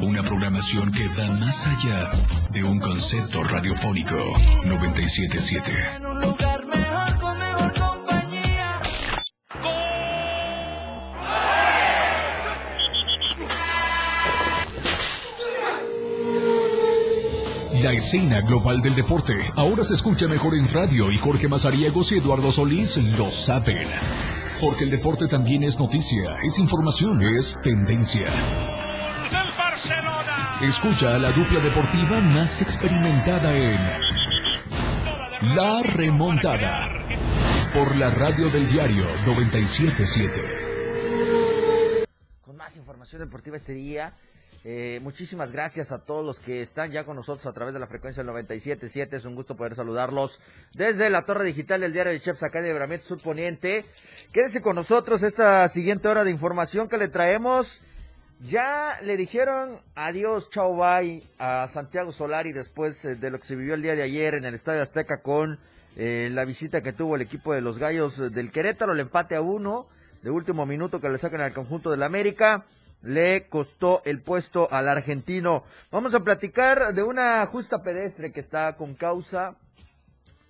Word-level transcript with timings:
Una 0.00 0.22
programación 0.22 0.92
que 0.92 1.08
va 1.08 1.26
más 1.38 1.66
allá 1.66 2.10
de 2.52 2.62
un 2.62 2.78
concepto 2.78 3.42
radiofónico. 3.42 4.16
977. 4.66 5.72
en 5.96 6.06
un 6.06 6.20
lugar 6.20 6.66
mejor 6.66 7.18
con 7.18 7.38
mejor 7.38 7.72
compañía. 7.72 8.80
La 17.82 17.92
escena 17.92 18.40
global 18.42 18.80
del 18.80 18.94
deporte 18.94 19.34
ahora 19.56 19.82
se 19.84 19.94
escucha 19.94 20.28
mejor 20.28 20.54
en 20.54 20.72
radio 20.72 21.10
y 21.10 21.18
Jorge 21.18 21.48
Mazariegos 21.48 22.12
y 22.12 22.18
Eduardo 22.18 22.52
Solís 22.52 22.96
lo 23.18 23.30
saben. 23.30 23.88
Porque 24.60 24.84
el 24.84 24.90
deporte 24.90 25.26
también 25.28 25.64
es 25.64 25.78
noticia, 25.78 26.36
es 26.44 26.58
información, 26.58 27.22
es 27.22 27.60
tendencia. 27.62 28.26
Escucha 30.62 31.14
a 31.14 31.18
la 31.20 31.30
dupla 31.30 31.60
deportiva 31.60 32.18
más 32.34 32.62
experimentada 32.62 33.56
en 33.56 33.76
La 35.54 35.84
Remontada. 35.84 37.06
Por 37.72 37.94
la 37.94 38.10
radio 38.10 38.50
del 38.50 38.68
diario 38.68 39.04
977. 39.24 40.42
con 42.40 42.56
más 42.56 42.76
información 42.76 43.20
deportiva 43.20 43.56
este 43.56 43.72
día. 43.72 44.14
Eh, 44.64 44.98
muchísimas 45.00 45.52
gracias 45.52 45.92
a 45.92 46.04
todos 46.04 46.26
los 46.26 46.40
que 46.40 46.60
están 46.60 46.90
ya 46.90 47.04
con 47.04 47.14
nosotros 47.14 47.46
a 47.46 47.52
través 47.52 47.72
de 47.72 47.78
la 47.78 47.86
frecuencia 47.86 48.24
del 48.24 48.32
97.7. 48.32 49.12
Es 49.12 49.24
un 49.24 49.36
gusto 49.36 49.56
poder 49.56 49.76
saludarlos 49.76 50.40
desde 50.74 51.08
la 51.08 51.24
torre 51.24 51.44
digital 51.44 51.82
del 51.82 51.92
diario 51.92 52.12
de 52.12 52.18
Chefs 52.18 52.42
acá 52.42 52.60
de 52.60 52.66
Libramiento 52.66 53.06
Sur 53.06 53.22
Poniente. 53.22 53.84
Quédese 54.32 54.60
con 54.60 54.74
nosotros 54.74 55.22
esta 55.22 55.68
siguiente 55.68 56.08
hora 56.08 56.24
de 56.24 56.32
información 56.32 56.88
que 56.88 56.98
le 56.98 57.06
traemos. 57.06 57.80
Ya 58.40 58.98
le 59.02 59.16
dijeron 59.16 59.80
adiós, 59.96 60.48
chao, 60.50 60.76
bye 60.76 61.24
a 61.40 61.66
Santiago 61.72 62.12
Solari 62.12 62.52
después 62.52 63.04
eh, 63.04 63.16
de 63.16 63.30
lo 63.30 63.40
que 63.40 63.46
se 63.48 63.56
vivió 63.56 63.74
el 63.74 63.82
día 63.82 63.96
de 63.96 64.04
ayer 64.04 64.34
en 64.34 64.44
el 64.44 64.54
Estadio 64.54 64.80
Azteca 64.80 65.22
con 65.22 65.58
eh, 65.96 66.28
la 66.30 66.44
visita 66.44 66.80
que 66.80 66.92
tuvo 66.92 67.16
el 67.16 67.22
equipo 67.22 67.52
de 67.52 67.62
los 67.62 67.78
Gallos 67.78 68.16
eh, 68.20 68.30
del 68.30 68.52
Querétaro, 68.52 68.92
el 68.92 69.00
empate 69.00 69.34
a 69.34 69.40
uno 69.40 69.88
de 70.22 70.30
último 70.30 70.66
minuto 70.66 71.00
que 71.00 71.08
le 71.08 71.18
sacan 71.18 71.40
al 71.40 71.52
conjunto 71.52 71.90
del 71.90 72.04
América. 72.04 72.64
Le 73.02 73.48
costó 73.48 74.02
el 74.04 74.20
puesto 74.22 74.68
al 74.70 74.88
argentino. 74.88 75.64
Vamos 75.90 76.14
a 76.14 76.20
platicar 76.20 76.94
de 76.94 77.02
una 77.02 77.44
justa 77.46 77.82
pedestre 77.82 78.30
que 78.30 78.40
está 78.40 78.76
con 78.76 78.94
causa 78.94 79.56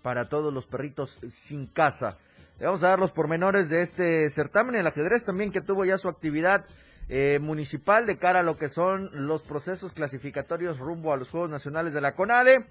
para 0.02 0.26
todos 0.26 0.52
los 0.52 0.66
perritos 0.66 1.18
sin 1.30 1.66
casa. 1.66 2.18
Le 2.58 2.66
vamos 2.66 2.82
a 2.82 2.88
dar 2.88 2.98
los 2.98 3.12
pormenores 3.12 3.70
de 3.70 3.80
este 3.80 4.28
certamen, 4.30 4.74
el 4.74 4.86
ajedrez 4.86 5.24
también 5.24 5.52
que 5.52 5.60
tuvo 5.60 5.84
ya 5.86 5.96
su 5.96 6.08
actividad 6.08 6.66
eh, 7.08 7.38
municipal 7.40 8.06
de 8.06 8.18
cara 8.18 8.40
a 8.40 8.42
lo 8.42 8.56
que 8.58 8.68
son 8.68 9.10
los 9.26 9.42
procesos 9.42 9.92
clasificatorios 9.92 10.78
rumbo 10.78 11.12
a 11.12 11.16
los 11.16 11.30
Juegos 11.30 11.50
Nacionales 11.50 11.94
de 11.94 12.00
la 12.00 12.14
CONADE 12.14 12.66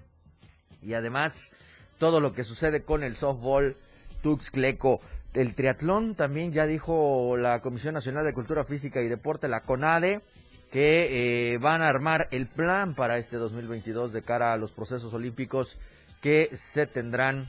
y 0.82 0.94
además 0.94 1.50
todo 1.98 2.20
lo 2.20 2.32
que 2.32 2.44
sucede 2.44 2.82
con 2.82 3.02
el 3.02 3.16
softball 3.16 3.76
Tuxcleco. 4.22 5.00
El 5.34 5.54
triatlón 5.54 6.14
también 6.14 6.52
ya 6.52 6.66
dijo 6.66 7.36
la 7.36 7.60
Comisión 7.60 7.94
Nacional 7.94 8.24
de 8.24 8.32
Cultura 8.32 8.64
Física 8.64 9.02
y 9.02 9.08
Deporte, 9.08 9.48
la 9.48 9.60
CONADE, 9.60 10.22
que 10.70 11.52
eh, 11.52 11.58
van 11.58 11.82
a 11.82 11.88
armar 11.88 12.28
el 12.30 12.46
plan 12.46 12.94
para 12.94 13.18
este 13.18 13.36
2022 13.36 14.12
de 14.12 14.22
cara 14.22 14.52
a 14.52 14.56
los 14.56 14.72
procesos 14.72 15.12
olímpicos 15.14 15.78
que 16.20 16.50
se 16.54 16.86
tendrán 16.86 17.48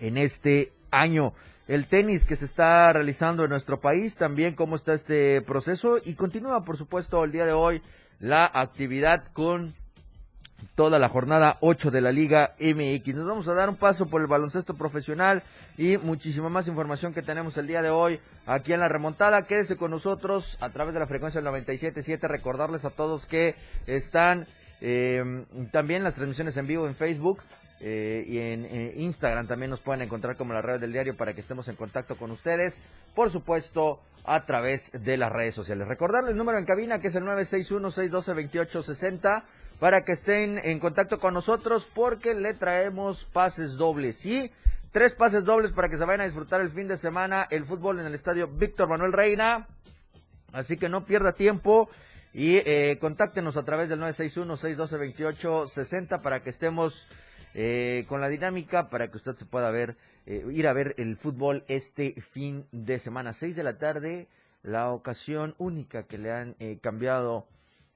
en 0.00 0.18
este 0.18 0.72
año. 0.90 1.34
El 1.68 1.86
tenis 1.86 2.24
que 2.24 2.36
se 2.36 2.44
está 2.44 2.92
realizando 2.92 3.42
en 3.42 3.50
nuestro 3.50 3.80
país, 3.80 4.14
también 4.14 4.54
cómo 4.54 4.76
está 4.76 4.94
este 4.94 5.42
proceso 5.42 5.98
y 6.04 6.14
continúa, 6.14 6.64
por 6.64 6.76
supuesto, 6.76 7.24
el 7.24 7.32
día 7.32 7.44
de 7.44 7.52
hoy 7.52 7.82
la 8.20 8.44
actividad 8.44 9.24
con 9.32 9.74
toda 10.76 10.98
la 10.98 11.08
jornada 11.08 11.56
8 11.60 11.90
de 11.90 12.00
la 12.00 12.12
Liga 12.12 12.54
MX. 12.60 13.14
Nos 13.16 13.26
vamos 13.26 13.48
a 13.48 13.54
dar 13.54 13.68
un 13.68 13.76
paso 13.76 14.06
por 14.06 14.20
el 14.20 14.28
baloncesto 14.28 14.74
profesional 14.74 15.42
y 15.76 15.98
muchísima 15.98 16.48
más 16.48 16.68
información 16.68 17.12
que 17.12 17.22
tenemos 17.22 17.56
el 17.56 17.66
día 17.66 17.82
de 17.82 17.90
hoy 17.90 18.20
aquí 18.46 18.72
en 18.72 18.80
la 18.80 18.88
remontada. 18.88 19.46
Quédese 19.46 19.76
con 19.76 19.90
nosotros 19.90 20.58
a 20.60 20.70
través 20.70 20.94
de 20.94 21.00
la 21.00 21.06
frecuencia 21.06 21.40
del 21.40 21.50
97.7. 21.50 22.28
Recordarles 22.28 22.84
a 22.84 22.90
todos 22.90 23.26
que 23.26 23.56
están 23.86 24.46
eh, 24.80 25.44
también 25.72 26.04
las 26.04 26.14
transmisiones 26.14 26.56
en 26.56 26.66
vivo 26.66 26.86
en 26.86 26.94
Facebook. 26.94 27.40
Eh, 27.80 28.24
y 28.26 28.38
en 28.38 28.64
eh, 28.64 28.94
Instagram 28.96 29.46
también 29.46 29.70
nos 29.70 29.80
pueden 29.80 30.02
encontrar 30.02 30.36
como 30.36 30.52
la 30.54 30.62
red 30.62 30.80
del 30.80 30.92
diario 30.92 31.16
para 31.16 31.34
que 31.34 31.40
estemos 31.40 31.68
en 31.68 31.76
contacto 31.76 32.16
con 32.16 32.30
ustedes, 32.30 32.80
por 33.14 33.30
supuesto 33.30 34.00
a 34.24 34.44
través 34.46 34.90
de 34.92 35.16
las 35.16 35.30
redes 35.30 35.54
sociales. 35.54 35.86
Recordarles 35.86 36.32
el 36.32 36.38
número 36.38 36.58
en 36.58 36.64
cabina 36.64 36.98
que 37.00 37.06
es 37.08 37.14
el 37.14 37.24
961-612-2860 37.24 39.44
para 39.78 40.04
que 40.04 40.12
estén 40.12 40.58
en 40.58 40.80
contacto 40.80 41.18
con 41.18 41.34
nosotros 41.34 41.86
porque 41.92 42.32
le 42.34 42.54
traemos 42.54 43.26
pases 43.26 43.76
dobles, 43.76 44.16
¿sí? 44.16 44.50
Tres 44.90 45.12
pases 45.12 45.44
dobles 45.44 45.72
para 45.72 45.90
que 45.90 45.98
se 45.98 46.06
vayan 46.06 46.22
a 46.22 46.24
disfrutar 46.24 46.62
el 46.62 46.70
fin 46.70 46.88
de 46.88 46.96
semana 46.96 47.46
el 47.50 47.66
fútbol 47.66 48.00
en 48.00 48.06
el 48.06 48.14
estadio 48.14 48.48
Víctor 48.48 48.88
Manuel 48.88 49.12
Reina. 49.12 49.68
Así 50.52 50.78
que 50.78 50.88
no 50.88 51.04
pierda 51.04 51.32
tiempo 51.32 51.90
y 52.32 52.56
eh, 52.56 52.96
contáctenos 53.00 53.58
a 53.58 53.64
través 53.64 53.90
del 53.90 54.00
961-612-2860 54.00 56.22
para 56.22 56.42
que 56.42 56.50
estemos 56.50 57.08
eh, 57.58 58.04
con 58.06 58.20
la 58.20 58.28
dinámica, 58.28 58.90
para 58.90 59.10
que 59.10 59.16
usted 59.16 59.34
se 59.34 59.46
pueda 59.46 59.70
ver, 59.70 59.96
eh, 60.26 60.44
ir 60.52 60.68
a 60.68 60.74
ver 60.74 60.94
el 60.98 61.16
fútbol 61.16 61.64
este 61.68 62.20
fin 62.20 62.66
de 62.70 62.98
semana. 62.98 63.32
6 63.32 63.56
de 63.56 63.64
la 63.64 63.78
tarde, 63.78 64.28
la 64.62 64.90
ocasión 64.90 65.54
única 65.56 66.02
que 66.02 66.18
le 66.18 66.32
han 66.32 66.54
eh, 66.60 66.76
cambiado 66.82 67.46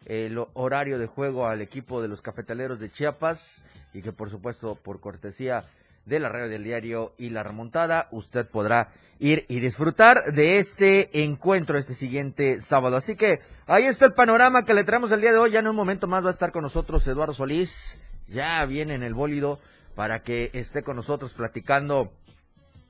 el 0.06 0.42
horario 0.54 0.98
de 0.98 1.06
juego 1.06 1.46
al 1.46 1.60
equipo 1.60 2.00
de 2.00 2.08
los 2.08 2.22
cafetaleros 2.22 2.80
de 2.80 2.88
Chiapas 2.88 3.66
y 3.92 4.00
que 4.00 4.12
por 4.12 4.30
supuesto 4.30 4.76
por 4.76 4.98
cortesía 4.98 5.62
de 6.06 6.20
la 6.20 6.30
radio 6.30 6.48
del 6.48 6.64
diario 6.64 7.12
y 7.18 7.28
la 7.28 7.42
remontada, 7.42 8.08
usted 8.12 8.48
podrá 8.48 8.88
ir 9.18 9.44
y 9.48 9.60
disfrutar 9.60 10.32
de 10.32 10.56
este 10.56 11.22
encuentro 11.22 11.76
este 11.76 11.94
siguiente 11.94 12.62
sábado. 12.62 12.96
Así 12.96 13.14
que 13.14 13.40
ahí 13.66 13.84
está 13.84 14.06
el 14.06 14.14
panorama 14.14 14.64
que 14.64 14.72
le 14.72 14.84
traemos 14.84 15.12
el 15.12 15.20
día 15.20 15.32
de 15.32 15.38
hoy. 15.38 15.50
Ya 15.50 15.58
en 15.58 15.68
un 15.68 15.76
momento 15.76 16.06
más 16.06 16.24
va 16.24 16.28
a 16.28 16.32
estar 16.32 16.50
con 16.50 16.62
nosotros 16.62 17.06
Eduardo 17.06 17.34
Solís. 17.34 18.00
Ya 18.30 18.64
viene 18.64 18.94
en 18.94 19.02
el 19.02 19.14
bólido 19.14 19.58
para 19.94 20.22
que 20.22 20.50
esté 20.52 20.82
con 20.82 20.96
nosotros 20.96 21.32
platicando 21.32 22.12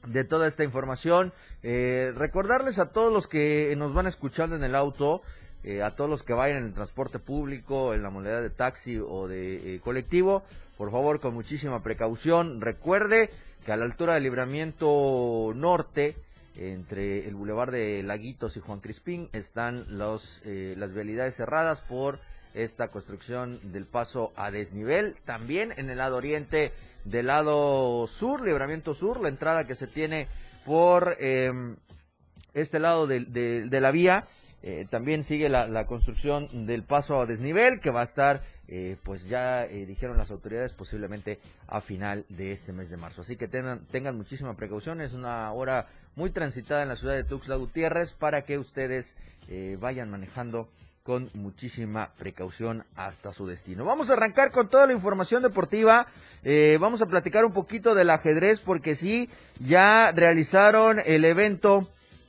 de 0.06 0.24
toda 0.24 0.46
esta 0.46 0.64
información. 0.64 1.32
Eh, 1.62 2.12
recordarles 2.14 2.78
a 2.78 2.90
todos 2.90 3.12
los 3.12 3.26
que 3.26 3.74
nos 3.76 3.94
van 3.94 4.06
escuchando 4.06 4.56
en 4.56 4.64
el 4.64 4.74
auto, 4.74 5.22
eh, 5.64 5.82
a 5.82 5.90
todos 5.90 6.08
los 6.08 6.22
que 6.22 6.32
vayan 6.32 6.58
en 6.58 6.64
el 6.64 6.74
transporte 6.74 7.18
público, 7.18 7.94
en 7.94 8.02
la 8.02 8.10
modalidad 8.10 8.42
de 8.42 8.50
taxi 8.50 8.98
o 8.98 9.28
de 9.28 9.76
eh, 9.76 9.80
colectivo, 9.80 10.42
por 10.76 10.90
favor 10.90 11.20
con 11.20 11.34
muchísima 11.34 11.82
precaución. 11.82 12.60
Recuerde 12.60 13.30
que 13.64 13.72
a 13.72 13.76
la 13.76 13.84
altura 13.84 14.14
del 14.14 14.24
libramiento 14.24 15.52
norte, 15.54 16.16
entre 16.56 17.26
el 17.26 17.34
bulevar 17.34 17.70
de 17.70 18.02
Laguitos 18.02 18.56
y 18.56 18.60
Juan 18.60 18.80
Crispín, 18.80 19.28
están 19.32 19.98
los, 19.98 20.42
las 20.44 20.92
vialidades 20.92 21.36
cerradas 21.36 21.80
por 21.80 22.18
esta 22.54 22.88
construcción 22.88 23.58
del 23.72 23.86
paso 23.86 24.32
a 24.36 24.50
desnivel. 24.50 25.14
También 25.24 25.72
en 25.76 25.90
el 25.90 25.98
lado 25.98 26.16
oriente 26.16 26.72
del 27.04 27.26
lado 27.26 28.06
sur, 28.06 28.42
libramiento 28.44 28.94
sur, 28.94 29.20
la 29.20 29.28
entrada 29.28 29.66
que 29.66 29.74
se 29.74 29.86
tiene 29.86 30.28
por 30.64 31.16
eh, 31.18 31.50
este 32.54 32.78
lado 32.78 33.06
de, 33.06 33.68
la 33.70 33.90
vía. 33.90 34.26
eh, 34.62 34.86
también 34.90 35.24
sigue 35.24 35.48
la, 35.48 35.86
construcción 35.86 36.66
del 36.66 36.82
paso 36.82 37.20
a 37.20 37.26
desnivel 37.26 37.80
que 37.80 37.90
va 37.90 38.00
a 38.00 38.04
estar, 38.04 38.42
eh, 38.68 38.96
pues 39.02 39.26
ya 39.26 39.64
eh, 39.64 39.86
dijeron 39.86 40.18
las 40.18 40.30
autoridades, 40.30 40.72
posiblemente 40.72 41.40
a 41.66 41.80
final 41.80 42.26
de 42.28 42.52
este 42.52 42.72
mes 42.72 42.90
de 42.90 42.96
marzo. 42.96 43.22
Así 43.22 43.36
que 43.36 43.48
tengan, 43.48 43.86
tengan 43.86 44.16
muchísima 44.16 44.56
precaución. 44.56 45.00
Es 45.00 45.14
una 45.14 45.50
hora 45.52 45.88
muy 46.14 46.30
transitada 46.30 46.82
en 46.82 46.88
la 46.88 46.96
ciudad 46.96 47.14
de 47.14 47.24
Tuxtla 47.24 47.56
Gutiérrez 47.56 48.12
para 48.12 48.42
que 48.42 48.58
ustedes 48.58 49.16
vayan 49.80 50.10
manejando 50.10 50.68
con 51.02 51.28
muchísima 51.34 52.12
precaución 52.18 52.84
hasta 52.94 53.32
su 53.32 53.46
destino. 53.46 53.84
Vamos 53.84 54.10
a 54.10 54.12
arrancar 54.12 54.50
con 54.50 54.68
toda 54.68 54.86
la 54.86 54.92
información 54.92 55.42
deportiva. 55.42 56.06
Eh, 56.44 56.78
vamos 56.80 57.00
a 57.02 57.06
platicar 57.06 57.44
un 57.44 57.52
poquito 57.52 57.94
del 57.94 58.10
ajedrez 58.10 58.60
porque 58.60 58.94
sí, 58.94 59.30
ya 59.60 60.12
realizaron 60.12 61.00
el 61.04 61.24
evento 61.24 61.88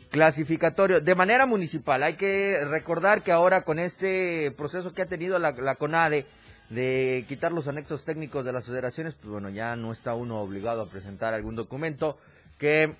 clasificatorio 0.09 1.01
de 1.01 1.15
manera 1.15 1.45
municipal. 1.45 2.03
Hay 2.03 2.15
que 2.15 2.63
recordar 2.65 3.23
que 3.23 3.31
ahora 3.31 3.63
con 3.63 3.79
este 3.79 4.51
proceso 4.51 4.93
que 4.93 5.01
ha 5.01 5.05
tenido 5.05 5.37
la, 5.39 5.51
la 5.51 5.75
CONADE 5.75 6.25
de 6.69 7.25
quitar 7.27 7.51
los 7.51 7.67
anexos 7.67 8.05
técnicos 8.05 8.45
de 8.45 8.53
las 8.53 8.65
federaciones, 8.65 9.15
pues 9.15 9.29
bueno, 9.29 9.49
ya 9.49 9.75
no 9.75 9.91
está 9.91 10.13
uno 10.13 10.39
obligado 10.39 10.81
a 10.81 10.89
presentar 10.89 11.33
algún 11.33 11.55
documento 11.55 12.17
que 12.57 12.93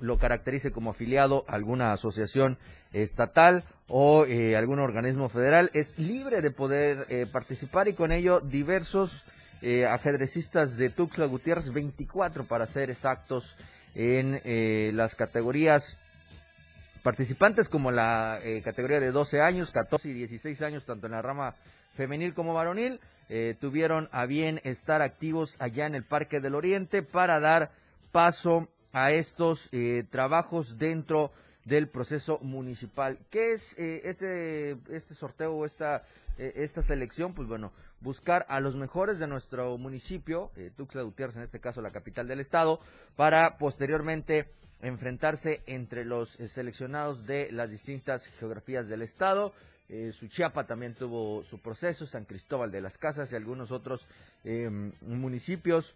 lo 0.00 0.18
caracterice 0.18 0.72
como 0.72 0.90
afiliado 0.90 1.44
a 1.48 1.54
alguna 1.54 1.92
asociación 1.92 2.58
estatal 2.92 3.64
o 3.88 4.24
eh, 4.24 4.56
algún 4.56 4.78
organismo 4.78 5.28
federal, 5.28 5.70
es 5.74 5.98
libre 5.98 6.40
de 6.40 6.50
poder 6.50 7.06
eh, 7.08 7.26
participar 7.30 7.88
y 7.88 7.94
con 7.94 8.12
ello 8.12 8.40
diversos 8.40 9.24
eh, 9.60 9.86
ajedrecistas 9.86 10.76
de 10.76 10.90
Tuxtla 10.90 11.26
Gutiérrez, 11.26 11.72
24 11.72 12.44
para 12.44 12.66
ser 12.66 12.90
exactos, 12.90 13.56
en 13.96 14.96
las 14.96 15.14
categorías 15.14 16.00
participantes 17.04 17.68
como 17.68 17.92
la 17.92 18.40
categoría 18.64 18.98
de 18.98 19.12
12 19.12 19.40
años, 19.40 19.70
14 19.70 20.08
y 20.08 20.14
16 20.14 20.62
años, 20.62 20.84
tanto 20.84 21.06
en 21.06 21.12
la 21.12 21.22
rama 21.22 21.54
femenil 21.94 22.34
como 22.34 22.54
varonil, 22.54 22.98
tuvieron 23.60 24.08
a 24.10 24.26
bien 24.26 24.60
estar 24.64 25.00
activos 25.00 25.54
allá 25.60 25.86
en 25.86 25.94
el 25.94 26.02
Parque 26.02 26.40
del 26.40 26.56
Oriente 26.56 27.04
para 27.04 27.38
dar 27.38 27.70
paso 28.10 28.66
a 28.92 29.12
estos 29.12 29.70
trabajos 30.10 30.76
dentro 30.76 31.30
del 31.64 31.88
proceso 31.88 32.38
municipal. 32.40 33.18
¿Qué 33.30 33.52
es 33.52 33.78
eh, 33.78 34.02
este, 34.04 34.76
este 34.90 35.14
sorteo 35.14 35.54
o 35.54 35.64
esta, 35.64 36.04
eh, 36.38 36.52
esta 36.56 36.82
selección? 36.82 37.34
Pues 37.34 37.48
bueno, 37.48 37.72
buscar 38.00 38.46
a 38.48 38.60
los 38.60 38.76
mejores 38.76 39.18
de 39.18 39.26
nuestro 39.26 39.78
municipio, 39.78 40.50
Tuxtla 40.76 41.02
Gutiérrez, 41.02 41.36
en 41.36 41.42
este 41.42 41.60
caso 41.60 41.80
la 41.80 41.90
capital 41.90 42.28
del 42.28 42.40
estado, 42.40 42.80
para 43.16 43.56
posteriormente 43.58 44.48
enfrentarse 44.82 45.62
entre 45.66 46.04
los 46.04 46.30
seleccionados 46.30 47.26
de 47.26 47.50
las 47.50 47.70
distintas 47.70 48.26
geografías 48.38 48.86
del 48.88 49.02
estado. 49.02 49.54
Suchiapa 50.12 50.66
también 50.66 50.94
tuvo 50.94 51.42
su 51.44 51.60
proceso, 51.60 52.06
San 52.06 52.24
Cristóbal 52.24 52.70
de 52.70 52.80
las 52.80 52.98
Casas 52.98 53.32
y 53.32 53.36
algunos 53.36 53.70
otros 53.70 54.06
municipios 55.00 55.94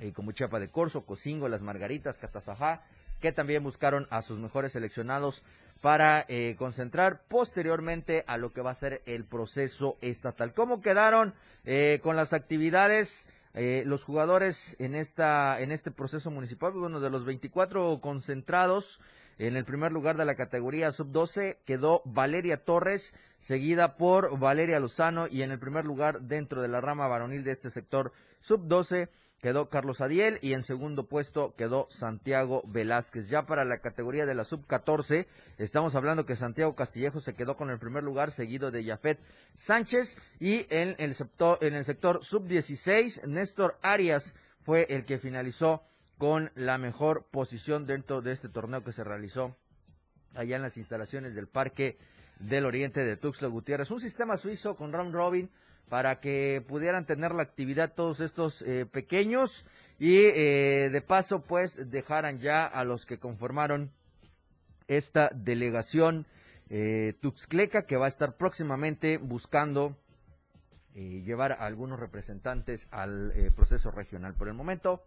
eh, 0.00 0.12
como 0.12 0.32
Chiapa 0.32 0.60
de 0.60 0.70
Corzo, 0.70 1.04
Cocingo, 1.04 1.48
Las 1.48 1.62
Margaritas, 1.62 2.18
Catazajá, 2.18 2.82
que 3.20 3.32
también 3.32 3.62
buscaron 3.62 4.06
a 4.10 4.22
sus 4.22 4.38
mejores 4.38 4.72
seleccionados 4.72 5.42
para 5.80 6.24
eh, 6.28 6.56
concentrar 6.58 7.22
posteriormente 7.28 8.24
a 8.26 8.36
lo 8.36 8.52
que 8.52 8.62
va 8.62 8.72
a 8.72 8.74
ser 8.74 9.02
el 9.06 9.24
proceso 9.24 9.96
estatal. 10.00 10.52
¿Cómo 10.52 10.80
quedaron 10.80 11.34
eh, 11.64 12.00
con 12.02 12.16
las 12.16 12.32
actividades 12.32 13.26
los 13.84 14.04
jugadores 14.04 14.76
en 14.78 14.94
esta 14.94 15.60
en 15.60 15.72
este 15.72 15.90
proceso 15.90 16.30
municipal? 16.30 16.70
Bueno, 16.74 17.00
de 17.00 17.10
los 17.10 17.24
24 17.24 18.00
concentrados, 18.00 19.00
en 19.38 19.56
el 19.56 19.64
primer 19.64 19.92
lugar 19.92 20.16
de 20.16 20.24
la 20.24 20.34
categoría 20.34 20.90
sub-12 20.90 21.58
quedó 21.64 22.02
Valeria 22.04 22.64
Torres, 22.64 23.14
seguida 23.38 23.96
por 23.96 24.36
Valeria 24.36 24.80
Lozano 24.80 25.28
y 25.28 25.42
en 25.42 25.52
el 25.52 25.60
primer 25.60 25.84
lugar 25.84 26.22
dentro 26.22 26.60
de 26.60 26.66
la 26.66 26.80
rama 26.80 27.06
varonil 27.06 27.44
de 27.44 27.52
este 27.52 27.70
sector 27.70 28.12
sub-12 28.40 29.08
quedó 29.40 29.68
Carlos 29.68 30.00
Adiel 30.00 30.38
y 30.42 30.52
en 30.52 30.62
segundo 30.62 31.06
puesto 31.06 31.54
quedó 31.56 31.86
Santiago 31.90 32.62
Velázquez. 32.66 33.28
Ya 33.28 33.42
para 33.46 33.64
la 33.64 33.78
categoría 33.78 34.26
de 34.26 34.34
la 34.34 34.44
sub-14, 34.44 35.26
estamos 35.58 35.94
hablando 35.94 36.26
que 36.26 36.36
Santiago 36.36 36.74
Castillejo 36.74 37.20
se 37.20 37.34
quedó 37.34 37.56
con 37.56 37.70
el 37.70 37.78
primer 37.78 38.02
lugar, 38.02 38.30
seguido 38.30 38.70
de 38.70 38.84
Jafet 38.84 39.18
Sánchez. 39.54 40.18
Y 40.40 40.66
en 40.70 40.96
el 40.98 41.14
sector, 41.14 41.58
en 41.60 41.74
el 41.74 41.84
sector 41.84 42.24
sub-16, 42.24 43.26
Néstor 43.26 43.78
Arias 43.82 44.34
fue 44.62 44.86
el 44.90 45.04
que 45.04 45.18
finalizó 45.18 45.82
con 46.18 46.50
la 46.56 46.78
mejor 46.78 47.26
posición 47.30 47.86
dentro 47.86 48.22
de 48.22 48.32
este 48.32 48.48
torneo 48.48 48.82
que 48.82 48.92
se 48.92 49.04
realizó 49.04 49.56
allá 50.34 50.56
en 50.56 50.62
las 50.62 50.76
instalaciones 50.76 51.34
del 51.34 51.46
Parque 51.46 51.96
del 52.40 52.66
Oriente 52.66 53.04
de 53.04 53.16
Tuxtla 53.16 53.48
Gutiérrez. 53.48 53.90
Un 53.90 54.00
sistema 54.00 54.36
suizo 54.36 54.76
con 54.76 54.92
round 54.92 55.14
robin 55.14 55.50
para 55.88 56.20
que 56.20 56.62
pudieran 56.66 57.06
tener 57.06 57.32
la 57.34 57.42
actividad 57.42 57.94
todos 57.94 58.20
estos 58.20 58.62
eh, 58.62 58.86
pequeños 58.86 59.66
y 59.98 60.16
eh, 60.18 60.90
de 60.92 61.00
paso 61.00 61.42
pues 61.42 61.90
dejaran 61.90 62.38
ya 62.38 62.64
a 62.66 62.84
los 62.84 63.06
que 63.06 63.18
conformaron 63.18 63.90
esta 64.86 65.30
delegación 65.34 66.26
eh, 66.70 67.14
Tuxcleca 67.20 67.86
que 67.86 67.96
va 67.96 68.06
a 68.06 68.08
estar 68.08 68.36
próximamente 68.36 69.16
buscando 69.18 69.96
llevar 70.94 71.52
a 71.52 71.66
algunos 71.66 72.00
representantes 72.00 72.88
al 72.90 73.32
proceso 73.54 73.92
regional. 73.92 74.34
Por 74.34 74.48
el 74.48 74.54
momento 74.54 75.04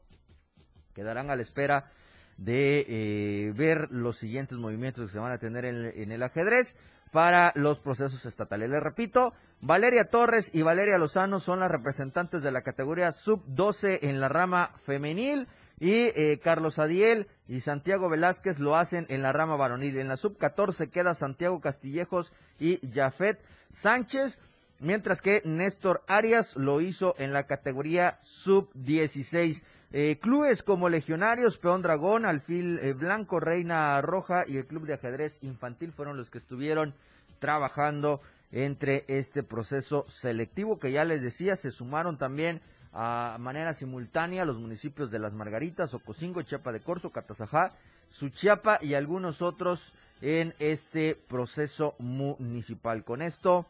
quedarán 0.94 1.30
a 1.30 1.36
la 1.36 1.42
espera 1.42 1.92
de 2.38 3.52
ver 3.58 3.92
los 3.92 4.18
siguientes 4.18 4.58
movimientos 4.58 5.08
que 5.08 5.12
se 5.12 5.20
van 5.20 5.34
a 5.34 5.38
tener 5.38 5.66
en 5.66 6.12
el 6.14 6.24
ajedrez 6.24 6.78
para 7.12 7.52
los 7.56 7.80
procesos 7.80 8.26
estatales. 8.26 8.70
Les 8.70 8.82
repito, 8.82 9.34
Valeria 9.60 10.06
Torres 10.06 10.50
y 10.54 10.62
Valeria 10.62 10.98
Lozano 10.98 11.40
son 11.40 11.60
las 11.60 11.70
representantes 11.70 12.42
de 12.42 12.52
la 12.52 12.64
categoría 12.64 13.12
sub-12 13.12 14.00
en 14.02 14.20
la 14.20 14.30
rama 14.30 14.72
femenil 14.86 15.48
y 15.80 16.12
eh, 16.16 16.40
Carlos 16.44 16.80
Adiel 16.80 17.28
y 17.48 17.60
Santiago 17.60 18.08
Velázquez 18.08 18.60
lo 18.60 18.76
hacen 18.76 19.06
en 19.10 19.22
la 19.22 19.34
rama 19.34 19.56
varonil. 19.56 19.98
En 19.98 20.08
la 20.08 20.18
sub-14 20.18 20.90
queda 20.90 21.14
Santiago 21.14 21.60
Castillejos 21.60 22.32
y 22.60 22.80
Jafet 22.94 23.44
Sánchez, 23.74 24.40
mientras 24.80 25.22
que 25.22 25.42
Néstor 25.44 26.04
Arias 26.08 26.56
lo 26.56 26.82
hizo 26.82 27.16
en 27.18 27.34
la 27.34 27.44
categoría 27.44 28.20
sub-16. 28.22 29.64
Eh, 29.94 30.20
clubes 30.22 30.64
como 30.64 30.88
Legionarios, 30.88 31.58
Peón 31.58 31.82
Dragón, 31.82 32.26
Alfil 32.26 32.80
eh, 32.80 32.94
Blanco, 32.94 33.42
Reina 33.42 34.00
Roja 34.02 34.46
y 34.48 34.56
el 34.56 34.66
Club 34.66 34.86
de 34.86 34.94
Ajedrez 34.94 35.40
Infantil 35.44 35.92
fueron 35.92 36.16
los 36.16 36.30
que 36.30 36.38
estuvieron 36.38 36.94
trabajando 37.40 38.22
entre 38.54 39.04
este 39.08 39.44
proceso 39.44 40.06
selectivo 40.08 40.80
que 40.80 40.94
ya 40.94 41.04
les 41.04 41.22
decía, 41.22 41.58
se 41.58 41.72
sumaron 41.72 42.18
también 42.18 42.62
a 42.94 43.36
manera 43.40 43.74
simultánea 43.74 44.46
los 44.46 44.60
municipios 44.60 45.12
de 45.12 45.20
Las 45.20 45.34
Margaritas, 45.34 45.94
Ocosingo, 45.94 46.42
Chiapa 46.42 46.72
de 46.72 46.80
Corzo, 46.80 47.10
Catazajá, 47.10 47.72
Suchiapa 48.12 48.80
y 48.82 48.94
algunos 48.94 49.42
otros 49.42 49.94
en 50.22 50.54
este 50.60 51.16
proceso 51.16 51.96
municipal. 52.00 53.04
Con 53.04 53.22
esto 53.22 53.66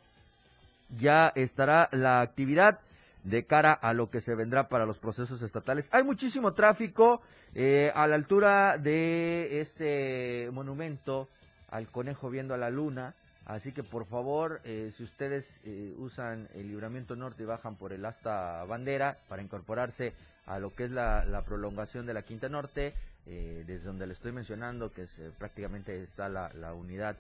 ya 1.00 1.32
estará 1.36 1.90
la 1.92 2.22
actividad 2.22 2.80
de 3.24 3.46
cara 3.46 3.74
a 3.74 3.94
lo 3.94 4.10
que 4.10 4.22
se 4.22 4.36
vendrá 4.36 4.68
para 4.68 4.86
los 4.86 4.98
procesos 4.98 5.42
estatales. 5.42 5.90
Hay 5.92 6.04
muchísimo 6.04 6.54
tráfico 6.54 7.22
eh, 7.54 7.92
a 7.94 8.08
la 8.08 8.16
altura 8.16 8.78
de 8.78 9.60
este 9.62 10.50
monumento 10.52 11.30
al 11.70 11.88
conejo 11.88 12.30
viendo 12.30 12.54
a 12.54 12.58
la 12.58 12.70
luna. 12.70 13.14
Así 13.46 13.72
que 13.72 13.84
por 13.84 14.06
favor, 14.06 14.62
eh, 14.64 14.92
si 14.96 15.04
ustedes 15.04 15.62
eh, 15.66 15.94
usan 15.98 16.48
el 16.54 16.68
libramiento 16.68 17.16
norte 17.16 17.44
y 17.44 17.46
bajan 17.46 17.76
por 17.76 17.92
el 17.92 18.06
asta 18.06 18.64
bandera 18.66 19.18
para 19.28 19.42
incorporarse 19.42 20.14
a 20.46 20.60
lo 20.60 20.74
que 20.74 20.86
es 20.86 20.92
la, 20.92 21.44
prolongación 21.46 22.06
de 22.06 22.14
la 22.14 22.24
Quinta 22.24 22.50
Norte, 22.50 22.94
desde 23.26 23.86
donde 23.86 24.08
le 24.08 24.14
estoy 24.14 24.32
mencionando 24.32 24.92
que 24.92 25.04
es, 25.04 25.22
prácticamente 25.38 26.02
está 26.02 26.28
la, 26.28 26.74
unidad 26.74 27.16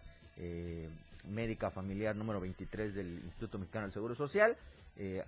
médica 1.26 1.70
familiar 1.70 2.16
número 2.16 2.40
23 2.40 2.94
del 2.94 3.20
Instituto 3.24 3.58
Mexicano 3.60 3.86
del 3.86 3.94
Seguro 3.94 4.16
Social, 4.16 4.56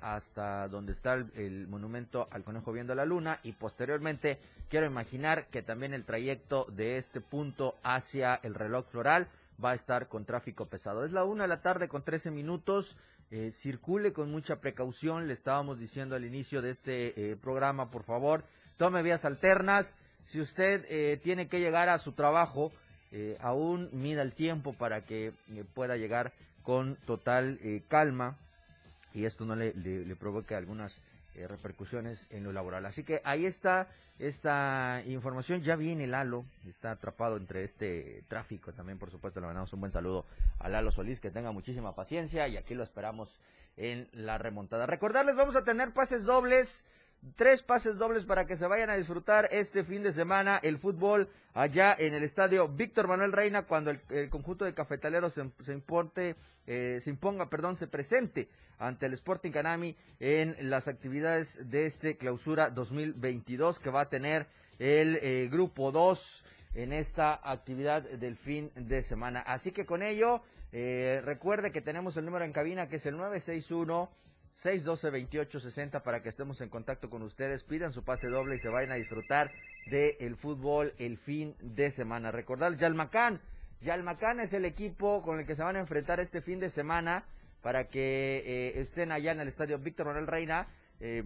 hasta 0.02 0.68
donde 0.68 0.92
está 0.92 1.14
el, 1.14 1.68
monumento 1.68 2.28
al 2.30 2.44
conejo 2.44 2.72
viendo 2.72 2.94
la 2.94 3.06
luna 3.06 3.40
y 3.44 3.54
posteriormente 3.54 4.38
quiero 4.70 4.86
imaginar 4.86 5.48
que 5.48 5.64
también 5.64 5.94
el 5.94 6.04
trayecto 6.04 6.68
de 6.70 6.98
este 6.98 7.22
punto 7.22 7.76
hacia 7.82 8.36
el 8.44 8.54
reloj 8.54 8.86
floral 8.92 9.30
va 9.64 9.72
a 9.72 9.76
estar 9.76 10.08
con 10.08 10.26
tráfico 10.26 10.66
pesado. 10.66 11.06
Es 11.06 11.12
la 11.12 11.24
una 11.24 11.44
de 11.44 11.48
la 11.50 11.62
tarde 11.62 11.88
con 11.88 12.04
13 12.04 12.32
minutos. 12.32 12.98
Eh, 13.32 13.52
circule 13.52 14.14
con 14.14 14.30
mucha 14.32 14.58
precaución. 14.58 15.28
Le 15.28 15.34
estábamos 15.34 15.80
diciendo 15.80 16.16
al 16.16 16.26
inicio 16.26 16.62
de 16.62 16.70
este 16.70 17.32
eh, 17.32 17.36
programa, 17.36 17.90
por 17.90 18.04
favor, 18.04 18.44
tome 18.78 19.02
vías 19.02 19.26
alternas. 19.26 19.96
Si 20.26 20.40
usted 20.40 20.86
eh, 20.88 21.20
tiene 21.22 21.48
que 21.48 21.60
llegar 21.60 21.90
a 21.90 21.98
su 21.98 22.12
trabajo, 22.12 22.72
aún 23.40 23.90
mida 23.92 24.22
el 24.22 24.34
tiempo 24.34 24.74
para 24.74 25.06
que 25.06 25.34
pueda 25.74 25.98
llegar 25.98 26.34
con 26.64 26.96
total 27.06 27.60
calma 27.88 28.38
y 29.14 29.26
esto 29.26 29.46
no 29.46 29.56
le, 29.56 29.74
le 29.74 30.16
provoque 30.16 30.56
algunas 30.56 31.00
repercusiones 31.36 32.28
en 32.30 32.44
lo 32.44 32.54
laboral. 32.54 32.86
Así 32.86 33.04
que 33.04 33.22
ahí 33.24 33.46
está 33.46 33.88
esta 34.20 35.02
información. 35.06 35.62
Ya 35.62 35.76
viene 35.76 36.08
Lalo, 36.08 36.46
está 36.68 36.92
atrapado 36.92 37.38
entre 37.38 37.64
este 37.64 38.24
tráfico 38.28 38.74
también, 38.74 39.00
por 39.00 39.12
supuesto, 39.12 39.40
le 39.40 39.48
mandamos 39.48 39.74
un 39.74 39.80
buen 39.80 39.92
saludo 39.92 40.26
a 40.60 40.70
Lalo 40.70 40.92
Solís, 40.92 41.20
que 41.20 41.32
tenga 41.32 41.52
muchísima 41.52 41.96
paciencia 41.96 42.48
y 42.48 42.58
aquí 42.58 42.76
lo 42.76 42.84
esperamos 42.84 43.40
en 43.78 44.08
la 44.14 44.38
remontada. 44.38 44.86
Recordarles, 44.86 45.36
vamos 45.36 45.56
a 45.56 45.64
tener 45.64 45.94
pases 45.94 46.24
dobles 46.24 46.86
Tres 47.36 47.64
pases 47.64 47.98
dobles 47.98 48.26
para 48.26 48.46
que 48.46 48.58
se 48.58 48.68
vayan 48.68 48.90
a 48.90 48.98
disfrutar 48.98 49.48
este 49.52 49.86
fin 49.86 50.04
de 50.04 50.12
semana 50.12 50.60
el 50.62 50.78
fútbol 50.78 51.30
allá 51.54 51.96
en 51.98 52.14
el 52.14 52.22
estadio 52.22 52.68
Víctor 52.68 53.08
Manuel 53.08 53.32
Reina 53.32 53.64
cuando 53.64 53.92
el, 53.92 54.30
conjunto 54.30 54.66
de 54.66 54.74
cafetaleros 54.74 55.34
se, 55.34 55.74
importe, 55.74 56.36
eh, 56.68 57.00
se 57.02 57.10
imponga, 57.10 57.50
perdón, 57.50 57.78
se 57.78 57.88
presente 57.88 58.50
ante 58.78 59.06
el 59.06 59.14
Sporting 59.14 59.52
Canami 59.52 59.96
en 60.20 60.70
las 60.70 60.90
actividades 60.90 61.58
de 61.72 61.86
este 61.86 62.18
clausura 62.18 62.70
2022 62.70 63.80
que 63.80 63.90
va 63.90 64.02
a 64.02 64.10
tener 64.10 64.46
el 64.78 65.18
eh, 65.22 65.48
grupo 65.50 65.94
2 65.94 66.44
en 66.76 66.92
esta 66.92 67.40
actividad 67.42 68.04
del 68.04 68.36
fin 68.36 68.70
de 68.76 69.02
semana. 69.02 69.40
Así 69.40 69.72
que 69.72 69.86
con 69.86 70.04
ello, 70.04 70.42
eh, 70.74 71.22
recuerde 71.24 71.72
que 71.72 71.82
tenemos 71.82 72.18
el 72.18 72.26
número 72.26 72.44
en 72.44 72.52
cabina 72.52 72.90
que 72.90 72.98
es 72.98 73.06
el 73.06 73.16
961 73.16 74.10
612-2860 74.62 76.02
para 76.02 76.22
que 76.22 76.30
estemos 76.30 76.62
en 76.62 76.70
contacto 76.70 77.10
con 77.10 77.22
ustedes. 77.24 77.64
Pidan 77.64 77.94
su 77.94 78.04
pase 78.04 78.28
doble 78.28 78.56
y 78.56 78.60
se 78.60 78.70
vayan 78.70 78.92
a 78.92 78.96
disfrutar 78.96 79.50
del 79.90 80.16
el 80.20 80.36
fútbol 80.36 80.94
el 80.98 81.18
fin 81.18 81.56
de 81.60 81.92
semana. 81.92 82.32
Recordar, 82.32 82.76
Yalmacán. 82.78 83.42
Yalmacán 83.82 84.40
es 84.40 84.54
el 84.54 84.66
equipo 84.66 85.22
con 85.22 85.40
el 85.40 85.46
que 85.46 85.56
se 85.56 85.64
van 85.64 85.76
a 85.76 85.80
enfrentar 85.80 86.20
este 86.20 86.42
fin 86.42 86.60
de 86.60 86.70
semana 86.70 87.26
para 87.62 87.88
que 87.88 88.44
eh, 88.46 88.80
estén 88.80 89.12
allá 89.12 89.32
en 89.32 89.40
el 89.42 89.48
estadio 89.48 89.78
Víctor 89.80 90.08
Manuel 90.08 90.28
Reina. 90.28 90.68
Eh, 91.00 91.24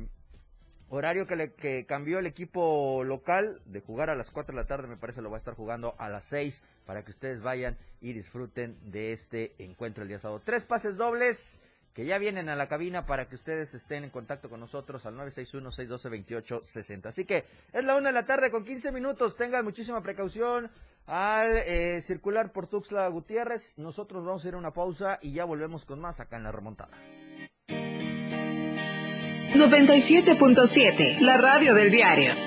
horario 0.89 1.27
que, 1.27 1.36
le, 1.36 1.53
que 1.53 1.86
cambió 1.86 2.19
el 2.19 2.25
equipo 2.25 3.03
local 3.03 3.62
de 3.65 3.81
jugar 3.81 4.10
a 4.10 4.15
las 4.15 4.31
4 4.31 4.55
de 4.55 4.62
la 4.62 4.67
tarde, 4.67 4.88
me 4.88 4.98
parece 4.98 5.22
lo 5.22 5.29
va 5.29 5.38
a 5.38 5.39
estar 5.39 5.53
jugando 5.53 5.96
a 5.98 6.10
las 6.10 6.24
6 6.25 6.63
para 6.86 7.03
que 7.03 7.12
ustedes 7.12 7.41
vayan 7.41 7.77
y 8.00 8.13
disfruten 8.13 8.77
de 8.89 9.12
este 9.12 9.53
encuentro 9.60 10.03
el 10.03 10.10
día 10.10 10.19
sábado. 10.19 10.41
Tres 10.43 10.63
pases 10.63 10.96
dobles 10.96 11.60
que 11.98 12.06
ya 12.06 12.18
vienen 12.20 12.48
a 12.48 12.56
la 12.56 12.68
cabina 12.68 13.08
para 13.08 13.27
que 13.27 13.34
ustedes 13.34 13.74
estén 13.74 14.04
en 14.04 14.12
contacto 14.12 14.51
con 14.51 14.60
nosotros 14.60 15.04
al 15.08 15.16
961-612-2860. 15.16 17.08
Así 17.08 17.25
que 17.25 17.46
es 17.74 17.84
la 17.84 17.96
una 17.96 18.10
de 18.10 18.13
la 18.13 18.24
tarde 18.24 18.51
con 18.51 18.63
15 18.63 18.92
minutos. 18.92 19.36
Tengan 19.36 19.66
muchísima 19.66 20.04
precaución 20.04 20.70
al 21.08 21.58
eh, 21.58 22.04
circular 22.04 22.51
por 22.51 22.68
Tuxtla 22.68 23.08
Gutiérrez. 23.08 23.80
Nosotros 23.80 24.24
vamos 24.24 24.46
a 24.46 24.48
ir 24.48 24.54
a 24.54 24.58
una 24.58 24.74
pausa 24.74 25.18
y 25.24 25.34
ya 25.34 25.44
volvemos 25.46 25.86
con 25.86 26.00
más 26.00 26.20
acá 26.20 26.38
en 26.38 26.44
la 26.44 26.51
remontada. 26.51 26.96
97.7, 29.56 31.20
la 31.20 31.38
radio 31.39 31.74
del 31.74 31.89
diario. 31.89 32.47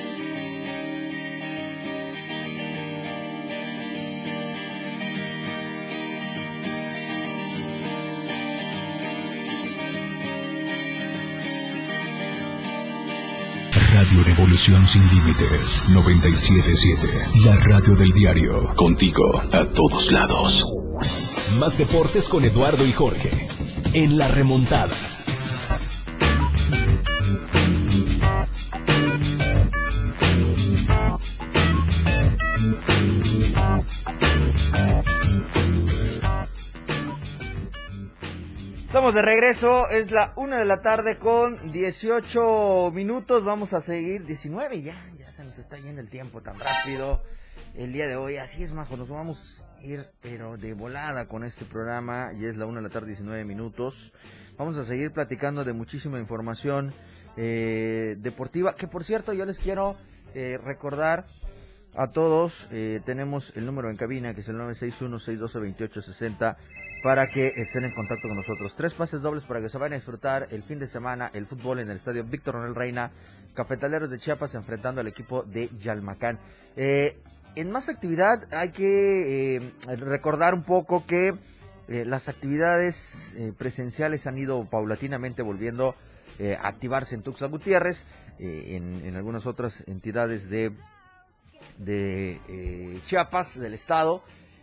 Radio 14.01 14.25
Revolución 14.25 14.89
Sin 14.89 15.07
Límites 15.11 15.83
977. 15.91 17.07
La 17.45 17.55
radio 17.57 17.95
del 17.95 18.13
diario. 18.13 18.75
Contigo 18.75 19.43
a 19.53 19.67
todos 19.67 20.11
lados. 20.11 20.67
Más 21.59 21.77
deportes 21.77 22.27
con 22.27 22.43
Eduardo 22.43 22.87
y 22.87 22.93
Jorge. 22.93 23.29
En 23.93 24.17
la 24.17 24.27
remontada. 24.29 25.20
De 39.15 39.23
regreso, 39.23 39.89
es 39.89 40.13
la 40.13 40.33
una 40.37 40.61
de 40.61 40.65
la 40.65 40.83
tarde 40.83 41.17
con 41.17 41.73
18 41.73 42.93
minutos, 42.95 43.43
vamos 43.43 43.73
a 43.73 43.81
seguir 43.81 44.25
19 44.25 44.83
ya, 44.83 44.95
ya 45.19 45.33
se 45.33 45.43
nos 45.43 45.59
está 45.59 45.79
yendo 45.79 46.01
el 46.01 46.09
tiempo 46.09 46.43
tan 46.43 46.61
rápido. 46.61 47.21
El 47.75 47.93
día 47.93 48.07
de 48.07 48.15
hoy, 48.15 48.37
así 48.37 48.63
es 48.63 48.73
Majo, 48.73 48.97
nos 48.97 49.09
vamos 49.09 49.65
a 49.77 49.83
ir 49.83 50.07
pero 50.23 50.57
de 50.57 50.75
volada 50.75 51.27
con 51.27 51.43
este 51.43 51.65
programa, 51.65 52.33
y 52.39 52.45
es 52.47 52.57
la 52.57 52.67
una 52.67 52.77
de 52.77 52.87
la 52.87 52.93
tarde 52.93 53.09
19 53.09 53.45
minutos, 53.45 54.13
vamos 54.57 54.77
a 54.77 54.85
seguir 54.85 55.11
platicando 55.11 55.65
de 55.65 55.73
muchísima 55.73 56.21
información 56.21 56.95
eh, 57.37 58.15
deportiva, 58.21 58.77
que 58.77 58.87
por 58.87 59.03
cierto 59.03 59.33
yo 59.33 59.45
les 59.45 59.59
quiero 59.59 59.97
eh, 60.35 60.57
recordar 60.63 61.25
a 61.95 62.09
todos. 62.09 62.67
Eh, 62.71 63.01
tenemos 63.05 63.53
el 63.57 63.67
número 63.67 63.91
en 63.91 63.97
cabina 63.97 64.33
que 64.35 64.43
es 64.43 64.49
el 64.49 64.57
961-612-2860 64.57 66.57
para 67.03 67.27
que 67.27 67.49
estén 67.49 67.85
en 67.85 67.95
contacto 67.95 68.29
con 68.29 68.37
nosotros. 68.37 68.75
Tres 68.77 68.93
pases 68.95 69.23
dobles 69.23 69.45
para 69.45 69.61
que 69.61 69.69
se 69.69 69.79
vayan 69.79 69.95
a 69.95 69.97
disfrutar 69.97 70.47
el 70.51 70.63
fin 70.63 70.79
de 70.79 70.87
semana 70.87 71.31
el 71.33 71.47
fútbol 71.47 71.81
en 71.81 71.91
el 71.91 71.97
estadio 71.97 72.23
Víctor 72.25 72.55
Manuel 72.55 72.75
Reina. 72.75 73.11
Cafetaleros 73.55 74.11
de 74.11 74.19
Chiapas 74.19 74.55
enfrentando 74.55 75.01
al 75.01 75.09
equipo 75.09 75.43
de 75.43 75.71
Yalmacán. 75.81 76.39
Eh, 76.77 77.19
en 77.57 77.73
más 77.73 77.89
actividad 77.89 78.47
hay 78.55 78.71
que 78.71 79.57
eh, 79.57 79.73
recordar 79.97 80.55
un 80.55 80.63
poco 80.63 81.05
que 81.05 81.35
las 81.89 82.29
actividades 82.29 83.37
presenciales 83.59 84.29
han 84.29 84.39
ido 84.39 84.65
paulatinamente 84.65 85.43
volviendo 85.43 85.97
a 86.63 86.69
activarse 86.69 87.17
en 87.17 87.25
Tuxtla 87.25 87.49
Gutiérrez, 87.49 88.07
en, 88.39 89.05
en 89.05 89.17
algunas 89.17 89.45
otras 89.45 89.83
entidades 89.89 90.49
de 90.49 90.71
de 91.79 92.41
eh, 92.49 93.01
Chiapas, 93.07 93.59
del 93.59 93.75
estado. 93.75 94.23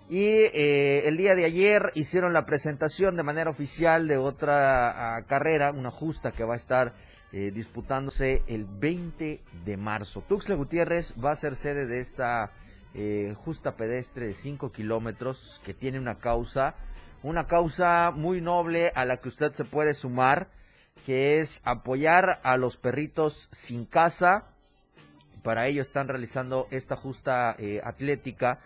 Y 0.09 0.23
eh, 0.23 1.07
el 1.07 1.17
día 1.17 1.35
de 1.35 1.43
ayer 1.43 1.91
hicieron 1.95 2.31
la 2.31 2.45
presentación 2.45 3.17
de 3.17 3.23
manera 3.23 3.49
oficial 3.49 4.07
de 4.07 4.17
otra 4.17 5.17
ah, 5.17 5.25
carrera, 5.25 5.71
una 5.71 5.91
justa 5.91 6.31
que 6.31 6.45
va 6.45 6.53
a 6.53 6.57
estar 6.57 6.93
eh, 7.33 7.51
disputándose 7.53 8.43
el 8.47 8.65
20 8.65 9.41
de 9.65 9.77
marzo. 9.77 10.23
Tuxtla 10.27 10.55
Gutiérrez 10.55 11.13
va 11.23 11.31
a 11.31 11.35
ser 11.35 11.55
sede 11.55 11.85
de 11.85 11.99
esta 11.99 12.51
justa 13.35 13.75
pedestre 13.75 14.25
de 14.25 14.33
5 14.33 14.71
kilómetros 14.71 15.61
que 15.63 15.75
tiene 15.75 15.99
una 15.99 16.17
causa, 16.17 16.73
una 17.21 17.45
causa 17.45 18.09
muy 18.09 18.41
noble 18.41 18.91
a 18.95 19.05
la 19.05 19.17
que 19.17 19.29
usted 19.29 19.53
se 19.53 19.65
puede 19.65 19.93
sumar, 19.93 20.49
que 21.05 21.39
es 21.39 21.61
apoyar 21.63 22.39
a 22.41 22.57
los 22.57 22.77
perritos 22.77 23.49
sin 23.51 23.85
casa 23.85 24.47
para 25.43 25.67
ello 25.67 25.81
están 25.81 26.07
realizando 26.07 26.67
esta 26.71 26.95
justa 26.95 27.55
eh, 27.57 27.81
atlética 27.83 28.59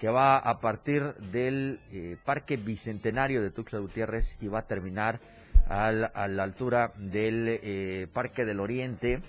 que 0.00 0.08
va 0.08 0.38
a 0.38 0.60
partir 0.60 1.14
del 1.14 1.80
eh, 1.90 2.16
Parque 2.24 2.56
Bicentenario 2.56 3.42
de 3.42 3.50
Tuxtla 3.50 3.80
Gutiérrez 3.80 4.36
y 4.40 4.48
va 4.48 4.60
a 4.60 4.66
terminar 4.66 5.20
a 5.68 5.92
la 5.92 6.42
altura 6.42 6.92
del 6.96 7.58
eh, 7.62 8.06
Parque 8.12 8.46
del 8.46 8.60
Oriente. 8.60 9.20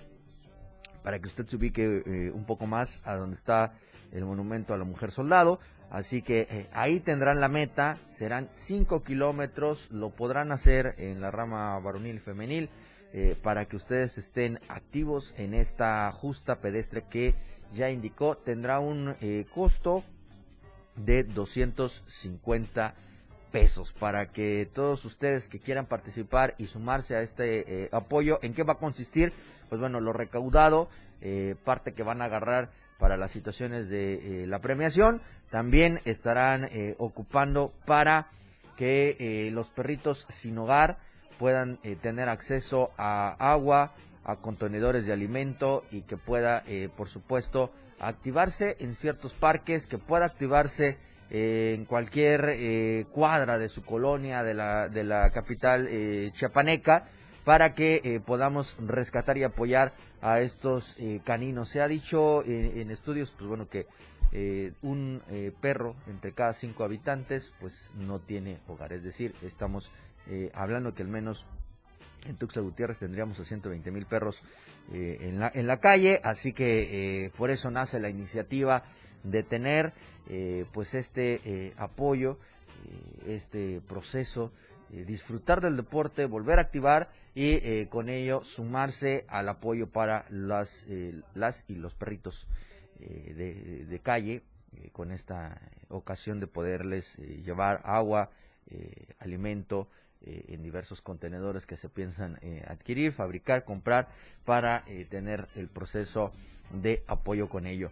Para 1.04 1.20
que 1.20 1.28
usted 1.28 1.46
se 1.48 1.56
ubique 1.56 2.32
un 2.34 2.46
poco 2.46 2.68
más 2.68 3.02
a 3.06 3.16
donde 3.16 3.36
está 3.36 3.74
el 4.12 4.26
monumento 4.26 4.74
a 4.74 4.78
la 4.78 4.84
mujer 4.84 5.12
soldado. 5.12 5.60
Así 5.90 6.22
que 6.22 6.68
ahí 6.72 7.00
tendrán 7.00 7.40
la 7.40 7.48
meta, 7.48 7.98
serán 8.08 8.50
5 8.52 9.02
kilómetros, 9.04 9.90
lo 9.92 10.12
podrán 10.12 10.52
hacer 10.52 10.96
en 10.98 11.20
la 11.20 11.32
rama 11.32 11.80
varonil 11.80 12.20
femenil 12.20 12.70
eh, 13.12 13.36
para 13.42 13.66
que 13.66 13.76
ustedes 13.76 14.20
estén 14.20 14.60
activos 14.68 15.34
en 15.36 15.56
esta 15.56 16.12
justa 16.12 16.58
pedestre 16.58 17.06
que 17.10 17.34
ya 17.74 17.90
indicó 17.90 18.38
tendrá 18.38 18.80
un 18.80 19.16
eh, 19.20 19.48
costo 19.52 20.04
de 20.96 21.24
250 21.24 22.94
pesos 23.52 23.94
para 23.94 24.28
que 24.28 24.70
todos 24.72 25.06
ustedes 25.06 25.48
que 25.48 25.60
quieran 25.60 25.88
participar 25.88 26.54
y 26.60 26.68
sumarse 26.68 27.16
a 27.16 27.24
este 27.24 27.86
eh, 27.86 27.90
apoyo, 27.92 28.38
¿en 28.44 28.54
qué 28.54 28.62
va 28.62 28.74
a 28.74 28.78
consistir? 28.78 29.34
Pues 29.70 29.82
bueno, 29.82 30.00
lo 30.02 30.14
recaudado, 30.14 30.88
parte 31.64 31.94
que 31.94 32.04
van 32.04 32.22
a 32.22 32.26
agarrar 32.26 32.70
para 33.00 33.18
las 33.18 33.32
situaciones 33.32 33.90
de 33.90 34.46
la 34.48 34.60
premiación, 34.60 35.22
también 35.50 36.00
estarán 36.06 36.70
ocupando 36.98 37.74
para 37.86 38.28
que 38.78 39.50
los 39.52 39.70
perritos 39.70 40.26
sin 40.30 40.58
hogar 40.58 40.98
puedan 41.40 41.80
eh, 41.84 41.96
tener 41.96 42.30
acceso 42.30 42.92
a 42.98 43.36
agua, 43.40 43.94
a 44.26 44.36
contenedores 44.36 45.06
de 45.06 45.14
alimento 45.14 45.86
y 45.90 46.02
que 46.02 46.18
pueda, 46.18 46.64
eh, 46.68 46.90
por 46.96 47.08
supuesto, 47.08 47.72
activarse 48.00 48.76
en 48.80 48.94
ciertos 48.94 49.34
parques, 49.34 49.88
que 49.88 49.98
pueda 49.98 50.26
activarse 50.26 50.98
eh, 51.32 51.74
en 51.76 51.86
cualquier 51.86 53.08
cuadra 53.08 53.58
de 53.58 53.70
su 53.70 53.84
colonia, 53.84 54.44
de 54.44 54.54
la, 54.54 54.90
de 54.90 55.04
la 55.04 55.32
capital 55.32 55.90
chiapaneca, 56.34 57.08
para 57.46 57.74
que 57.74 58.22
podamos 58.26 58.78
rescatar 58.80 59.38
y 59.38 59.44
apoyar 59.44 59.94
a 60.22 60.42
estos 60.42 60.98
caninos. 61.24 61.70
Se 61.70 61.82
ha 61.82 61.88
dicho 61.88 62.44
en 62.46 62.92
estudios, 62.92 63.32
pues 63.32 63.48
bueno, 63.48 63.68
que 63.68 63.88
un 64.82 65.22
perro 65.62 65.96
entre 66.08 66.34
cada 66.34 66.54
cinco 66.54 66.84
habitantes, 66.84 67.52
pues 67.60 67.90
no 67.96 68.20
tiene 68.20 68.60
hogar. 68.68 68.94
Es 68.94 69.04
decir, 69.04 69.34
estamos 69.42 69.92
eh, 70.32 70.52
hablando 70.54 70.94
que 70.94 71.02
al 71.02 71.10
menos 71.10 71.44
en 72.28 72.36
Tuxtla 72.36 72.62
Gutiérrez 72.62 73.00
tendríamos 73.00 73.40
a 73.40 73.46
120 73.46 73.90
mil 73.90 74.06
perros 74.06 74.44
eh, 74.94 75.18
en, 75.22 75.40
la, 75.40 75.52
en 75.52 75.66
la 75.66 75.80
calle, 75.80 76.22
así 76.24 76.54
que 76.54 77.26
eh, 77.26 77.32
por 77.36 77.50
eso 77.50 77.72
nace 77.72 78.00
la 78.00 78.10
iniciativa 78.10 78.84
de 79.24 79.44
tener 79.44 79.92
pues 80.72 80.94
este 80.94 81.74
apoyo, 81.76 82.38
este 83.26 83.82
proceso 83.82 84.54
disfrutar 84.90 85.60
del 85.60 85.76
deporte, 85.76 86.26
volver 86.26 86.60
a 86.60 86.62
activar 86.62 87.10
y 87.34 87.88
con 87.88 88.10
ello 88.10 88.44
sumarse 88.44 89.26
al 89.28 89.50
apoyo 89.50 89.88
para 89.88 90.26
las, 90.30 90.86
las 91.34 91.66
y 91.68 91.76
los 91.76 91.96
perritos 91.96 92.48
de, 93.00 94.00
calle 94.04 94.44
con 94.94 95.12
esta 95.12 95.60
ocasión 95.90 96.40
de 96.40 96.46
poderles 96.46 97.18
llevar 97.18 97.82
agua, 97.84 98.30
alimento 99.18 99.90
eh, 100.26 100.44
en 100.50 100.62
diversos 100.62 101.02
contenedores 101.02 101.66
que 101.66 101.78
se 101.78 101.88
piensan 101.88 102.38
eh, 102.42 102.62
adquirir, 102.68 103.14
fabricar, 103.14 103.64
comprar 103.64 104.10
para 104.44 104.84
eh, 104.86 105.06
tener 105.10 105.48
el 105.56 105.70
proceso 105.70 106.34
de 106.72 107.04
apoyo 107.08 107.48
con 107.48 107.66
ello. 107.66 107.90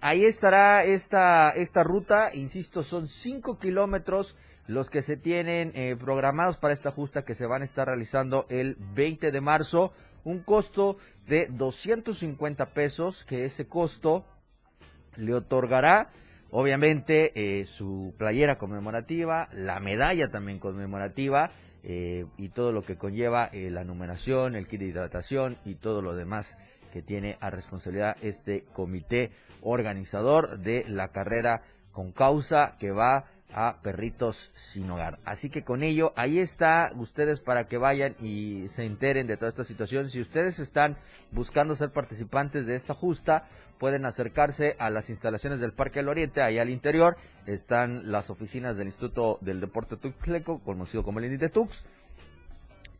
Ahí 0.00 0.24
estará 0.24 0.82
esta, 0.82 1.50
esta 1.50 1.82
ruta, 1.84 2.34
insisto, 2.34 2.82
son 2.82 3.06
5 3.06 3.58
kilómetros 3.58 4.34
los 4.66 4.88
que 4.88 5.02
se 5.02 5.18
tienen 5.18 5.98
programados 5.98 6.56
para 6.56 6.72
esta 6.72 6.90
justa 6.90 7.24
que 7.24 7.34
se 7.34 7.46
van 7.46 7.60
a 7.62 7.66
estar 7.66 7.86
realizando 7.86 8.46
el 8.48 8.76
20 8.94 9.30
de 9.30 9.40
marzo, 9.42 9.92
un 10.24 10.40
costo 10.40 10.96
de 11.28 11.48
250 11.50 12.70
pesos, 12.70 13.24
que 13.24 13.44
ese 13.44 13.68
costo 13.68 14.24
le 15.16 15.34
otorgará 15.34 16.10
obviamente 16.50 17.32
eh, 17.34 17.64
su 17.64 18.14
playera 18.16 18.58
conmemorativa, 18.58 19.48
la 19.52 19.80
medalla 19.80 20.30
también 20.30 20.58
conmemorativa 20.58 21.50
eh, 21.82 22.26
y 22.36 22.48
todo 22.48 22.72
lo 22.72 22.82
que 22.82 22.96
conlleva 22.96 23.48
eh, 23.52 23.70
la 23.70 23.84
numeración, 23.84 24.54
el 24.54 24.66
kit 24.66 24.80
de 24.80 24.86
hidratación 24.86 25.58
y 25.64 25.76
todo 25.76 26.02
lo 26.02 26.14
demás 26.14 26.56
que 26.92 27.02
tiene 27.02 27.36
a 27.40 27.50
responsabilidad 27.50 28.16
este 28.22 28.64
comité 28.72 29.30
organizador 29.62 30.58
de 30.58 30.84
la 30.88 31.08
carrera 31.08 31.62
con 31.92 32.12
causa 32.12 32.76
que 32.78 32.92
va 32.92 33.26
a 33.52 33.80
perritos 33.82 34.50
sin 34.54 34.90
hogar. 34.90 35.18
Así 35.24 35.50
que 35.50 35.64
con 35.64 35.82
ello, 35.82 36.12
ahí 36.16 36.38
está 36.38 36.92
ustedes 36.96 37.40
para 37.40 37.66
que 37.66 37.78
vayan 37.78 38.14
y 38.20 38.68
se 38.68 38.84
enteren 38.84 39.26
de 39.26 39.36
toda 39.36 39.48
esta 39.48 39.64
situación. 39.64 40.08
Si 40.08 40.20
ustedes 40.20 40.58
están 40.58 40.96
buscando 41.30 41.74
ser 41.74 41.90
participantes 41.90 42.66
de 42.66 42.74
esta 42.74 42.94
justa, 42.94 43.48
pueden 43.78 44.04
acercarse 44.04 44.76
a 44.78 44.90
las 44.90 45.10
instalaciones 45.10 45.60
del 45.60 45.72
Parque 45.72 46.00
del 46.00 46.08
Oriente, 46.08 46.42
ahí 46.42 46.58
al 46.58 46.70
interior 46.70 47.16
están 47.46 48.10
las 48.10 48.30
oficinas 48.30 48.76
del 48.76 48.88
Instituto 48.88 49.38
del 49.40 49.60
Deporte 49.60 49.96
Tuxtleco, 49.96 50.60
conocido 50.60 51.02
como 51.02 51.18
el 51.18 51.26
INDI 51.26 51.48
Tux, 51.48 51.84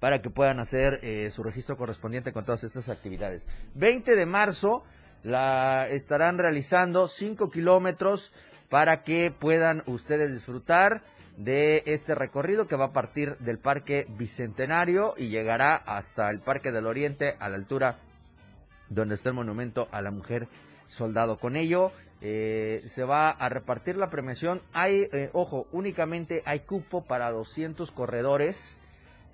para 0.00 0.22
que 0.22 0.30
puedan 0.30 0.60
hacer 0.60 1.00
eh, 1.02 1.30
su 1.34 1.42
registro 1.42 1.76
correspondiente 1.76 2.32
con 2.32 2.44
todas 2.44 2.64
estas 2.64 2.88
actividades. 2.88 3.46
20 3.74 4.14
de 4.14 4.26
marzo 4.26 4.84
la 5.24 5.88
estarán 5.88 6.38
realizando 6.38 7.08
5 7.08 7.50
kilómetros 7.50 8.32
para 8.68 9.02
que 9.02 9.32
puedan 9.36 9.82
ustedes 9.86 10.32
disfrutar 10.32 11.02
de 11.36 11.82
este 11.86 12.14
recorrido 12.14 12.66
que 12.66 12.76
va 12.76 12.86
a 12.86 12.92
partir 12.92 13.36
del 13.38 13.58
Parque 13.58 14.06
Bicentenario 14.16 15.14
y 15.16 15.28
llegará 15.28 15.74
hasta 15.74 16.30
el 16.30 16.40
Parque 16.40 16.72
del 16.72 16.86
Oriente 16.86 17.36
a 17.38 17.48
la 17.48 17.56
altura 17.56 17.98
donde 18.88 19.14
está 19.14 19.28
el 19.28 19.34
monumento 19.34 19.88
a 19.92 20.02
la 20.02 20.10
mujer 20.10 20.48
soldado. 20.88 21.38
Con 21.38 21.56
ello 21.56 21.92
eh, 22.20 22.82
se 22.88 23.04
va 23.04 23.30
a 23.30 23.48
repartir 23.48 23.96
la 23.96 24.10
premiación. 24.10 24.60
Hay, 24.72 25.08
eh, 25.12 25.30
ojo, 25.32 25.68
únicamente 25.72 26.42
hay 26.44 26.60
cupo 26.60 27.04
para 27.04 27.30
200 27.30 27.90
corredores. 27.92 28.78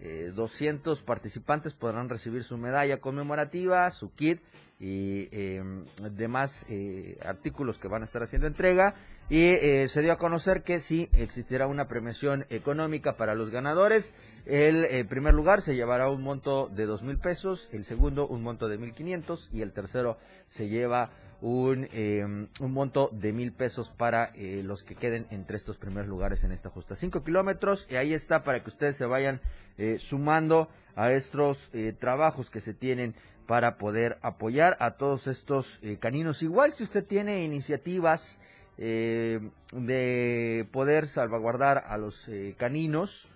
Eh, 0.00 0.32
200 0.34 1.00
participantes 1.02 1.72
podrán 1.72 2.08
recibir 2.08 2.44
su 2.44 2.58
medalla 2.58 3.00
conmemorativa, 3.00 3.90
su 3.90 4.12
kit 4.14 4.42
y 4.78 5.28
eh, 5.32 5.62
demás 6.10 6.66
eh, 6.68 7.18
artículos 7.24 7.78
que 7.78 7.88
van 7.88 8.02
a 8.02 8.04
estar 8.04 8.22
haciendo 8.22 8.46
entrega. 8.46 8.94
Y 9.30 9.40
eh, 9.40 9.88
se 9.88 10.02
dio 10.02 10.12
a 10.12 10.18
conocer 10.18 10.62
que 10.62 10.80
sí 10.80 11.08
existirá 11.12 11.66
una 11.66 11.88
premiación 11.88 12.44
económica 12.50 13.16
para 13.16 13.34
los 13.34 13.50
ganadores. 13.50 14.14
El 14.44 14.84
eh, 14.84 15.04
primer 15.06 15.32
lugar 15.32 15.62
se 15.62 15.74
llevará 15.74 16.10
un 16.10 16.22
monto 16.22 16.68
de 16.68 16.84
dos 16.84 17.02
mil 17.02 17.18
pesos, 17.18 17.70
el 17.72 17.84
segundo 17.84 18.26
un 18.26 18.42
monto 18.42 18.68
de 18.68 18.76
mil 18.76 18.92
quinientos 18.92 19.48
y 19.50 19.62
el 19.62 19.72
tercero 19.72 20.18
se 20.48 20.68
lleva 20.68 21.10
un, 21.44 21.88
eh, 21.92 22.24
un 22.24 22.72
monto 22.72 23.10
de 23.12 23.34
mil 23.34 23.52
pesos 23.52 23.90
para 23.90 24.30
eh, 24.34 24.62
los 24.64 24.82
que 24.82 24.94
queden 24.94 25.26
entre 25.30 25.58
estos 25.58 25.76
primeros 25.76 26.08
lugares 26.08 26.42
en 26.42 26.52
esta 26.52 26.70
justa. 26.70 26.96
Cinco 26.96 27.22
kilómetros 27.22 27.86
y 27.90 27.96
ahí 27.96 28.14
está 28.14 28.44
para 28.44 28.64
que 28.64 28.70
ustedes 28.70 28.96
se 28.96 29.04
vayan 29.04 29.42
eh, 29.76 29.98
sumando 30.00 30.70
a 30.96 31.12
estos 31.12 31.68
eh, 31.74 31.92
trabajos 31.98 32.48
que 32.48 32.62
se 32.62 32.72
tienen 32.72 33.14
para 33.46 33.76
poder 33.76 34.16
apoyar 34.22 34.78
a 34.80 34.92
todos 34.92 35.26
estos 35.26 35.78
eh, 35.82 35.98
caninos. 36.00 36.42
Igual 36.42 36.72
si 36.72 36.82
usted 36.82 37.04
tiene 37.04 37.44
iniciativas 37.44 38.40
eh, 38.78 39.38
de 39.72 40.66
poder 40.72 41.08
salvaguardar 41.08 41.84
a 41.88 41.98
los 41.98 42.26
caninos, 42.56 43.28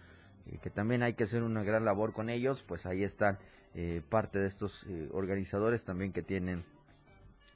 que 0.62 0.70
también 0.70 1.02
hay 1.02 1.12
que 1.12 1.24
hacer 1.24 1.42
una 1.42 1.62
gran 1.62 1.84
labor 1.84 2.14
con 2.14 2.30
ellos, 2.30 2.64
pues 2.66 2.86
ahí 2.86 3.04
están 3.04 3.38
parte 4.08 4.38
de 4.38 4.48
estos 4.48 4.84
organizadores 5.12 5.84
también 5.84 6.10
que 6.10 6.22
tienen 6.22 6.64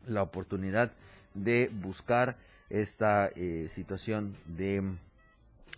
la 0.07 0.23
oportunidad 0.23 0.93
de 1.35 1.71
buscar 1.73 2.37
esta 2.71 3.31
eh, 3.35 3.69
situación 3.75 4.37
de 4.47 4.81
mm, 4.81 4.99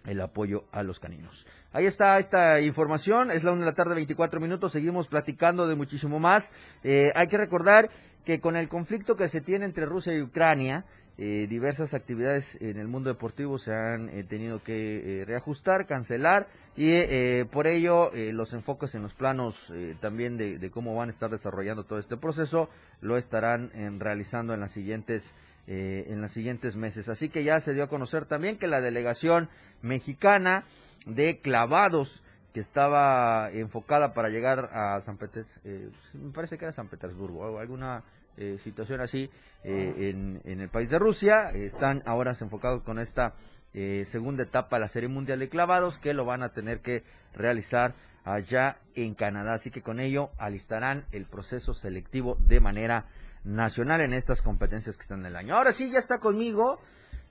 el 0.06 0.20
apoyo 0.20 0.64
a 0.70 0.82
los 0.82 1.00
caninos. 1.00 1.46
Ahí 1.72 1.87
está 1.87 2.18
esta 2.18 2.60
información, 2.60 3.30
es 3.30 3.42
la 3.42 3.52
una 3.52 3.60
de 3.60 3.66
la 3.66 3.74
tarde, 3.74 3.94
24 3.94 4.40
minutos, 4.40 4.72
seguimos 4.72 5.08
platicando 5.08 5.66
de 5.66 5.74
muchísimo 5.74 6.20
más. 6.20 6.52
Eh, 6.82 7.12
hay 7.14 7.26
que 7.28 7.38
recordar 7.38 7.90
que 8.24 8.40
con 8.40 8.56
el 8.56 8.68
conflicto 8.68 9.16
que 9.16 9.28
se 9.28 9.40
tiene 9.40 9.64
entre 9.64 9.87
Rusia 9.87 10.14
y 10.14 10.22
Ucrania, 10.22 10.84
eh, 11.16 11.46
diversas 11.48 11.94
actividades 11.94 12.44
en 12.61 12.77
el 12.77 12.88
mundo 12.88 13.09
deportivo 13.09 13.59
se 13.59 13.72
han 13.72 14.09
eh, 14.09 14.24
tenido 14.24 14.62
que 14.64 15.20
eh, 15.20 15.24
reajustar, 15.24 15.87
cancelar 15.87 16.48
y 16.77 16.90
eh, 16.90 17.46
por 17.53 17.68
ello 17.68 18.11
los 18.33 18.53
enfoques 18.53 18.96
en 18.96 19.03
los 19.03 19.14
planos 19.14 19.72
también 20.00 20.37
de, 20.37 20.70
cómo 20.72 20.96
van 20.96 21.09
a 21.09 21.12
estar 21.12 21.31
desarrollando 21.31 21.85
todo 21.85 22.00
este 22.00 22.16
proceso 22.16 22.68
lo 23.00 23.16
estarán 23.16 23.70
realizando 24.00 24.55
en 24.55 24.61
las 24.61 24.72
siguientes 24.72 25.33
en 25.66 26.20
los 26.20 26.33
siguientes 26.33 26.74
meses. 26.77 27.09
Así 27.09 27.29
que 27.29 27.44
ya 27.44 27.61
se 27.61 27.72
dio 27.72 27.85
a 27.85 27.88
conocer 27.88 28.27
también 28.27 28.59
que 28.59 28.66
la 28.66 28.81
delegación 28.81 29.48
mexicana 29.83 30.64
de 31.07 31.38
clavados 31.38 32.22
que 32.53 32.61
estaba 32.61 33.50
enfocada 33.53 34.12
para 34.12 34.29
llegar 34.29 34.70
a 34.74 35.00
San 35.00 35.16
Petersburgo, 35.16 35.90
me 36.12 36.33
parece 36.33 36.59
que 36.59 36.64
era 36.64 36.72
San 36.72 36.88
Petersburgo, 36.88 37.59
alguna 37.59 38.03
eh, 38.36 38.58
situación 38.62 39.00
así 39.00 39.30
eh, 39.62 40.10
en, 40.10 40.40
en 40.44 40.60
el 40.60 40.68
país 40.68 40.88
de 40.90 40.98
Rusia, 40.98 41.50
están 41.50 42.02
ahora 42.06 42.36
enfocados 42.40 42.82
con 42.82 42.98
esta 42.98 43.34
eh, 43.74 44.04
segunda 44.06 44.44
etapa 44.44 44.76
de 44.76 44.80
la 44.80 44.88
Serie 44.88 45.08
Mundial 45.08 45.40
de 45.40 45.48
Clavados 45.48 45.98
que 45.98 46.14
lo 46.14 46.24
van 46.24 46.42
a 46.42 46.50
tener 46.50 46.80
que 46.80 47.02
realizar 47.34 47.94
allá 48.24 48.78
en 48.94 49.14
Canadá. 49.14 49.54
Así 49.54 49.70
que 49.70 49.82
con 49.82 49.98
ello 49.98 50.30
alistarán 50.38 51.06
el 51.12 51.26
proceso 51.26 51.74
selectivo 51.74 52.36
de 52.38 52.60
manera 52.60 53.06
nacional 53.42 54.00
en 54.00 54.12
estas 54.12 54.42
competencias 54.42 54.96
que 54.96 55.02
están 55.02 55.20
en 55.20 55.26
el 55.26 55.36
año. 55.36 55.56
Ahora 55.56 55.72
sí, 55.72 55.90
ya 55.90 55.98
está 55.98 56.18
conmigo, 56.18 56.80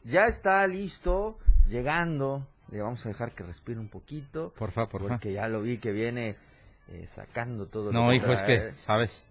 ya 0.03 0.27
está 0.27 0.67
listo, 0.67 1.39
llegando. 1.67 2.45
Le 2.71 2.81
vamos 2.81 3.05
a 3.05 3.09
dejar 3.09 3.33
que 3.33 3.43
respire 3.43 3.79
un 3.79 3.89
poquito. 3.89 4.53
Por 4.57 4.71
favor, 4.71 4.89
por 4.89 5.01
favor. 5.01 5.17
Porque 5.17 5.31
ya 5.33 5.47
lo 5.47 5.61
vi 5.61 5.77
que 5.77 5.91
viene 5.91 6.35
eh, 6.89 7.05
sacando 7.07 7.67
todo. 7.67 7.91
lo 7.91 8.03
No, 8.03 8.09
que 8.09 8.17
hijo, 8.17 8.31
es 8.31 8.43
que, 8.43 8.71
¿sabes? 8.75 9.27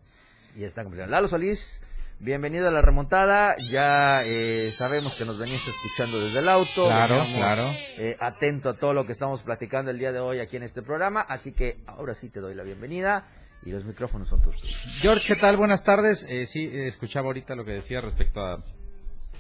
Y 0.57 0.65
está 0.65 0.83
complicado. 0.83 1.11
Lalo 1.11 1.29
Solís, 1.29 1.83
bienvenido 2.19 2.69
a 2.69 2.71
la 2.71 2.83
remontada. 2.83 3.57
Ya 3.71 4.23
eh, 4.25 4.71
sabemos 4.77 5.15
que 5.17 5.25
nos 5.25 5.39
venías 5.39 5.63
escuchando 5.67 6.21
desde 6.25 6.41
el 6.41 6.49
auto. 6.49 6.87
Claro, 6.87 7.17
Veníamos, 7.21 7.39
claro. 7.39 7.71
eh, 7.99 8.17
atento 8.21 8.69
a 8.69 8.75
todo 8.75 8.93
lo 8.93 9.07
que 9.07 9.13
estamos 9.13 9.43
platicando 9.43 9.91
el 9.91 9.99
día 9.99 10.13
de 10.13 10.21
hoy 10.21 10.41
aquí 10.41 10.57
en 10.57 10.63
este 10.65 10.83
programa. 10.83 11.23
Así 11.23 11.53
que 11.53 11.79
ahora 11.87 12.15
sí 12.15 12.29
te 12.29 12.41
doy 12.41 12.55
la 12.55 12.63
bienvenida 12.65 13.27
y 13.65 13.71
los 13.71 13.85
micrófonos 13.85 14.29
son 14.29 14.43
tus. 14.43 14.55
George, 15.01 15.35
¿qué 15.35 15.41
tal? 15.41 15.57
Buenas 15.57 15.85
tardes. 15.85 16.27
Eh, 16.29 16.47
sí, 16.47 16.67
eh, 16.73 16.87
escuchaba 16.87 17.27
ahorita 17.29 17.55
lo 17.55 17.65
que 17.65 17.73
decía 17.73 18.01
respecto 18.01 18.41
a 18.41 18.63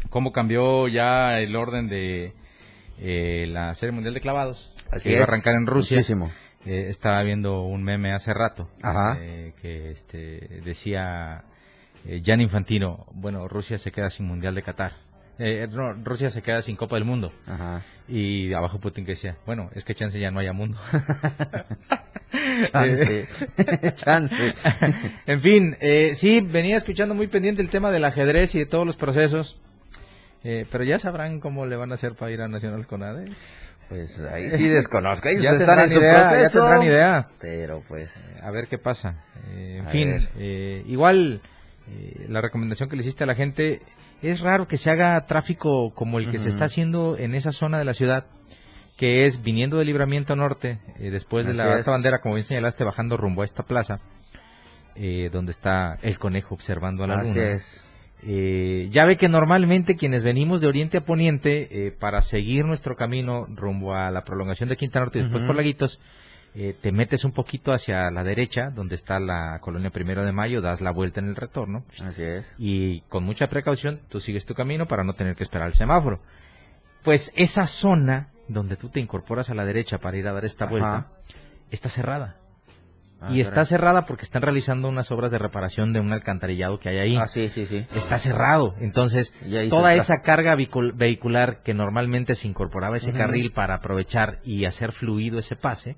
cómo 0.09 0.33
cambió 0.33 0.89
ya 0.89 1.39
el 1.39 1.55
orden 1.57 1.89
de 1.89 2.33
eh, 3.01 3.47
la 3.49 3.75
Serie 3.75 3.93
Mundial 3.93 4.15
de 4.15 4.21
Clavados. 4.21 4.73
Así 4.91 5.09
que 5.09 5.15
iba 5.17 5.25
a 5.25 5.29
arrancar 5.29 5.55
en 5.57 5.67
Rusia. 5.67 5.99
Muchísimo. 5.99 6.31
Eh, 6.65 6.87
estaba 6.89 7.23
viendo 7.23 7.63
un 7.63 7.83
meme 7.83 8.13
hace 8.13 8.33
rato 8.33 8.69
Ajá. 8.83 9.17
eh, 9.21 9.53
que 9.61 9.91
este, 9.91 10.61
decía 10.65 11.43
eh, 12.07 12.23
Jan 12.25 12.41
Infantino, 12.41 13.07
bueno, 13.13 13.49
Rusia 13.49 13.79
se 13.79 13.91
queda 13.91 14.11
sin 14.11 14.27
Mundial 14.27 14.55
de 14.55 14.63
Qatar. 14.63 14.93
Eh, 15.39 15.67
no, 15.73 15.93
Rusia 15.95 16.31
se 16.31 16.43
queda 16.43 16.63
sin 16.63 16.77
Copa 16.77 16.97
del 16.97 17.05
Mundo. 17.05 17.33
Ajá. 17.47 17.83
Y 18.07 18.53
abajo 18.53 18.79
Putin 18.79 19.05
que 19.05 19.13
decía, 19.13 19.37
bueno, 19.47 19.71
es 19.75 19.85
que 19.85 19.95
chance 19.95 20.19
ya 20.21 20.31
no 20.31 20.41
haya 20.41 20.53
mundo. 20.53 20.79
Chance. 22.73 23.29
Chance. 23.95 24.55
en 25.27 25.41
fin, 25.41 25.77
eh, 25.81 26.13
sí, 26.15 26.41
venía 26.41 26.77
escuchando 26.77 27.15
muy 27.15 27.27
pendiente 27.27 27.63
el 27.63 27.71
tema 27.71 27.91
del 27.91 28.05
ajedrez 28.05 28.55
y 28.55 28.61
de 28.61 28.67
todos 28.67 28.87
los 28.87 28.97
procesos. 28.97 29.59
Eh, 30.45 30.67
pero 30.71 30.83
ya 30.85 30.99
sabrán 30.99 31.41
cómo 31.41 31.67
le 31.67 31.77
van 31.77 31.93
a 31.93 31.95
hacer 31.95 32.15
para 32.15 32.33
ir 32.33 32.41
a 32.41 32.49
Nacional 32.49 32.87
con 32.87 33.03
ADE. 33.03 33.25
Pues 33.93 34.19
ahí 34.21 34.51
sí 34.51 34.69
desconozco. 34.69 35.29
Ellos 35.29 35.43
Ya 35.43 35.51
están 35.51 35.67
tendrán 35.67 35.85
en 35.89 35.93
su 35.93 35.99
idea, 36.01 36.43
ya 36.43 36.49
tendrán 36.51 36.83
idea. 36.83 37.29
Pero 37.41 37.83
pues. 37.87 38.11
A 38.43 38.51
ver 38.51 38.67
qué 38.69 38.79
pasa. 38.79 39.25
Eh, 39.51 39.79
en 39.81 39.87
fin, 39.89 40.29
eh, 40.39 40.83
igual 40.87 41.41
eh, 41.89 42.27
la 42.29 42.41
recomendación 42.41 42.89
que 42.89 42.97
le 42.97 43.03
hiciste 43.03 43.25
a 43.25 43.27
la 43.27 43.35
gente, 43.35 43.83
es 44.23 44.41
raro 44.41 44.67
que 44.69 44.77
se 44.79 44.91
haga 44.91 45.21
tráfico 45.27 45.93
como 45.95 46.19
el 46.19 46.31
que 46.31 46.39
se 46.39 46.49
está 46.49 46.65
haciendo 46.67 47.17
en 47.19 47.35
esa 47.35 47.53
zona 47.53 47.79
de 47.79 47.85
la 47.85 47.93
ciudad. 47.93 48.27
que 48.97 49.25
es 49.25 49.43
viniendo 49.43 49.79
de 49.79 49.85
Libramiento 49.85 50.37
Norte, 50.37 50.79
eh, 51.01 51.11
después 51.11 51.45
de 51.45 51.51
Así 51.53 51.59
la 51.59 51.73
es. 51.73 51.81
esta 51.81 51.91
bandera, 51.91 52.21
como 52.21 52.35
bien 52.37 52.47
señalaste, 52.47 52.85
bajando 52.85 53.17
rumbo 53.17 53.43
a 53.43 53.45
esta 53.45 53.65
plaza, 53.65 53.99
eh, 54.95 55.29
donde 55.33 55.51
está 55.51 55.99
el 56.03 56.19
conejo 56.19 56.55
observando 56.55 57.03
a 57.03 57.07
la 57.09 57.19
Así 57.19 57.31
luna. 57.35 57.53
es. 57.53 57.85
Eh, 58.25 58.87
ya 58.91 59.05
ve 59.05 59.17
que 59.17 59.29
normalmente 59.29 59.97
quienes 59.97 60.23
venimos 60.23 60.61
de 60.61 60.69
oriente 60.69 60.99
a 60.99 61.05
poniente, 61.05 61.87
eh, 61.87 61.91
para 61.91 62.21
seguir 62.23 62.65
nuestro 62.65 62.95
camino 62.95 63.47
rumbo 63.49 63.95
a 63.95 64.11
la 64.13 64.23
prolongación 64.25 64.69
de 64.69 64.77
Quinta 64.77 65.01
Norte 65.01 65.19
y 65.19 65.23
después 65.23 65.43
por 65.45 65.57
Laguitos, 65.57 66.01
eh, 66.55 66.77
te 66.81 66.93
metes 66.93 67.25
un 67.25 67.33
poquito 67.33 67.73
hacia 67.73 68.11
la 68.11 68.23
derecha, 68.23 68.71
donde 68.71 68.95
está 68.95 69.19
la 69.19 69.59
colonia 69.61 69.91
Primero 69.91 70.25
de 70.25 70.33
Mayo, 70.33 70.61
das 70.61 70.81
la 70.81 70.93
vuelta 70.93 71.19
en 71.19 71.29
el 71.29 71.35
retorno 71.35 71.85
Así 72.05 72.23
es. 72.23 72.45
y 72.59 73.01
con 73.09 73.25
mucha 73.25 73.49
precaución 73.49 74.01
tú 74.09 74.21
sigues 74.21 74.45
tu 74.45 74.55
camino 74.55 74.87
para 74.87 75.03
no 75.03 75.15
tener 75.15 75.35
que 75.35 75.43
esperar 75.45 75.67
el 75.69 75.75
semáforo. 75.75 76.21
Pues 77.03 77.33
esa 77.35 77.67
zona 77.67 78.29
donde 78.49 78.77
tú 78.77 78.89
te 78.89 79.01
incorporas 79.01 79.51
a 79.51 79.55
la 79.55 79.65
derecha 79.65 79.99
para 79.99 80.17
ir 80.19 80.29
a 80.29 80.33
dar 80.33 80.45
esta 80.45 80.67
Ajá. 80.67 80.71
vuelta 80.71 81.07
está 81.71 81.89
cerrada. 81.89 82.37
Ah, 83.25 83.29
y 83.33 83.41
está 83.41 83.55
caray. 83.55 83.67
cerrada 83.67 84.05
porque 84.07 84.25
están 84.25 84.43
realizando 84.43 84.89
unas 84.89 85.11
obras 85.13 85.31
de 85.31 85.39
reparación 85.39 85.93
de 85.93 86.01
un 86.01 86.13
alcantarillado 86.13 86.81
que 86.81 86.89
hay 86.89 86.99
ahí. 86.99 87.17
Ah, 87.17 87.29
sí, 87.29 87.49
sí, 87.49 87.67
sí. 87.67 87.87
Está 87.95 88.19
cerrado. 88.19 88.75
Entonces, 88.81 89.33
toda 89.71 89.95
esa 89.95 90.23
carga 90.23 90.57
vehicul- 90.57 90.93
vehicular 90.95 91.63
que 91.63 91.73
normalmente 91.75 92.35
se 92.35 92.49
incorporaba 92.49 92.95
a 92.95 92.99
ese 92.99 93.13
carril 93.13 93.53
para 93.53 93.77
aprovechar 93.77 94.41
y 94.45 94.65
hacer 94.65 94.91
fluido 94.93 95.39
ese 95.39 95.55
pase, 95.57 95.97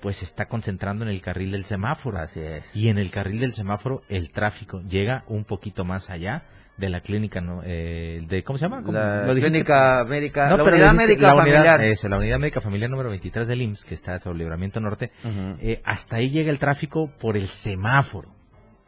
pues 0.00 0.16
se 0.18 0.26
está 0.26 0.46
concentrando 0.46 1.04
en 1.04 1.10
el 1.10 1.22
carril 1.22 1.52
del 1.52 1.64
semáforo. 1.64 2.18
Así 2.18 2.40
es. 2.40 2.76
Y 2.76 2.88
en 2.90 2.98
el 2.98 3.10
carril 3.10 3.40
del 3.40 3.54
semáforo 3.54 4.02
el 4.08 4.30
tráfico 4.30 4.82
llega 4.82 5.24
un 5.28 5.44
poquito 5.44 5.84
más 5.86 6.10
allá 6.10 6.44
de 6.76 6.88
la 6.90 7.00
clínica, 7.00 7.40
¿no? 7.40 7.62
Eh, 7.64 8.22
de, 8.28 8.42
¿Cómo 8.44 8.58
se 8.58 8.66
llama? 8.66 8.82
¿Cómo 8.82 8.92
La 8.98 9.24
clínica 9.34 10.04
médica, 10.06 10.48
No, 10.50 10.58
la 10.58 10.64
unidad 10.64 10.92
dijiste 10.92 11.06
médica 11.06 11.26
la 11.28 11.34
unidad- 11.34 11.56
familiar. 11.64 11.80
eso, 11.82 12.08
la 12.08 12.18
unidad 12.18 12.38
médica 12.38 12.60
familiar 12.60 12.90
número 12.90 13.08
23 13.10 13.48
del 13.48 13.62
IMSS, 13.62 13.84
que 13.84 13.94
está 13.94 14.18
sobre 14.18 14.38
Libramiento 14.38 14.78
Norte. 14.80 15.10
Eh, 15.60 15.80
hasta 15.84 16.16
ahí 16.16 16.28
llega 16.30 16.50
el 16.50 16.58
tráfico 16.58 17.10
por 17.18 17.36
el 17.36 17.46
semáforo. 17.48 18.28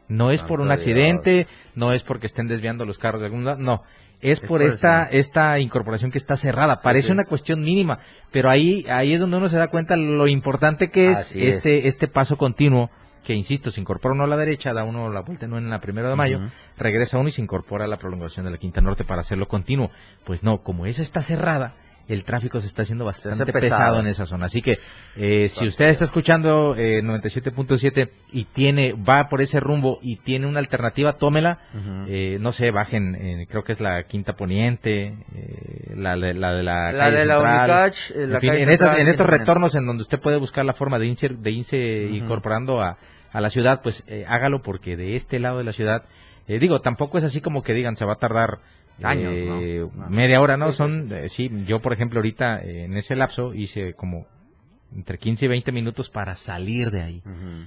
No 0.07 0.31
es 0.31 0.41
por 0.43 0.59
un 0.61 0.71
accidente, 0.71 1.47
no 1.75 1.91
es 1.93 2.01
porque 2.03 2.25
estén 2.27 2.47
desviando 2.47 2.85
los 2.85 2.97
carros 2.97 3.21
de 3.21 3.27
algún 3.27 3.45
lado, 3.45 3.59
no. 3.59 3.83
Es, 4.21 4.41
Es 4.41 4.47
por 4.47 4.61
esta, 4.61 5.03
esta 5.05 5.57
incorporación 5.59 6.11
que 6.11 6.17
está 6.17 6.35
cerrada. 6.35 6.81
Parece 6.81 7.07
sí. 7.07 7.11
una 7.13 7.23
cuestión 7.25 7.61
mínima, 7.61 7.99
pero 8.31 8.49
ahí, 8.49 8.85
ahí 8.89 9.13
es 9.13 9.21
donde 9.21 9.37
uno 9.37 9.47
se 9.49 9.57
da 9.57 9.67
cuenta 9.69 9.95
lo 9.95 10.27
importante 10.27 10.89
que 10.89 11.09
es 11.09 11.17
Así 11.17 11.41
es. 11.41 11.55
este, 11.55 11.87
este 11.87 12.07
paso 12.09 12.37
continuo, 12.37 12.89
que 13.23 13.33
insisto, 13.33 13.71
se 13.71 13.81
incorpora 13.81 14.13
uno 14.13 14.23
a 14.23 14.27
la 14.27 14.37
derecha, 14.37 14.73
da 14.73 14.83
uno 14.83 15.11
la 15.11 15.21
vuelta 15.21 15.47
no 15.47 15.57
en 15.57 15.69
la 15.69 15.81
primera 15.81 16.09
de 16.09 16.15
mayo, 16.15 16.39
regresa 16.77 17.17
uno 17.17 17.29
y 17.29 17.31
se 17.31 17.41
incorpora 17.41 17.85
a 17.85 17.87
la 17.87 17.97
prolongación 17.97 18.45
de 18.45 18.51
la 18.51 18.57
Quinta 18.57 18.81
Norte 18.81 19.03
para 19.03 19.21
hacerlo 19.21 19.47
continuo. 19.47 19.91
Pues 20.23 20.43
no, 20.43 20.59
como 20.59 20.85
esa 20.85 21.01
está 21.01 21.21
cerrada, 21.21 21.75
el 22.09 22.23
tráfico 22.25 22.59
se 22.59 22.67
está 22.67 22.81
haciendo 22.81 23.05
bastante 23.05 23.45
pesado. 23.45 23.61
pesado. 23.61 23.99
en 24.01 24.07
esa 24.07 24.25
zona. 24.25 24.47
Así 24.47 24.61
que 24.61 24.79
eh, 25.15 25.47
si 25.47 25.65
usted 25.67 25.85
está 25.87 26.03
escuchando 26.03 26.75
eh, 26.77 27.01
97.7 27.01 28.09
y 28.33 28.45
tiene 28.45 28.93
va 28.93 29.29
por 29.29 29.41
ese 29.41 29.59
rumbo 29.59 29.99
y 30.01 30.17
tiene 30.17 30.45
una 30.47 30.59
alternativa, 30.59 31.13
tómela. 31.13 31.59
Eh, 32.07 32.37
no 32.41 32.51
sé, 32.51 32.71
bajen, 32.71 33.15
eh, 33.15 33.47
creo 33.49 33.63
que 33.63 33.71
es 33.71 33.79
la 33.79 34.03
Quinta 34.03 34.33
Poniente, 34.35 35.15
eh, 35.35 35.93
la, 35.95 36.15
de- 36.17 36.33
la 36.33 36.53
de 36.53 36.63
la 36.63 36.91
La 36.91 36.97
calle 37.05 37.17
de 37.17 37.25
la. 37.25 37.39
Unicach, 37.39 37.95
eh, 38.11 38.27
la 38.27 38.35
En, 38.35 38.39
fin, 38.41 38.49
calle 38.49 38.63
en, 38.63 38.69
estas- 38.69 38.97
en 38.97 39.07
estos 39.07 39.27
retornos 39.27 39.75
en 39.75 39.85
donde 39.85 40.01
usted 40.03 40.19
puede 40.19 40.37
buscar 40.37 40.65
la 40.65 40.73
forma 40.73 40.99
de 40.99 41.05
irse, 41.07 41.29
de 41.29 41.51
irse 41.51 41.77
incorporando 42.11 42.81
a, 42.81 42.97
a 43.31 43.41
la 43.41 43.49
ciudad, 43.49 43.81
pues 43.83 44.03
hágalo 44.27 44.61
porque 44.61 44.97
de 44.97 45.15
este 45.15 45.39
lado 45.39 45.59
de 45.59 45.63
la 45.63 45.73
ciudad, 45.73 46.03
eh, 46.47 46.57
digo, 46.59 46.81
tampoco 46.81 47.19
es 47.19 47.23
así 47.23 47.41
como 47.41 47.61
que 47.61 47.73
digan 47.73 47.95
se 47.95 48.05
va 48.05 48.13
a 48.13 48.17
tardar 48.17 48.57
Años, 49.03 49.33
eh, 49.35 49.85
¿no? 49.95 50.03
No. 50.03 50.09
media 50.09 50.41
hora, 50.41 50.57
¿no? 50.57 50.71
Son, 50.71 51.09
eh, 51.11 51.29
sí, 51.29 51.49
yo 51.65 51.79
por 51.79 51.93
ejemplo 51.93 52.19
ahorita 52.19 52.61
eh, 52.61 52.85
en 52.85 52.95
ese 52.95 53.15
lapso 53.15 53.53
hice 53.53 53.93
como 53.93 54.27
entre 54.95 55.17
15 55.17 55.45
y 55.45 55.47
20 55.47 55.71
minutos 55.71 56.09
para 56.09 56.35
salir 56.35 56.89
de 56.89 57.01
ahí. 57.01 57.23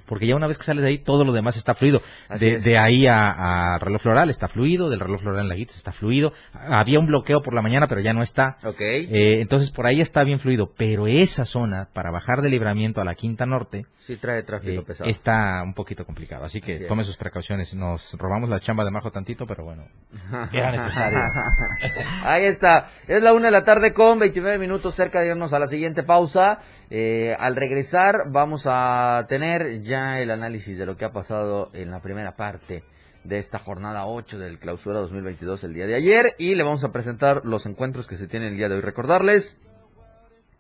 Porque 0.06 0.26
ya 0.26 0.34
una 0.34 0.46
vez 0.46 0.58
que 0.58 0.64
sales 0.64 0.82
de 0.82 0.88
ahí, 0.88 0.98
todo 0.98 1.24
lo 1.24 1.32
demás 1.32 1.56
está 1.56 1.74
fluido. 1.74 2.02
De, 2.38 2.56
es. 2.56 2.64
de 2.64 2.78
ahí 2.78 3.06
a, 3.06 3.74
a 3.74 3.78
reloj 3.78 4.02
floral 4.02 4.28
está 4.28 4.48
fluido, 4.48 4.90
del 4.90 5.00
reloj 5.00 5.20
floral 5.20 5.42
en 5.42 5.48
Laguitos 5.48 5.76
está 5.76 5.92
fluido. 5.92 6.32
Había 6.52 6.98
un 6.98 7.06
bloqueo 7.06 7.42
por 7.42 7.54
la 7.54 7.62
mañana, 7.62 7.86
pero 7.86 8.00
ya 8.00 8.12
no 8.12 8.22
está. 8.22 8.58
Ok. 8.64 8.80
Eh, 8.80 9.40
entonces 9.40 9.70
por 9.70 9.86
ahí 9.86 10.00
está 10.00 10.24
bien 10.24 10.40
fluido. 10.40 10.72
Pero 10.76 11.06
esa 11.06 11.44
zona, 11.44 11.88
para 11.92 12.10
bajar 12.10 12.42
de 12.42 12.50
libramiento 12.50 13.00
a 13.00 13.04
la 13.04 13.14
Quinta 13.14 13.46
Norte, 13.46 13.86
sí 14.02 14.16
trae 14.16 14.42
tráfico 14.42 14.82
eh, 14.82 14.84
pesado. 14.84 15.08
está 15.08 15.62
un 15.62 15.74
poquito 15.74 16.04
complicado. 16.04 16.44
Así 16.44 16.60
que 16.60 16.80
tome 16.80 17.04
sus 17.04 17.16
precauciones. 17.16 17.74
Nos 17.74 18.14
robamos 18.14 18.50
la 18.50 18.60
chamba 18.60 18.84
de 18.84 18.90
Majo 18.90 19.10
tantito, 19.10 19.46
pero 19.46 19.64
bueno, 19.64 19.86
era 20.52 20.72
necesario. 20.72 21.20
Ahí 22.24 22.44
está. 22.44 22.90
Es 23.06 23.22
la 23.22 23.32
una 23.32 23.46
de 23.46 23.52
la 23.52 23.64
tarde 23.64 23.92
con 23.92 24.18
29 24.18 24.58
minutos 24.58 24.94
cerca 24.94 25.20
de 25.20 25.28
irnos 25.28 25.52
a 25.52 25.58
la 25.58 25.66
siguiente 25.66 26.02
pausa. 26.02 26.60
Eh, 26.90 27.36
al 27.38 27.56
regresar 27.56 28.24
vamos 28.30 28.64
a 28.66 29.24
tener 29.28 29.82
ya 29.82 30.20
el 30.20 30.30
análisis 30.30 30.76
de 30.76 30.86
lo 30.86 30.96
que 30.96 31.04
ha 31.04 31.12
pasado 31.12 31.70
en 31.72 31.90
la 31.90 32.00
primera 32.00 32.36
parte 32.36 32.84
de 33.24 33.38
esta 33.38 33.58
jornada 33.58 34.06
8 34.06 34.38
del 34.38 34.58
clausura 34.58 34.98
2022 34.98 35.62
el 35.62 35.74
día 35.74 35.86
de 35.86 35.94
ayer 35.94 36.34
y 36.38 36.56
le 36.56 36.64
vamos 36.64 36.82
a 36.82 36.90
presentar 36.90 37.42
los 37.44 37.66
encuentros 37.66 38.08
que 38.08 38.16
se 38.16 38.26
tienen 38.26 38.50
el 38.50 38.56
día 38.56 38.68
de 38.68 38.74
hoy. 38.74 38.80
Recordarles 38.80 39.56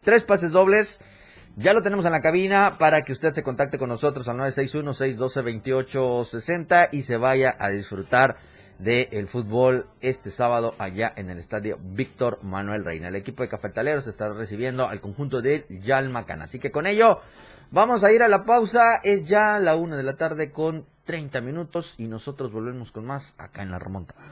tres 0.02 0.24
pases 0.24 0.52
dobles. 0.52 1.00
Ya 1.56 1.74
lo 1.74 1.82
tenemos 1.82 2.06
en 2.06 2.12
la 2.12 2.22
cabina 2.22 2.78
para 2.78 3.02
que 3.02 3.12
usted 3.12 3.32
se 3.32 3.42
contacte 3.42 3.78
con 3.78 3.90
nosotros 3.90 4.26
al 4.28 4.38
961-612-2860 4.38 6.88
y 6.92 7.02
se 7.02 7.18
vaya 7.18 7.54
a 7.58 7.68
disfrutar 7.68 8.36
del 8.78 9.28
fútbol 9.28 9.84
este 10.00 10.30
sábado 10.30 10.74
allá 10.78 11.12
en 11.14 11.28
el 11.28 11.36
estadio 11.38 11.78
Víctor 11.80 12.38
Manuel 12.42 12.86
Reina. 12.86 13.08
El 13.08 13.16
equipo 13.16 13.42
de 13.42 13.50
cafetaleros 13.50 14.06
estará 14.06 14.32
recibiendo 14.32 14.88
al 14.88 15.02
conjunto 15.02 15.42
de 15.42 15.66
Yalmacan. 15.68 16.40
Así 16.40 16.58
que 16.58 16.70
con 16.70 16.86
ello 16.86 17.20
vamos 17.70 18.02
a 18.02 18.12
ir 18.12 18.22
a 18.22 18.28
la 18.28 18.44
pausa. 18.44 19.02
Es 19.04 19.28
ya 19.28 19.58
la 19.58 19.76
una 19.76 19.98
de 19.98 20.04
la 20.04 20.16
tarde 20.16 20.52
con 20.52 20.86
30 21.04 21.42
minutos 21.42 21.96
y 21.98 22.06
nosotros 22.06 22.50
volvemos 22.50 22.92
con 22.92 23.04
más 23.04 23.34
acá 23.36 23.62
en 23.62 23.72
la 23.72 23.78
remontada. 23.78 24.22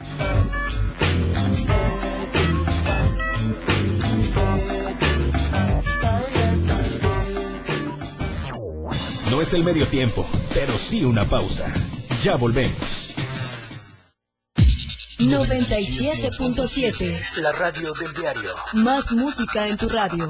No 9.40 9.44
es 9.44 9.54
el 9.54 9.64
medio 9.64 9.86
tiempo, 9.86 10.28
pero 10.52 10.76
sí 10.76 11.02
una 11.02 11.24
pausa. 11.24 11.72
Ya 12.22 12.36
volvemos. 12.36 13.14
97.7. 15.18 17.18
La 17.36 17.50
radio 17.52 17.94
del 17.94 18.12
diario. 18.12 18.50
Más 18.74 19.10
música 19.12 19.66
en 19.66 19.78
tu 19.78 19.88
radio. 19.88 20.28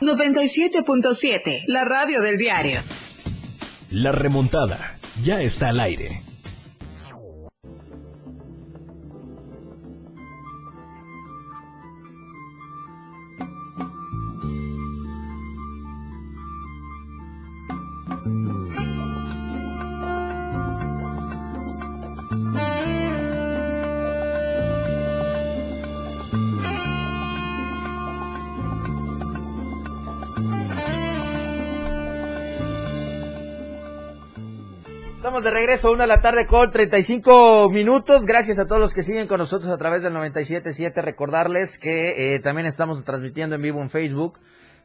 97.7, 0.09 1.63
la 1.67 1.85
radio 1.85 2.21
del 2.21 2.37
diario. 2.37 2.81
La 3.91 4.11
remontada 4.11 4.97
ya 5.23 5.41
está 5.41 5.69
al 5.69 5.79
aire. 5.79 6.23
De 35.49 35.55
regreso, 35.55 35.91
una 35.91 36.03
de 36.03 36.09
la 36.09 36.21
tarde 36.21 36.45
con 36.45 36.71
35 36.71 37.69
minutos. 37.71 38.25
Gracias 38.25 38.59
a 38.59 38.67
todos 38.67 38.79
los 38.79 38.93
que 38.93 39.01
siguen 39.01 39.25
con 39.25 39.39
nosotros 39.39 39.71
a 39.71 39.77
través 39.79 40.03
del 40.03 40.13
97.7. 40.13 41.01
Recordarles 41.01 41.79
que 41.79 42.35
eh, 42.35 42.39
también 42.39 42.67
estamos 42.67 43.03
transmitiendo 43.03 43.55
en 43.55 43.61
vivo 43.63 43.81
en 43.81 43.89
Facebook. 43.89 44.37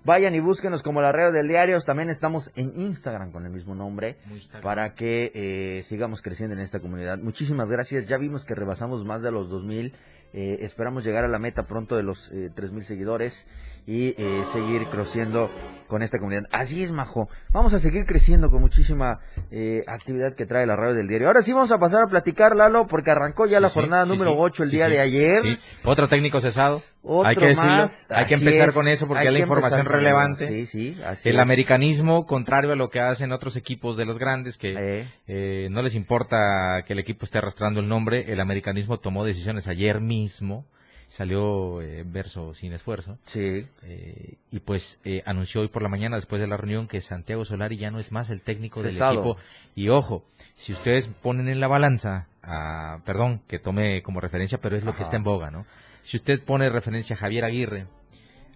Vayan 0.05 0.35
y 0.35 0.41
búsquenos 0.41 0.83
como 0.83 1.03
la 1.03 1.13
red 1.13 1.35
del 1.35 1.49
diario. 1.49 1.79
También 1.81 2.09
estamos 2.09 2.51
en 2.57 2.73
Instagram 2.81 3.31
con 3.31 3.45
el 3.45 3.53
mismo 3.53 3.75
nombre 3.75 4.17
para 4.63 4.95
que 4.95 5.33
eh, 5.35 5.83
sigamos 5.83 6.23
creciendo 6.23 6.55
en 6.55 6.63
esta 6.63 6.81
comunidad. 6.81 7.19
Muchísimas 7.19 7.69
gracias. 7.69 8.07
Ya 8.07 8.17
vimos 8.17 8.47
que 8.47 8.55
rebasamos 8.55 9.05
más 9.05 9.23
de 9.23 9.33
los 9.33 9.51
2000. 9.51 9.93
Eh, 10.33 10.59
esperamos 10.65 11.05
llegar 11.05 11.25
a 11.25 11.29
la 11.29 11.39
meta 11.39 11.67
pronto 11.67 11.95
de 11.95 12.03
los 12.03 12.29
eh, 12.33 12.51
3000 12.55 12.85
seguidores 12.85 13.47
y 13.87 14.15
eh, 14.17 14.43
seguir 14.53 14.87
creciendo 14.91 15.51
con 15.89 16.03
esta 16.03 16.19
comunidad. 16.19 16.45
Así 16.51 16.83
es, 16.83 16.91
Majo. 16.93 17.29
Vamos 17.51 17.75
a 17.75 17.79
seguir 17.79 18.07
creciendo 18.07 18.51
con 18.51 18.61
muchísima 18.63 19.21
eh, 19.51 19.85
actividad 19.87 20.35
que 20.35 20.47
trae 20.47 20.67
la 20.67 20.75
radio 20.77 20.95
del 20.95 21.07
diario. 21.07 21.27
Ahora 21.29 21.43
sí 21.43 21.53
vamos 21.53 21.71
a 21.73 21.79
pasar 21.79 22.03
a 22.03 22.07
platicar, 22.07 22.57
Lalo, 22.57 22.87
porque 22.87 23.11
arrancó 23.11 23.47
ya 23.47 23.61
la 23.61 23.69
Sí, 23.69 23.75
jornada 23.75 24.05
sí, 24.05 24.11
número 24.13 24.31
sí, 24.33 24.37
8 24.41 24.63
el 24.65 24.71
día 24.71 24.89
de 24.89 25.01
ayer. 25.01 25.43
Otro 25.85 26.09
técnico 26.09 26.41
cesado. 26.41 26.83
Otro 27.03 27.29
hay 27.29 27.37
que 27.37 27.47
decirlo. 27.49 27.71
más, 27.71 28.11
hay 28.11 28.25
que 28.25 28.35
empezar 28.35 28.69
es, 28.71 28.75
con 28.75 28.89
eso 28.89 29.07
porque 29.07 29.21
hay 29.23 29.27
es 29.29 29.33
la 29.35 29.39
información 29.41 29.85
relevante. 29.87 30.45
eso, 30.63 30.71
sí, 30.73 30.95
sí, 30.95 31.03
así 31.05 31.29
el 31.29 31.37
es. 31.37 31.43
americanismo, 31.43 32.25
contrario 32.25 32.73
a 32.73 32.77
lo 32.77 32.89
que 32.89 33.01
hacen 33.01 33.31
otros 33.33 33.57
equipos 33.57 33.99
de 33.99 34.07
los 34.07 34.19
grandes, 34.19 34.57
que 34.57 35.07
eh, 35.27 35.69
no 35.71 35.83
les 35.83 35.95
importa 35.95 36.83
que 36.87 36.95
el 36.95 36.99
equipo 37.01 37.27
esté 37.27 37.37
arrastrando 37.39 37.81
el 37.81 37.89
nombre, 37.89 38.33
el 38.33 38.41
americanismo 38.41 38.99
tomó 38.99 39.23
decisiones 39.25 39.69
ayer 39.69 40.01
mismo, 40.01 40.65
salió 41.07 41.81
eh, 41.83 42.05
verso 42.07 42.55
sin 42.55 42.73
esfuerzo. 42.73 43.19
Sí. 43.25 43.67
Eh, 43.83 44.35
y 44.51 44.61
pues 44.61 45.01
eh, 45.05 45.23
anunció 45.27 45.61
hoy 45.61 45.69
por 45.69 45.83
la 45.83 45.89
mañana, 45.89 46.17
después 46.17 46.41
de 46.41 46.47
la 46.47 46.57
reunión, 46.57 46.89
que 46.89 47.01
Santiago 47.01 47.45
Solari 47.45 47.77
ya 47.77 47.91
no 47.91 47.99
es 47.99 48.13
más 48.13 48.31
el 48.31 48.41
técnico 48.41 48.83
Cesado. 48.83 49.11
del 49.11 49.21
equipo. 49.21 49.37
Y 49.75 49.89
ojo, 49.89 50.25
si 50.55 50.73
ustedes 50.73 51.09
ponen 51.09 51.49
en 51.49 51.61
la 51.61 51.69
balanza, 51.69 52.29
a, 52.43 53.01
perdón, 53.05 53.43
que 53.49 53.59
tome 53.59 54.03
como 54.03 54.21
referencia, 54.21 54.59
pero 54.59 54.77
es 54.77 54.85
lo 54.85 54.95
que 54.97 55.03
está 55.03 55.17
en 55.17 55.25
boga, 55.25 55.51
¿no? 55.51 55.67
Si 56.03 56.17
usted 56.17 56.43
pone 56.43 56.69
referencia 56.69 57.17
a 57.17 57.19
Javier 57.19 57.45
Aguirre, 57.45 57.87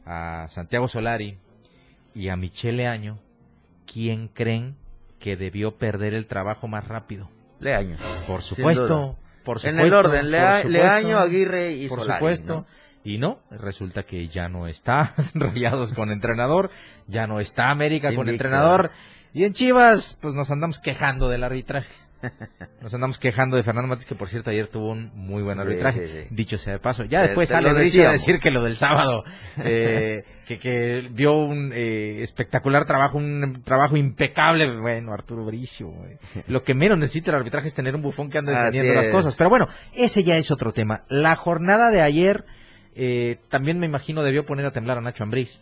a 0.04 0.46
Santiago 0.48 0.88
Solari 0.88 1.38
y 2.14 2.28
a 2.28 2.36
Michele 2.36 2.86
Año, 2.86 3.18
¿quién 3.86 4.28
creen 4.28 4.76
que 5.18 5.36
debió 5.36 5.76
perder 5.76 6.14
el 6.14 6.26
trabajo 6.26 6.68
más 6.68 6.86
rápido? 6.86 7.30
Leaño. 7.60 7.96
Por 8.26 8.42
supuesto, 8.42 9.16
En 9.64 9.80
el 9.80 9.92
orden, 9.94 10.30
Lea- 10.30 10.62
supuesto, 10.62 10.68
Leaño, 10.82 11.18
Aguirre 11.18 11.72
y 11.72 11.88
Por 11.88 12.00
Solari, 12.00 12.18
supuesto. 12.18 12.54
¿no? 12.54 12.66
Y 13.04 13.18
no, 13.18 13.40
resulta 13.50 14.02
que 14.02 14.28
ya 14.28 14.48
no 14.48 14.66
está 14.66 15.12
Rayados 15.34 15.94
con 15.94 16.10
entrenador, 16.10 16.70
ya 17.06 17.26
no 17.26 17.40
está 17.40 17.70
América 17.70 18.14
con 18.14 18.28
entrenador. 18.28 18.90
Y 19.32 19.44
en 19.44 19.52
Chivas, 19.52 20.18
pues 20.20 20.34
nos 20.34 20.50
andamos 20.50 20.78
quejando 20.80 21.28
del 21.28 21.44
arbitraje. 21.44 21.92
Nos 22.82 22.94
andamos 22.94 23.18
quejando 23.18 23.56
de 23.56 23.62
Fernando 23.62 23.88
Matis, 23.88 24.06
que 24.06 24.14
por 24.14 24.28
cierto 24.28 24.50
ayer 24.50 24.68
tuvo 24.68 24.90
un 24.90 25.10
muy 25.14 25.42
buen 25.42 25.58
arbitraje. 25.58 26.06
sí, 26.06 26.12
sí. 26.12 26.26
Dicho 26.30 26.56
sea 26.56 26.74
de 26.74 26.78
paso. 26.78 27.04
Ya 27.04 27.22
después 27.22 27.48
sale 27.48 27.70
a 27.70 27.74
decir 27.74 28.38
que 28.38 28.50
lo 28.50 28.62
del 28.62 28.76
sábado, 28.76 29.24
eh, 29.58 30.24
que, 30.46 30.58
que 30.58 31.08
vio 31.10 31.34
un 31.34 31.72
eh, 31.74 32.22
espectacular 32.22 32.84
trabajo, 32.84 33.18
un 33.18 33.62
trabajo 33.64 33.96
impecable. 33.96 34.78
Bueno, 34.80 35.12
Arturo 35.12 35.44
Bricio, 35.44 35.88
güey. 35.88 36.16
Lo 36.46 36.62
que 36.62 36.74
menos 36.74 36.98
necesita 36.98 37.30
el 37.30 37.36
arbitraje 37.36 37.68
es 37.68 37.74
tener 37.74 37.94
un 37.94 38.02
bufón 38.02 38.30
que 38.30 38.38
ande 38.38 38.52
defendiendo 38.52 38.94
las 38.94 39.08
cosas. 39.08 39.34
Pero 39.36 39.50
bueno, 39.50 39.68
ese 39.94 40.24
ya 40.24 40.36
es 40.36 40.50
otro 40.50 40.72
tema. 40.72 41.04
La 41.08 41.36
jornada 41.36 41.90
de 41.90 42.00
ayer, 42.00 42.44
eh, 42.94 43.38
también 43.48 43.78
me 43.78 43.86
imagino 43.86 44.22
debió 44.22 44.44
poner 44.44 44.66
a 44.66 44.70
temblar 44.70 44.98
a 44.98 45.00
Nacho 45.00 45.24
Ambriz. 45.24 45.60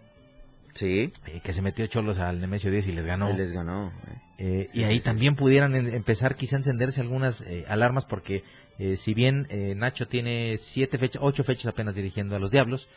Sí. 0.74 1.10
Eh, 1.26 1.40
que 1.42 1.52
se 1.52 1.62
metió 1.62 1.86
cholos 1.86 2.18
al 2.18 2.40
Nemesio 2.40 2.70
10 2.70 2.88
y 2.88 2.92
les 2.92 3.06
ganó. 3.06 3.30
Y 3.30 3.36
les 3.36 3.52
ganó. 3.52 3.92
Eh. 4.38 4.68
Y 4.72 4.84
ahí 4.84 5.00
también 5.00 5.34
pudieran 5.36 5.74
en- 5.74 5.92
empezar 5.94 6.36
quizá 6.36 6.56
a 6.56 6.58
encenderse 6.58 7.00
algunas 7.00 7.42
eh, 7.42 7.64
alarmas 7.68 8.04
porque 8.04 8.44
eh, 8.78 8.96
si 8.96 9.14
bien 9.14 9.46
eh, 9.50 9.74
Nacho 9.76 10.06
tiene 10.08 10.56
siete 10.58 10.98
fechas, 10.98 11.22
ocho 11.24 11.42
fechas 11.44 11.66
apenas 11.66 11.94
dirigiendo 11.94 12.36
a 12.36 12.38
los 12.38 12.50
Diablos, 12.50 12.88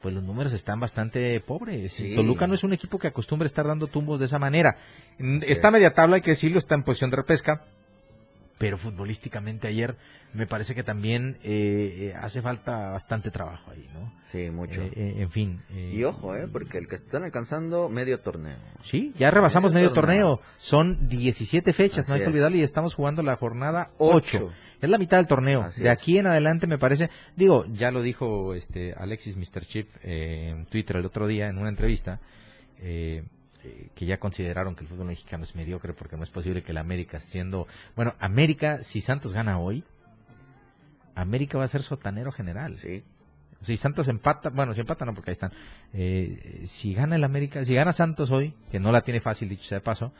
pues 0.00 0.14
los 0.14 0.22
números 0.22 0.52
están 0.52 0.78
bastante 0.80 1.40
pobres. 1.40 1.92
Sí. 1.92 2.14
Toluca 2.14 2.46
no 2.46 2.54
es 2.54 2.62
un 2.62 2.72
equipo 2.72 2.98
que 2.98 3.06
acostumbra 3.08 3.46
estar 3.46 3.66
dando 3.66 3.86
tumbos 3.86 4.18
de 4.20 4.26
esa 4.26 4.38
manera. 4.38 4.76
Está 5.46 5.70
media 5.70 5.94
tabla, 5.94 6.16
hay 6.16 6.22
que 6.22 6.30
decirlo, 6.32 6.58
está 6.58 6.74
en 6.74 6.82
posición 6.82 7.10
de 7.10 7.16
repesca, 7.16 7.64
pero 8.64 8.78
futbolísticamente 8.78 9.68
ayer 9.68 9.94
me 10.32 10.46
parece 10.46 10.74
que 10.74 10.82
también 10.82 11.36
eh, 11.42 12.12
eh, 12.12 12.14
hace 12.18 12.40
falta 12.40 12.92
bastante 12.92 13.30
trabajo 13.30 13.70
ahí, 13.70 13.90
¿no? 13.92 14.10
Sí, 14.32 14.48
mucho. 14.50 14.80
Eh, 14.80 14.90
eh, 14.96 15.14
en 15.18 15.30
fin. 15.30 15.60
eh, 15.68 15.92
Y 15.94 16.02
ojo, 16.04 16.34
eh, 16.34 16.48
porque 16.50 16.78
el 16.78 16.88
que 16.88 16.94
están 16.94 17.24
alcanzando 17.24 17.90
medio 17.90 18.20
torneo. 18.20 18.56
Sí, 18.80 19.12
ya 19.18 19.30
rebasamos 19.30 19.74
Medio 19.74 19.88
medio 19.90 19.94
torneo. 19.94 20.36
torneo. 20.38 20.52
Son 20.56 21.08
17 21.10 21.74
fechas, 21.74 22.08
no 22.08 22.14
hay 22.14 22.22
que 22.22 22.28
olvidarlo, 22.28 22.56
y 22.56 22.62
estamos 22.62 22.94
jugando 22.94 23.22
la 23.22 23.36
jornada 23.36 23.90
Ocho. 23.98 24.46
8. 24.46 24.52
Es 24.80 24.88
la 24.88 24.96
mitad 24.96 25.18
del 25.18 25.26
torneo. 25.26 25.60
Así 25.64 25.82
de 25.82 25.88
es. 25.88 25.92
aquí 25.92 26.16
en 26.16 26.26
adelante 26.26 26.66
me 26.66 26.78
parece, 26.78 27.10
digo, 27.36 27.66
ya 27.66 27.90
lo 27.90 28.00
dijo 28.00 28.54
este 28.54 28.94
Alexis 28.96 29.36
Mr. 29.36 29.66
Chip 29.66 29.90
en 30.02 30.64
Twitter 30.66 30.96
el 30.96 31.04
otro 31.04 31.26
día 31.26 31.48
en 31.50 31.58
una 31.58 31.68
entrevista, 31.68 32.18
eh, 32.78 33.24
eh, 33.64 33.88
que 33.94 34.06
ya 34.06 34.18
consideraron 34.18 34.74
que 34.74 34.82
el 34.82 34.88
fútbol 34.88 35.06
mexicano 35.06 35.44
es 35.44 35.56
mediocre 35.56 35.94
porque 35.94 36.16
no 36.16 36.22
es 36.22 36.30
posible 36.30 36.62
que 36.62 36.72
la 36.72 36.80
América 36.80 37.18
siendo, 37.18 37.66
bueno, 37.96 38.14
América 38.18 38.82
si 38.82 39.00
Santos 39.00 39.32
gana 39.32 39.58
hoy, 39.58 39.84
América 41.14 41.58
va 41.58 41.64
a 41.64 41.68
ser 41.68 41.82
sotanero 41.82 42.30
general. 42.32 42.78
Sí. 42.78 43.02
Si 43.62 43.76
Santos 43.78 44.08
empata, 44.08 44.50
bueno, 44.50 44.74
si 44.74 44.80
empata 44.80 45.06
no, 45.06 45.14
porque 45.14 45.30
ahí 45.30 45.32
están. 45.32 45.52
Eh, 45.94 46.64
si 46.66 46.92
gana 46.92 47.16
el 47.16 47.24
América, 47.24 47.64
si 47.64 47.74
gana 47.74 47.92
Santos 47.92 48.30
hoy, 48.30 48.52
que 48.70 48.78
no 48.78 48.92
la 48.92 49.00
tiene 49.00 49.20
fácil, 49.20 49.48
dicho 49.48 49.64
sea 49.64 49.78
de 49.78 49.84
paso, 49.84 50.12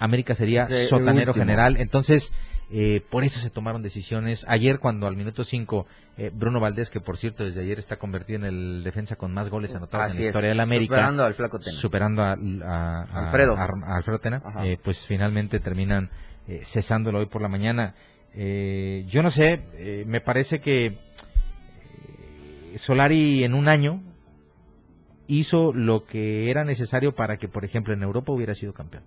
América 0.00 0.34
sería 0.34 0.64
Es 0.64 0.70
el 0.70 0.86
sotanero 0.86 1.32
general. 1.32 1.76
Entonces, 1.76 2.32
eh, 2.72 3.02
por 3.10 3.24
eso 3.24 3.40
se 3.40 3.50
tomaron 3.50 3.82
decisiones. 3.82 4.44
Ayer, 4.48 4.78
cuando 4.78 5.06
al 5.06 5.16
minuto 5.16 5.44
5, 5.44 5.86
Bruno 6.34 6.60
Valdés, 6.60 6.90
que 6.90 7.00
por 7.00 7.16
cierto 7.16 7.44
desde 7.44 7.62
ayer 7.62 7.78
está 7.78 7.96
convertido 7.96 8.40
en 8.40 8.44
el 8.44 8.82
defensa 8.84 9.16
con 9.16 9.32
más 9.32 9.48
goles 9.48 9.74
anotados 9.74 10.08
Así 10.08 10.16
en 10.18 10.22
la 10.24 10.26
historia 10.28 10.48
de 10.50 10.54
la 10.54 10.62
América. 10.64 10.94
superando 10.96 11.24
al 11.24 11.34
Flaco 11.34 11.58
Tena. 11.58 11.72
Superando 11.72 12.22
a, 12.22 12.32
a- 12.32 13.02
a- 13.04 13.26
Alfredo. 13.26 13.56
a- 13.56 13.96
Alfredo 13.96 14.18
Tena. 14.18 14.42
Eh, 14.64 14.78
pues 14.82 15.06
finalmente 15.06 15.60
terminan 15.60 16.10
eh, 16.46 16.60
cesándolo 16.62 17.20
hoy 17.20 17.26
por 17.26 17.40
la 17.40 17.48
mañana. 17.48 17.94
Eh, 18.34 19.04
yo 19.08 19.22
no 19.22 19.30
sé, 19.30 19.62
eh, 19.74 20.04
me 20.06 20.20
parece 20.20 20.60
que 20.60 20.86
eh, 20.86 22.76
Solari 22.76 23.44
en 23.44 23.54
un 23.54 23.68
año 23.68 24.02
hizo 25.26 25.72
lo 25.72 26.04
que 26.04 26.50
era 26.50 26.64
necesario 26.64 27.14
para 27.14 27.36
que, 27.38 27.48
por 27.48 27.64
ejemplo, 27.64 27.94
en 27.94 28.02
Europa 28.02 28.32
hubiera 28.32 28.54
sido 28.54 28.72
campeón. 28.74 29.04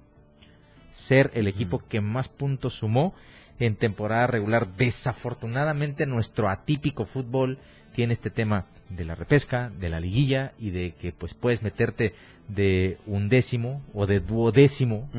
Ser 0.92 1.32
el 1.34 1.48
equipo 1.48 1.80
que 1.80 2.02
más 2.02 2.28
puntos 2.30 2.74
sumó 2.74 3.14
en 3.60 3.76
temporada 3.76 4.28
regular. 4.28 4.68
Desafortunadamente 4.78 6.06
nuestro 6.06 6.50
atípico 6.50 7.06
fútbol 7.06 7.58
tiene 7.94 8.14
este 8.14 8.30
tema 8.30 8.66
de 8.90 9.06
la 9.06 9.16
repesca, 9.16 9.72
de 9.80 9.90
la 9.90 10.00
liguilla 10.00 10.54
y 10.60 10.72
de 10.72 10.94
que 11.00 11.12
pues 11.12 11.34
puedes 11.34 11.62
meterte 11.64 12.14
de 12.48 12.98
undécimo 13.06 13.82
o 13.94 14.06
de 14.06 14.20
duodécimo, 14.20 15.10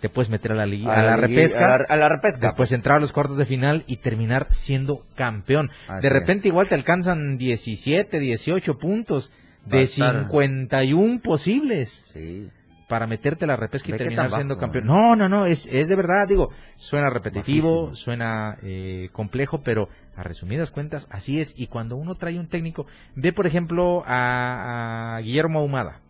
te 0.00 0.08
puedes 0.08 0.30
meter 0.30 0.52
a 0.52 0.54
la, 0.54 0.66
liguilla, 0.66 0.92
A 0.92 1.00
a 1.00 1.02
la, 1.02 1.16
liguilla- 1.16 1.26
repesca, 1.40 1.74
a 1.74 1.78
la- 1.78 1.84
a 1.88 1.96
la 1.96 2.08
repesca. 2.08 2.46
después 2.46 2.70
entrar 2.72 2.98
a 2.98 3.00
los 3.00 3.12
cuartos 3.12 3.36
de 3.36 3.44
final 3.44 3.82
y 3.88 3.96
terminar 3.96 4.46
siendo 4.50 5.04
campeón. 5.16 5.70
Así 5.88 6.02
de 6.02 6.08
repente 6.10 6.48
igual 6.48 6.68
te 6.68 6.76
alcanzan 6.76 7.36
17, 7.38 8.18
18 8.20 8.78
puntos 8.78 9.32
de 9.66 9.82
estar- 9.82 10.20
51 10.28 11.20
posibles 11.20 12.06
Sí. 12.12 12.48
Para 12.88 13.06
meterte 13.06 13.46
la 13.46 13.56
repesca 13.56 13.90
y 13.90 13.98
terminar 13.98 14.30
siendo 14.30 14.54
bajo, 14.54 14.62
campeón. 14.62 14.86
No, 14.86 15.14
no, 15.14 15.28
no, 15.28 15.46
es, 15.46 15.66
es 15.66 15.88
de 15.88 15.94
verdad, 15.94 16.26
digo, 16.26 16.50
suena 16.74 17.10
repetitivo, 17.10 17.86
Bajísimo. 17.86 17.94
suena 17.94 18.58
eh, 18.62 19.10
complejo, 19.12 19.60
pero 19.62 19.88
a 20.16 20.22
resumidas 20.22 20.70
cuentas, 20.70 21.06
así 21.10 21.40
es. 21.40 21.54
Y 21.56 21.66
cuando 21.68 21.96
uno 21.96 22.14
trae 22.14 22.38
un 22.40 22.48
técnico, 22.48 22.86
ve 23.14 23.32
por 23.32 23.46
ejemplo 23.46 24.02
a, 24.06 25.16
a 25.16 25.20
Guillermo 25.20 25.60
Ahumada, 25.60 26.00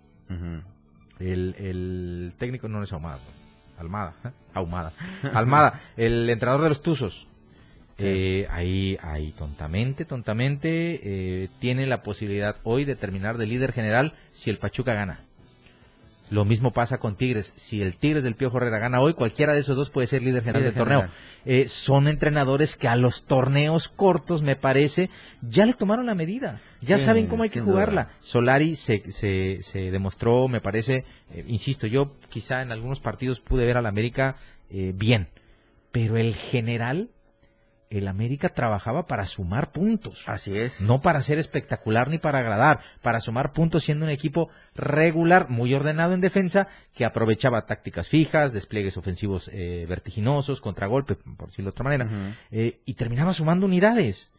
el, 1.18 1.54
el 1.58 2.32
técnico 2.38 2.68
no 2.68 2.82
es 2.82 2.92
Ahumada, 2.92 3.18
Almada, 3.78 4.14
¿eh? 4.24 4.30
Ahumada, 4.54 4.92
Almada, 5.34 5.80
el 5.96 6.30
entrenador 6.30 6.62
de 6.62 6.68
los 6.70 6.82
Tuzos. 6.82 7.26
Eh, 8.00 8.46
ahí, 8.50 8.96
ahí 9.02 9.32
tontamente, 9.32 10.04
tontamente, 10.04 11.00
eh, 11.02 11.48
tiene 11.58 11.84
la 11.86 12.04
posibilidad 12.04 12.54
hoy 12.62 12.84
de 12.84 12.94
terminar 12.94 13.38
de 13.38 13.46
líder 13.46 13.72
general 13.72 14.14
si 14.30 14.50
el 14.50 14.58
Pachuca 14.58 14.94
gana. 14.94 15.24
Lo 16.30 16.44
mismo 16.44 16.72
pasa 16.72 16.98
con 16.98 17.16
Tigres. 17.16 17.52
Si 17.56 17.80
el 17.80 17.96
Tigres 17.96 18.24
del 18.24 18.34
Piojo 18.34 18.58
Herrera 18.58 18.78
gana 18.78 19.00
hoy, 19.00 19.14
cualquiera 19.14 19.54
de 19.54 19.60
esos 19.60 19.76
dos 19.76 19.90
puede 19.90 20.06
ser 20.06 20.22
líder 20.22 20.42
general 20.42 20.62
Líder 20.62 20.74
del 20.74 20.78
torneo. 20.78 21.00
general. 21.00 21.18
Eh, 21.44 21.68
son 21.68 22.06
entrenadores 22.08 22.76
que 22.76 22.88
a 22.88 22.96
los 22.96 23.24
torneos 23.24 23.88
cortos, 23.88 24.42
me 24.42 24.54
parece, 24.56 25.08
ya 25.40 25.64
le 25.66 25.72
tomaron 25.74 26.06
la 26.06 26.14
medida. 26.14 26.60
Ya 26.80 26.98
Sí, 26.98 27.04
saben 27.04 27.26
cómo 27.28 27.42
hay 27.44 27.50
que 27.50 27.60
duda. 27.60 27.70
jugarla. 27.72 28.10
Solari 28.20 28.76
se, 28.76 29.10
se, 29.10 29.58
se 29.62 29.90
demostró, 29.90 30.48
me 30.48 30.60
parece, 30.60 31.04
eh, 31.32 31.44
insisto, 31.48 31.86
yo 31.86 32.16
quizá 32.28 32.62
en 32.62 32.72
algunos 32.72 33.00
partidos 33.00 33.40
pude 33.40 33.64
ver 33.64 33.76
al 33.78 33.86
América 33.86 34.36
eh, 34.70 34.92
bien, 34.94 35.28
pero 35.92 36.16
el 36.18 36.34
general 36.34 37.08
el 37.90 38.08
América 38.08 38.50
trabajaba 38.50 39.06
para 39.06 39.26
sumar 39.26 39.72
puntos. 39.72 40.22
Así 40.26 40.56
es. 40.56 40.80
No 40.80 41.00
para 41.00 41.22
ser 41.22 41.38
espectacular 41.38 42.08
ni 42.08 42.18
para 42.18 42.40
agradar, 42.40 42.80
para 43.02 43.20
sumar 43.20 43.52
puntos 43.52 43.84
siendo 43.84 44.04
un 44.04 44.10
equipo 44.10 44.50
regular, 44.74 45.48
muy 45.48 45.72
ordenado 45.74 46.14
en 46.14 46.20
defensa, 46.20 46.68
que 46.94 47.04
aprovechaba 47.04 47.66
tácticas 47.66 48.08
fijas, 48.08 48.52
despliegues 48.52 48.96
ofensivos 48.96 49.50
eh, 49.52 49.86
vertiginosos, 49.88 50.60
contragolpe, 50.60 51.14
por 51.16 51.48
decirlo 51.48 51.70
de 51.70 51.74
otra 51.74 51.84
manera, 51.84 52.36
eh, 52.50 52.80
y 52.84 52.94
terminaba 52.94 53.32
sumando 53.32 53.66
unidades. 53.66 54.32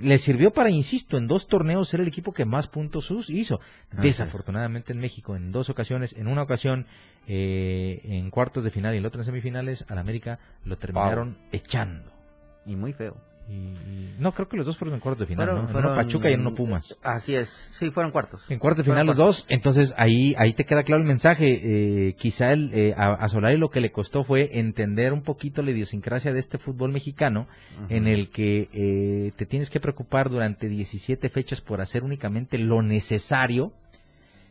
Le 0.00 0.18
sirvió 0.18 0.52
para, 0.52 0.68
insisto, 0.68 1.16
en 1.16 1.28
dos 1.28 1.46
torneos 1.46 1.88
ser 1.88 2.00
el 2.00 2.08
equipo 2.08 2.32
que 2.32 2.44
más 2.44 2.66
puntos 2.66 3.08
hizo. 3.28 3.60
Es. 3.92 4.02
Desafortunadamente 4.02 4.92
en 4.92 4.98
México, 4.98 5.36
en 5.36 5.52
dos 5.52 5.70
ocasiones, 5.70 6.12
en 6.14 6.26
una 6.26 6.42
ocasión 6.42 6.86
eh, 7.28 8.00
en 8.02 8.30
cuartos 8.30 8.64
de 8.64 8.72
final 8.72 8.94
y 8.94 8.96
en 8.96 9.04
la 9.04 9.08
otra 9.08 9.20
en 9.20 9.26
semifinales, 9.26 9.84
al 9.88 9.98
América 9.98 10.40
lo 10.64 10.76
terminaron 10.76 11.38
echando. 11.52 12.15
Y 12.66 12.76
muy 12.76 12.92
feo. 12.92 13.16
Y- 13.48 13.52
y- 13.52 14.14
no, 14.18 14.32
creo 14.32 14.48
que 14.48 14.56
los 14.56 14.66
dos 14.66 14.76
fueron 14.76 14.94
en 14.96 15.00
cuartos 15.00 15.20
de 15.20 15.26
final, 15.26 15.46
Fueron- 15.46 15.64
¿no? 15.66 15.70
En 15.78 15.86
uno 15.86 15.94
Pachuca 15.94 16.28
y 16.28 16.32
en 16.32 16.40
uno 16.40 16.52
Pumas. 16.52 16.96
Así 17.00 17.32
es. 17.36 17.48
Sí, 17.70 17.90
fueron 17.92 18.10
cuartos. 18.10 18.42
En 18.48 18.58
cuartos 18.58 18.78
de 18.78 18.82
Fueron 18.82 18.96
final 19.02 19.06
los 19.06 19.16
cuartos. 19.16 19.36
dos, 19.44 19.46
entonces 19.48 19.94
ahí 19.96 20.34
ahí 20.36 20.52
te 20.52 20.64
queda 20.64 20.82
claro 20.82 21.00
el 21.00 21.06
mensaje. 21.06 21.60
Eh, 22.08 22.14
quizá 22.14 22.52
el, 22.52 22.72
eh, 22.74 22.92
a, 22.96 23.12
a 23.12 23.28
Solari 23.28 23.56
lo 23.56 23.70
que 23.70 23.80
le 23.80 23.92
costó 23.92 24.24
fue 24.24 24.58
entender 24.58 25.12
un 25.12 25.22
poquito 25.22 25.62
la 25.62 25.70
idiosincrasia 25.70 26.32
de 26.32 26.40
este 26.40 26.58
fútbol 26.58 26.90
mexicano, 26.90 27.46
en 27.88 28.08
el 28.08 28.30
que 28.30 28.68
eh, 28.72 29.30
te 29.36 29.46
tienes 29.46 29.70
que 29.70 29.78
preocupar 29.78 30.28
durante 30.28 30.68
17 30.68 31.28
fechas 31.28 31.60
por 31.60 31.80
hacer 31.80 32.02
únicamente 32.02 32.58
lo 32.58 32.82
necesario 32.82 33.72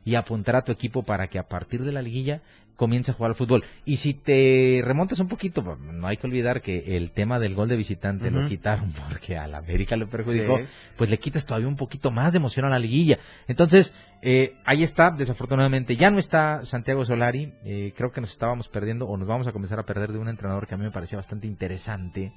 y 0.06 0.16
apuntar 0.16 0.56
a 0.56 0.62
tu 0.62 0.72
equipo 0.72 1.04
para 1.04 1.28
que 1.28 1.38
a 1.38 1.50
partir 1.50 1.84
de 1.84 1.92
la 1.92 2.02
liguilla 2.02 2.42
comience 2.76 3.12
a 3.12 3.14
jugar 3.14 3.32
al 3.32 3.36
fútbol. 3.36 3.64
Y 3.86 3.96
si 3.98 4.14
te 4.14 4.82
remontas 4.84 5.20
un 5.20 5.28
poquito, 5.28 5.62
no 5.78 6.08
hay 6.08 6.18
que 6.18 6.28
olvidar 6.28 6.62
que 6.62 6.98
el 6.98 7.12
tema 7.12 7.40
del 7.40 7.56
gol 7.56 7.70
de 7.70 7.76
visitante 7.76 8.30
lo 8.32 8.46
quitaron 8.48 8.92
porque 9.10 9.38
al 9.38 9.56
América 9.56 9.96
lo 9.96 10.08
perjudicó, 10.10 10.58
Sí. 10.58 10.66
pues 10.98 11.10
le 11.10 11.18
quitas 11.18 11.46
todavía 11.46 11.68
un 11.68 11.76
poquito 11.78 12.12
más 12.12 12.34
de 12.34 12.38
emoción 12.38 12.66
a 12.66 12.70
la 12.70 12.80
liguilla. 12.80 13.18
Entonces, 13.48 13.94
eh, 14.22 14.56
ahí 14.66 14.84
está, 14.84 15.12
desafortunadamente 15.12 15.96
ya 15.96 16.10
no 16.10 16.20
está 16.20 16.66
Santiago 16.66 17.06
Solari, 17.06 17.54
eh, 17.64 17.94
creo 17.96 18.12
que 18.12 18.22
nos 18.22 18.32
estábamos 18.32 18.68
perdiendo 18.68 19.08
o 19.08 19.18
nos 19.18 19.28
vamos 19.28 19.48
a 19.48 19.52
comenzar 19.52 19.80
a 19.80 19.84
perder 19.86 20.12
de 20.12 20.20
un 20.20 20.28
entrenador 20.30 20.68
que 20.68 20.76
a 20.76 20.78
mí 20.78 20.84
me 20.84 20.92
parecía 20.92 21.18
bastante 21.18 21.48
interesante. 21.48 22.34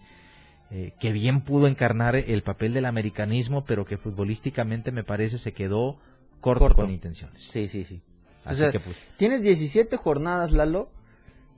eh, 0.70 0.92
que 1.00 1.12
bien 1.12 1.40
pudo 1.40 1.66
encarnar 1.66 2.14
el 2.14 2.42
papel 2.42 2.74
del 2.74 2.84
americanismo, 2.84 3.64
pero 3.64 3.86
que 3.86 3.96
futbolísticamente 3.96 4.92
me 4.92 5.02
parece 5.02 5.38
se 5.38 5.52
quedó 5.52 5.98
corto, 6.42 6.60
Corto. 6.66 6.82
con 6.82 6.90
intenciones. 6.90 7.40
Sí, 7.42 7.68
sí, 7.68 7.84
sí. 7.84 8.02
Así 8.44 8.54
O 8.62 8.64
sea, 8.64 8.72
que 8.72 8.80
pues, 8.80 8.96
Tienes 9.16 9.42
17 9.42 9.96
jornadas, 9.96 10.52
Lalo, 10.52 10.90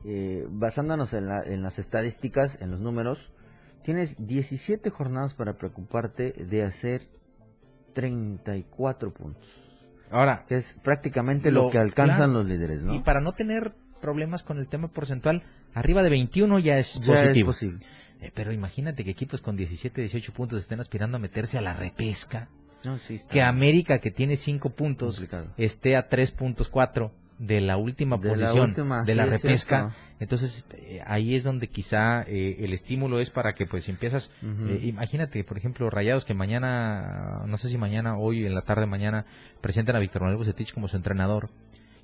eh, 0.05 0.45
basándonos 0.49 1.13
en, 1.15 1.27
la- 1.27 1.43
en 1.43 1.63
las 1.63 1.79
estadísticas, 1.79 2.61
en 2.61 2.71
los 2.71 2.81
números. 2.81 3.31
Tienes 3.85 4.17
17 4.27 4.91
jornadas 4.91 5.35
para 5.35 5.55
preocuparte 5.57 6.33
de 6.33 6.63
hacer 6.65 7.09
34 7.95 9.13
puntos. 9.13 9.49
ahora, 10.11 10.45
Que 10.49 10.57
es 10.57 10.75
prácticamente 10.83 11.51
lo, 11.51 11.65
Lo- 11.65 11.71
que 11.71 11.79
alcanzan 11.79 12.17
claro. 12.17 12.33
los 12.33 12.47
líderes, 12.49 12.83
¿no? 12.83 12.95
y 12.95 13.01
para 13.01 13.21
no 13.21 13.33
tener 13.33 13.73
problemas 14.01 14.43
con 14.43 14.59
el 14.59 14.67
tema 14.67 14.89
porcentual, 14.89 15.43
arriba 15.75 16.03
de 16.03 16.11
21 16.11 16.59
ya 16.59 16.79
es 16.79 17.01
Ya 17.01 17.15
es 17.15 17.21
positivo. 17.21 17.47
posible. 17.49 17.87
Eh, 18.21 18.31
pero 18.35 18.53
imagínate 18.53 19.05
que 19.05 19.11
equipos 19.11 19.41
con 19.41 19.57
17, 19.57 20.01
18 20.01 20.33
puntos 20.33 20.59
estén 20.61 20.81
aspirando 20.81 21.17
a 21.17 21.21
meterse 21.21 21.59
a 21.59 21.61
la 21.63 21.75
repesca. 21.75 22.49
No, 22.85 22.99
sí 22.99 23.17
está 23.17 23.29
Que 23.29 23.43
América, 23.43 23.99
que 23.99 24.11
tiene 24.11 24.37
5 24.37 24.71
puntos, 24.71 25.17
complicado. 25.17 25.49
esté 25.57 25.97
a 25.97 26.09
3.4 26.09 27.11
de 27.41 27.63
la 27.63 27.79
última 27.79 28.19
De 28.19 28.29
la 28.29 28.35
posición 28.35 28.69
última, 28.69 29.03
de 29.03 29.15
la 29.15 29.25
es 29.25 29.31
repesca. 29.31 29.95
Entonces, 30.19 30.67
eh, 30.73 31.01
ahí 31.07 31.35
es 31.35 31.43
donde 31.43 31.69
quizá 31.69 32.23
eh, 32.23 32.57
el 32.61 32.75
estímulo 32.75 33.19
es 33.19 33.31
para 33.31 33.55
que, 33.55 33.65
pues, 33.67 33.89
empiezas. 33.89 34.31
Eh, 34.43 34.81
imagínate, 34.83 35.43
por 35.45 35.57
ejemplo, 35.57 35.89
Rayados 35.89 36.27
que 36.27 36.35
mañana, 36.35 37.43
no 37.47 37.57
sé 37.57 37.71
si 37.71 37.79
mañana, 37.79 38.19
hoy 38.19 38.45
en 38.45 38.55
la 38.55 38.63
tarde, 38.63 38.85
mañana, 38.85 39.25
presentan 39.63 39.97
a 39.97 40.01
Víctor 40.01 40.21
Manuel 40.21 40.37
Bucetich 40.37 40.75
como 40.75 40.89
su 40.89 40.97
entrenador. 40.97 41.49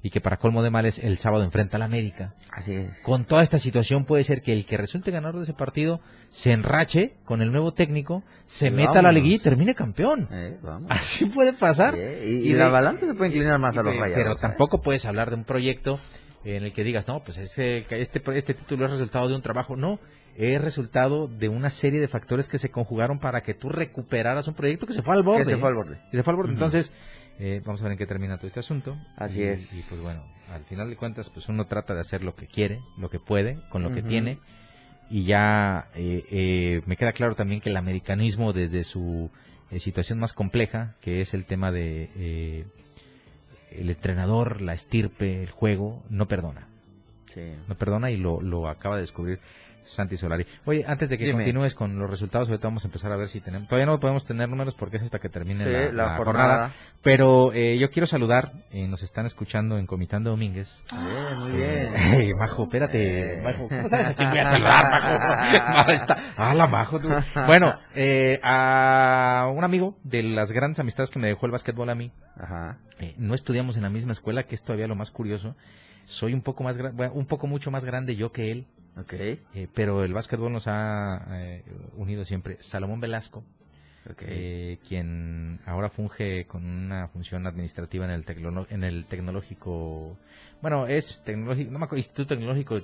Y 0.07 0.11
que 0.11 0.21
para 0.21 0.37
colmo 0.37 0.63
de 0.63 0.71
males, 0.71 1.01
el 1.01 1.19
sábado 1.19 1.43
enfrenta 1.43 1.79
al 1.79 1.83
América. 1.83 2.33
Así 2.53 2.73
es. 2.75 2.97
Con 3.03 3.25
toda 3.25 3.43
esta 3.43 3.59
situación 3.59 4.05
puede 4.05 4.23
ser 4.23 4.41
que 4.41 4.53
el 4.53 4.65
que 4.65 4.77
resulte 4.77 5.11
ganador 5.11 5.39
de 5.39 5.43
ese 5.43 5.53
partido 5.53 6.01
se 6.29 6.53
enrache 6.53 7.15
con 7.25 7.43
el 7.43 7.51
nuevo 7.51 7.75
técnico, 7.75 8.23
se 8.45 8.69
Y 8.69 8.71
meta 8.71 9.01
a 9.01 9.03
la 9.03 9.11
liguilla 9.11 9.35
y 9.35 9.39
termine 9.41 9.75
campeón. 9.75 10.29
Eh, 10.31 10.59
vamos. 10.63 10.89
Así 10.93 11.25
puede 11.25 11.55
pasar. 11.55 11.95
Sí, 11.95 12.01
y, 12.01 12.29
y 12.29 12.49
Y 12.51 12.53
de- 12.53 12.59
la 12.61 12.69
balanza 12.69 13.05
se 13.05 13.15
puede 13.15 13.31
inclinar 13.31 13.59
más 13.59 13.77
a 13.77 13.83
los 13.83 13.97
rayados. 13.97 14.15
Pero 14.15 14.33
¿eh? 14.35 14.39
tampoco 14.41 14.81
puedes 14.81 15.05
hablar 15.07 15.31
de 15.31 15.37
un 15.39 15.45
proyecto 15.45 15.99
en 16.45 16.63
el 16.63 16.73
que 16.73 16.85
digas, 16.85 17.09
no, 17.09 17.25
pues 17.25 17.39
ese, 17.39 17.85
este, 17.91 18.23
este 18.39 18.55
título 18.55 18.85
es 18.85 18.93
resultado 18.93 19.27
de 19.29 19.35
un 19.35 19.43
trabajo. 19.43 19.75
No, 19.75 19.99
es 20.37 20.61
resultado 20.63 21.27
de 21.27 21.49
una 21.49 21.69
serie 21.71 21.99
de 21.99 22.07
factores 22.07 22.49
que 22.49 22.59
se 22.59 22.71
conjugaron 22.71 23.19
para 23.19 23.41
que 23.41 23.55
tú 23.55 23.71
recuperaras 23.71 24.47
un 24.47 24.55
proyecto 24.55 24.87
que 24.87 24.93
se 24.93 25.03
fue 25.03 25.15
al 25.15 25.25
borde. 25.25 25.43
Que 25.47 25.51
se 25.51 25.57
fue 25.57 25.69
al 25.69 25.75
borde. 25.75 25.99
Que 26.13 26.17
se 26.19 26.23
fue 26.23 26.31
al 26.33 26.37
borde. 26.37 26.53
Entonces, 26.53 26.93
eh, 27.39 27.61
vamos 27.65 27.81
a 27.81 27.85
ver 27.85 27.93
en 27.93 27.99
qué 27.99 28.07
termina 28.07 28.37
todo 28.37 28.47
este 28.49 28.61
asunto. 28.61 28.97
Así 29.17 29.41
Y- 29.41 29.45
es. 29.45 29.73
Y 29.75 29.83
pues 29.89 30.01
bueno, 30.03 30.23
al 30.53 30.65
final 30.65 30.89
de 30.91 30.97
cuentas, 30.97 31.31
pues 31.31 31.49
uno 31.49 31.67
trata 31.67 31.95
de 31.95 32.01
hacer 32.01 32.23
lo 32.23 32.35
que 32.35 32.47
quiere, 32.47 32.81
lo 32.99 33.11
que 33.11 33.19
puede, 33.21 33.59
con 33.71 33.83
lo 33.83 33.91
que 33.93 34.03
tiene. 34.03 34.39
Y 35.11 35.25
ya 35.25 35.89
eh, 35.95 36.25
eh, 36.31 36.83
me 36.87 36.97
queda 36.97 37.13
claro 37.13 37.35
también 37.37 37.61
que 37.61 37.71
el 37.71 37.77
americanismo 37.77 38.53
desde 38.53 38.83
su 38.85 39.31
eh, 39.71 39.79
situación 39.81 40.19
más 40.19 40.33
compleja, 40.33 40.95
que 41.01 41.21
es 41.21 41.33
el 41.35 41.45
tema 41.45 41.71
de 41.71 42.11
eh, 42.17 42.67
el 43.71 43.91
entrenador, 43.91 44.61
la 44.63 44.73
estirpe, 44.73 45.43
el 45.43 45.51
juego, 45.51 46.03
no 46.11 46.27
perdona. 46.27 46.67
Sí. 47.33 47.53
No 47.69 47.75
perdona 47.77 48.11
y 48.11 48.17
lo, 48.17 48.41
lo 48.41 48.69
acaba 48.69 48.97
de 48.97 49.03
descubrir 49.03 49.39
Santi 49.87 50.17
Solari. 50.17 50.45
Oye, 50.65 50.85
antes 50.87 51.09
de 51.09 51.17
que 51.17 51.25
Dime. 51.25 51.39
continúes 51.45 51.75
con 51.75 51.99
los 51.99 52.11
resultados, 52.11 52.49
ahorita 52.49 52.69
vamos 52.69 52.85
a 52.85 52.89
empezar 52.89 53.13
a 53.13 53.17
ver 53.17 53.29
si 53.29 53.41
tenemos... 53.41 53.69
Todavía 53.69 53.87
no 53.87 53.99
podemos 54.01 54.27
tener 54.27 54.49
números 54.49 54.75
porque 54.75 54.97
es 54.97 55.03
hasta 55.05 55.19
que 55.21 55.29
termine 55.29 55.65
Sí, 55.65 55.71
la, 55.71 55.79
la 55.81 55.93
la 55.93 56.17
jornada. 56.17 56.25
jornada. 56.49 56.73
Pero 57.03 57.53
eh, 57.53 57.79
yo 57.79 57.89
quiero 57.91 58.07
saludar, 58.07 58.53
eh, 58.73 58.89
nos 58.89 59.03
están 59.03 59.27
escuchando 59.27 59.79
en 59.79 59.87
Comitán 59.87 60.25
de 60.25 60.31
Domínguez. 60.31 60.83
Bien, 60.91 61.39
muy 61.41 61.53
bien. 61.53 61.95
Ey, 62.21 62.35
Majo, 62.35 62.65
espérate, 62.65 63.39
Eh. 63.39 63.43
Majo. 63.43 63.69
¿Cómo 63.69 63.89
sabes 63.89 64.09
a 64.09 64.15
quién 64.15 64.31
voy 64.31 64.39
a 64.41 64.45
saludar, 64.45 64.91
Majo? 64.91 65.87
No, 65.87 65.93
está... 65.93 66.19
Ah, 66.37 66.55
la 66.55 66.67
Majo, 66.67 67.01
tú. 67.01 67.09
Bueno, 67.47 67.73
eh, 67.95 68.41
a 68.43 69.51
un 69.55 69.63
amigo 69.65 69.97
de 70.03 70.23
las 70.25 70.51
grandes 70.53 70.81
amistades 70.81 71.11
que 71.11 71.19
me 71.19 71.29
dejó 71.29 71.47
el 71.47 71.53
básquetbol 71.53 71.89
a 71.91 71.95
mí. 71.95 72.11
Ajá. 72.39 72.79
Eh, 72.99 73.15
no 73.19 73.35
estudiamos 73.35 73.77
en 73.77 73.83
la 73.85 73.91
misma 73.91 74.13
escuela, 74.13 74.43
que 74.43 74.55
es 74.57 74.63
todavía 74.63 74.89
lo 74.89 74.97
más 74.97 75.11
curioso. 75.11 75.55
Soy 76.05 76.35
un 76.35 76.43
poco 76.43 76.65
más, 76.65 76.77
bueno, 76.95 77.13
un 77.15 77.27
poco 77.27 77.47
mucho 77.47 77.71
más 77.71 77.85
grande 77.85 78.17
yo 78.17 78.31
que 78.33 78.51
él, 78.53 78.67
Ok. 78.99 79.13
eh, 79.13 79.69
pero 79.75 80.03
el 80.05 80.13
básquetbol 80.15 80.53
nos 80.53 80.67
ha 80.69 81.27
eh, 81.31 81.65
unido 81.97 82.25
siempre. 82.25 82.57
Salomón 82.59 83.01
Velasco, 83.01 83.45
eh, 84.21 84.79
quien 84.89 85.61
ahora 85.67 85.89
funge 85.91 86.47
con 86.47 86.65
una 86.65 87.09
función 87.09 87.47
administrativa 87.47 88.05
en 88.05 88.11
el, 88.13 88.25
tecno- 88.25 88.67
en 88.71 88.85
el 88.85 89.07
tecnológico, 89.07 90.17
bueno, 90.63 90.87
es 90.87 91.23
tecnológico, 91.25 91.71
no 91.73 91.79
me 91.79 91.85
acuerdo, 91.85 91.99
Instituto 91.99 92.29
Tecnológico, 92.35 92.81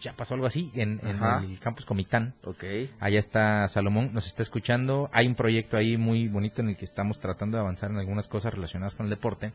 ya 0.00 0.12
pasó 0.12 0.34
algo 0.34 0.46
así, 0.46 0.70
en, 0.74 1.00
en 1.02 1.22
el 1.22 1.58
campus 1.58 1.86
Comitán. 1.86 2.34
ok. 2.44 2.62
Allá 3.00 3.18
está 3.18 3.66
Salomón, 3.68 4.10
nos 4.12 4.26
está 4.26 4.42
escuchando. 4.42 5.08
Hay 5.12 5.26
un 5.26 5.34
proyecto 5.34 5.76
ahí 5.78 5.96
muy 5.96 6.28
bonito 6.28 6.60
en 6.60 6.68
el 6.68 6.76
que 6.76 6.84
estamos 6.84 7.18
tratando 7.18 7.56
de 7.56 7.62
avanzar 7.62 7.90
en 7.90 7.96
algunas 7.96 8.28
cosas 8.28 8.52
relacionadas 8.52 8.94
con 8.94 9.06
el 9.06 9.10
deporte. 9.10 9.52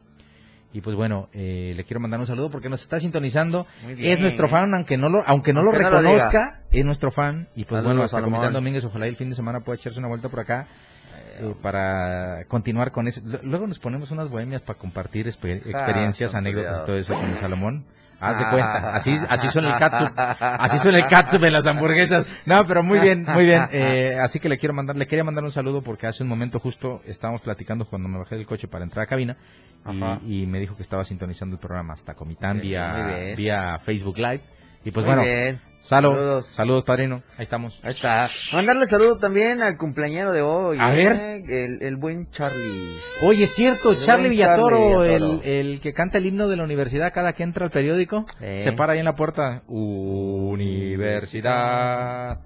Y 0.74 0.82
pues 0.82 0.96
bueno, 0.96 1.28
eh, 1.34 1.74
le 1.76 1.84
quiero 1.84 2.00
mandar 2.00 2.20
un 2.20 2.26
saludo 2.28 2.50
porque 2.50 2.70
nos 2.70 2.82
está 2.82 3.00
sintonizando. 3.00 3.68
Es 4.00 4.20
nuestro 4.22 4.48
fan, 4.48 4.74
aunque 4.74 4.98
no 4.98 5.10
lo, 5.10 5.22
aunque 5.28 5.52
no 5.54 5.64
lo 5.64 5.72
reconozca, 6.02 6.62
es 6.72 6.86
nuestro 6.86 7.12
fan. 7.12 7.48
Y 7.56 7.66
pues 7.66 7.80
Saludos, 7.80 7.84
bueno, 7.88 8.04
hasta. 8.04 8.18
Comitán 8.22 8.54
Domínguez, 8.54 8.86
ojalá 8.86 9.06
el 9.08 9.16
fin 9.18 9.30
de 9.30 9.36
semana 9.36 9.60
pueda 9.62 9.76
echarse 9.78 10.00
una 10.00 10.08
vuelta 10.08 10.30
por 10.30 10.40
acá 10.40 10.68
eh, 11.40 11.54
para 11.62 12.46
continuar 12.48 12.92
con 12.92 13.08
eso. 13.08 13.22
Lu- 13.26 13.40
Luego 13.44 13.68
nos 13.68 13.80
ponemos 13.80 14.12
unas 14.12 14.30
bohemias 14.30 14.62
para 14.62 14.80
compartir 14.80 15.28
exper- 15.28 15.62
experiencias, 15.68 16.34
Ah, 16.36 16.38
anécdotas 16.38 16.82
y 16.82 16.86
todo 16.86 16.96
eso 16.98 17.14
con 17.16 17.30
el 17.30 17.38
Salomón. 17.38 17.86
Haz 18.22 18.38
de 18.40 18.50
cuenta, 18.50 18.94
así, 18.94 19.16
así 19.28 19.50
suena 19.50 19.74
el 19.74 19.80
catsup, 19.80 20.12
así 20.16 20.78
suena 20.78 21.00
el 21.00 21.08
catsup 21.08 21.44
en 21.44 21.54
las 21.54 21.66
hamburguesas. 21.68 22.26
No, 22.46 22.66
pero 22.66 22.84
muy 22.84 23.00
bien, 23.00 23.26
muy 23.28 23.46
bien. 23.46 23.64
Eh, 23.72 24.16
así 24.22 24.40
que 24.40 24.48
le 24.48 24.58
quiero 24.58 24.74
mandar, 24.74 24.96
le 24.96 25.08
quería 25.08 25.24
mandar 25.24 25.44
un 25.44 25.52
saludo 25.52 25.82
porque 25.82 26.08
hace 26.08 26.24
un 26.24 26.30
momento 26.30 26.60
justo 26.60 27.02
estábamos 27.06 27.42
platicando 27.42 27.86
cuando 27.86 28.08
me 28.08 28.20
bajé 28.20 28.36
del 28.36 28.46
coche 28.46 28.68
para 28.68 28.84
entrar 28.84 29.04
a 29.04 29.08
cabina 29.08 29.38
y, 30.28 30.44
y 30.44 30.46
me 30.48 30.60
dijo 30.60 30.76
que 30.76 30.84
estaba 30.84 31.04
sintonizando 31.04 31.56
el 31.56 31.60
programa 31.60 31.94
hasta 31.94 32.14
Comitán 32.14 32.60
vía 33.36 33.80
Facebook 33.84 34.18
Live. 34.18 34.42
Y 34.84 34.92
pues 34.92 35.06
Muy 35.06 35.16
bueno, 35.16 35.28
bien. 35.30 35.62
Salo, 35.80 36.10
Saludos. 36.12 36.48
saludos. 36.48 36.84
padrino, 36.84 37.24
ahí 37.38 37.44
estamos. 37.44 37.80
Ahí 37.84 37.90
está. 37.92 38.28
Mandarle 38.54 38.86
saludo 38.88 39.18
también 39.18 39.64
al 39.64 39.78
cumpleañero 39.78 40.32
de 40.32 40.42
hoy. 40.44 40.78
A 40.80 40.94
¿eh? 40.94 40.96
ver. 40.98 41.50
El, 41.50 41.82
el 41.82 41.96
buen 41.98 42.30
Charlie. 42.30 42.96
Oye, 43.24 43.46
es 43.46 43.56
cierto, 43.56 43.92
El 43.92 43.98
Charlie 43.98 44.30
Villatoro, 44.30 45.04
el, 45.04 45.42
el 45.44 45.82
que 45.82 45.92
canta 45.94 46.20
el 46.20 46.28
himno 46.28 46.48
de 46.48 46.58
la 46.58 46.64
universidad 46.66 47.12
cada 47.12 47.34
que 47.34 47.42
entra 47.42 47.66
al 47.66 47.72
periódico, 47.72 48.26
Eh. 48.42 48.62
se 48.62 48.74
para 48.74 48.94
ahí 48.94 49.00
en 49.00 49.06
la 49.06 49.16
puerta. 49.16 49.64
Universidad. 51.12 52.40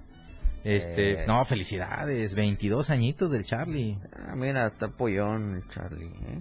Este, 0.64 1.12
Eh. 1.22 1.24
no, 1.28 1.44
felicidades, 1.44 2.34
22 2.34 2.88
añitos 2.90 3.30
del 3.30 3.44
Charlie. 3.44 3.98
Ah, 4.28 4.34
mira, 4.34 4.66
está 4.66 4.88
pollón 4.88 5.56
el 5.56 5.68
Charlie. 5.72 6.06
¿eh? 6.06 6.40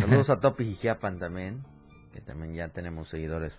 Saludos 0.00 0.30
a 0.30 0.36
Topi 0.40 0.64
Jijiapan 0.64 1.18
también. 1.18 1.62
Que 2.14 2.20
también 2.22 2.54
ya 2.54 2.68
tenemos 2.68 3.08
seguidores 3.10 3.54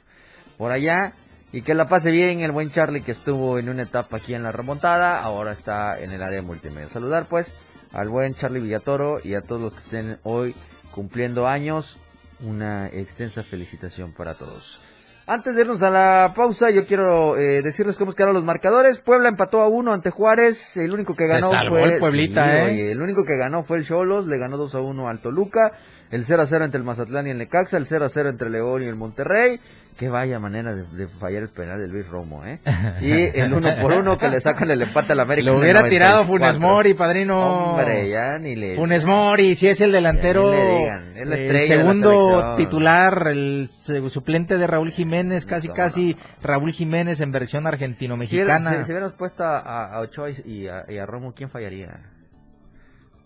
por 0.57 0.71
allá. 0.71 1.13
Y 1.57 1.63
que 1.63 1.73
la 1.73 1.87
pase 1.87 2.11
bien 2.11 2.41
el 2.41 2.51
buen 2.51 2.69
Charlie 2.69 3.01
que 3.01 3.13
estuvo 3.13 3.57
en 3.57 3.67
una 3.67 3.81
etapa 3.81 4.17
aquí 4.17 4.35
en 4.35 4.43
la 4.43 4.51
remontada, 4.51 5.23
ahora 5.23 5.53
está 5.53 5.99
en 5.99 6.11
el 6.11 6.21
área 6.21 6.43
multimedia. 6.43 6.87
Saludar 6.87 7.25
pues 7.27 7.51
al 7.93 8.09
buen 8.09 8.35
Charlie 8.35 8.59
Villatoro 8.59 9.17
y 9.23 9.33
a 9.33 9.41
todos 9.41 9.59
los 9.59 9.73
que 9.73 9.79
estén 9.79 10.19
hoy 10.21 10.53
cumpliendo 10.91 11.47
años. 11.47 11.97
Una 12.41 12.85
extensa 12.89 13.41
felicitación 13.41 14.13
para 14.13 14.35
todos. 14.35 14.79
Antes 15.25 15.55
de 15.55 15.61
irnos 15.61 15.81
a 15.81 15.89
la 15.89 16.31
pausa, 16.35 16.69
yo 16.69 16.85
quiero 16.85 17.35
eh, 17.37 17.63
decirles 17.63 17.97
cómo 17.97 18.13
quedaron 18.13 18.35
los 18.35 18.45
marcadores. 18.45 19.01
Puebla 19.01 19.27
empató 19.27 19.61
a 19.61 19.67
uno 19.67 19.93
ante 19.93 20.11
Juárez. 20.11 20.77
El 20.77 20.93
único 20.93 21.15
que 21.15 21.25
Se 21.25 21.33
ganó 21.33 21.49
salvó 21.49 21.79
fue 21.79 21.95
el 21.95 21.99
Pueblita, 21.99 22.45
sí, 22.45 22.51
¿eh? 22.55 22.63
oye, 22.63 22.91
el 22.91 23.01
único 23.01 23.25
que 23.25 23.35
ganó 23.35 23.63
fue 23.63 23.79
el 23.79 23.85
Cholos. 23.85 24.27
Le 24.27 24.37
ganó 24.37 24.57
2 24.57 24.75
a 24.75 24.79
1 24.79 25.07
al 25.09 25.21
Toluca. 25.21 25.71
El 26.11 26.23
0 26.23 26.43
a 26.43 26.45
0 26.45 26.65
entre 26.65 26.77
el 26.77 26.85
Mazatlán 26.85 27.27
y 27.27 27.31
el 27.31 27.39
Necaxa. 27.39 27.77
El 27.77 27.87
0 27.87 28.05
a 28.05 28.09
0 28.09 28.29
entre 28.29 28.49
León 28.49 28.83
y 28.83 28.85
el 28.85 28.95
Monterrey. 28.95 29.59
Qué 29.97 30.09
vaya 30.09 30.37
manera 30.39 30.75
de, 30.75 30.83
de 30.95 31.07
fallar 31.07 31.41
el 31.41 31.49
penal 31.49 31.79
de 31.79 31.87
Luis 31.87 32.07
Romo, 32.07 32.45
¿eh? 32.45 32.59
Y 33.01 33.11
el 33.39 33.51
uno 33.51 33.69
por 33.81 33.93
uno 33.93 34.15
que 34.17 34.29
le 34.29 34.39
sacan 34.41 34.69
el 34.69 34.81
empate 34.83 35.13
al 35.13 35.19
América. 35.21 35.51
Lo 35.51 35.57
hubiera 35.59 35.87
tirado 35.89 36.23
94. 36.23 36.27
Funes 36.27 36.59
Mori, 36.59 36.93
padrino. 36.93 37.71
Hombre, 37.71 38.09
ya 38.09 38.37
ni 38.37 38.55
le. 38.55 38.75
Funes 38.75 39.05
Mori, 39.05 39.55
si 39.55 39.67
es 39.67 39.81
el 39.81 39.91
delantero, 39.91 40.51
le 40.51 40.77
digan, 40.79 41.17
es 41.17 41.27
la 41.27 41.35
el 41.35 41.53
la 41.53 41.59
segundo 41.61 42.53
titular, 42.55 43.27
el 43.31 43.67
suplente 43.69 44.57
de 44.59 44.67
Raúl 44.67 44.91
Jiménez, 44.91 45.45
casi 45.45 45.69
casi 45.69 46.15
Raúl 46.43 46.71
Jiménez 46.73 47.19
en 47.21 47.31
versión 47.31 47.63
Si, 47.63 47.67
argentino-mexicana. 47.67 48.69
si- 48.69 48.83
si 48.85 48.91
hubiéramos 48.91 49.13
puesto 49.17 49.43
a, 49.43 49.95
a 49.95 49.99
Ochoa 50.01 50.29
y, 50.29 50.35
y 50.45 50.67
a, 50.67 50.85
y 50.87 50.97
a 50.99 51.05
Romo, 51.07 51.33
¿quién 51.33 51.49
fallaría? 51.49 51.97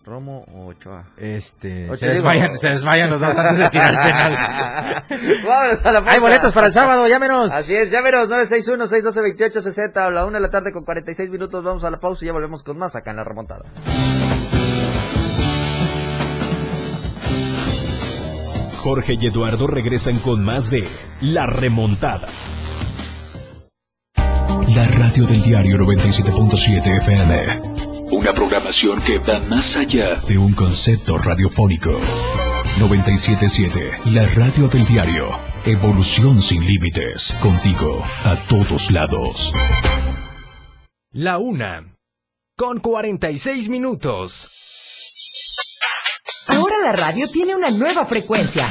¿Romo 0.04 0.44
o 0.52 0.66
Ochoa? 0.66 1.04
Este, 1.16 1.94
se 1.96 2.08
desmayan, 2.08 2.58
se 2.58 2.70
desmayan 2.70 3.10
los 3.10 3.20
dos 3.20 3.36
antes 3.36 3.56
de 3.56 3.70
tirar 3.70 3.94
el 3.94 4.00
penal. 4.00 5.04
Vámonos 5.46 5.86
a 5.86 5.92
la 5.92 6.02
Hay 6.06 6.18
boletos 6.18 6.52
para 6.52 6.66
el 6.66 6.72
sábado, 6.72 7.06
llámenos. 7.06 7.52
Así 7.52 7.76
es, 7.76 7.90
llámenos 7.90 8.28
961-612-2860 8.28 9.96
a 9.96 10.10
la 10.10 10.26
1 10.26 10.34
de 10.34 10.40
la 10.40 10.50
tarde 10.50 10.72
con 10.72 10.84
46 10.84 11.30
minutos. 11.30 11.62
Vamos 11.62 11.84
a 11.84 11.90
la 11.90 12.00
pausa 12.00 12.24
y 12.24 12.26
ya 12.26 12.32
volvemos 12.32 12.64
con 12.64 12.78
más 12.78 12.96
acá 12.96 13.12
en 13.12 13.18
la 13.18 13.24
remontada. 13.24 13.64
Jorge 18.78 19.16
y 19.20 19.26
Eduardo 19.28 19.68
regresan 19.68 20.18
con 20.18 20.44
más 20.44 20.68
de 20.68 20.88
La 21.20 21.46
Remontada. 21.46 22.26
La 24.74 24.86
radio 24.98 25.24
del 25.26 25.40
diario 25.40 25.76
97.7 25.76 26.96
FM. 26.96 27.71
Una 28.22 28.32
programación 28.34 29.02
que 29.02 29.18
va 29.18 29.40
más 29.48 29.66
allá 29.74 30.14
De 30.28 30.38
un 30.38 30.52
concepto 30.52 31.18
radiofónico. 31.18 31.98
97.7. 32.78 34.12
La 34.12 34.24
radio 34.28 34.68
del 34.68 34.86
diario. 34.86 35.28
Evolución 35.66 36.40
sin 36.40 36.64
límites. 36.64 37.36
Contigo 37.40 38.00
a 38.24 38.36
todos 38.48 38.92
lados. 38.92 39.52
La 41.10 41.38
una. 41.38 41.96
Con 42.56 42.78
46 42.78 43.68
minutos. 43.68 44.48
Ahora 46.46 46.76
la 46.84 46.92
radio 46.92 47.28
tiene 47.28 47.56
una 47.56 47.70
nueva 47.70 48.06
frecuencia. 48.06 48.70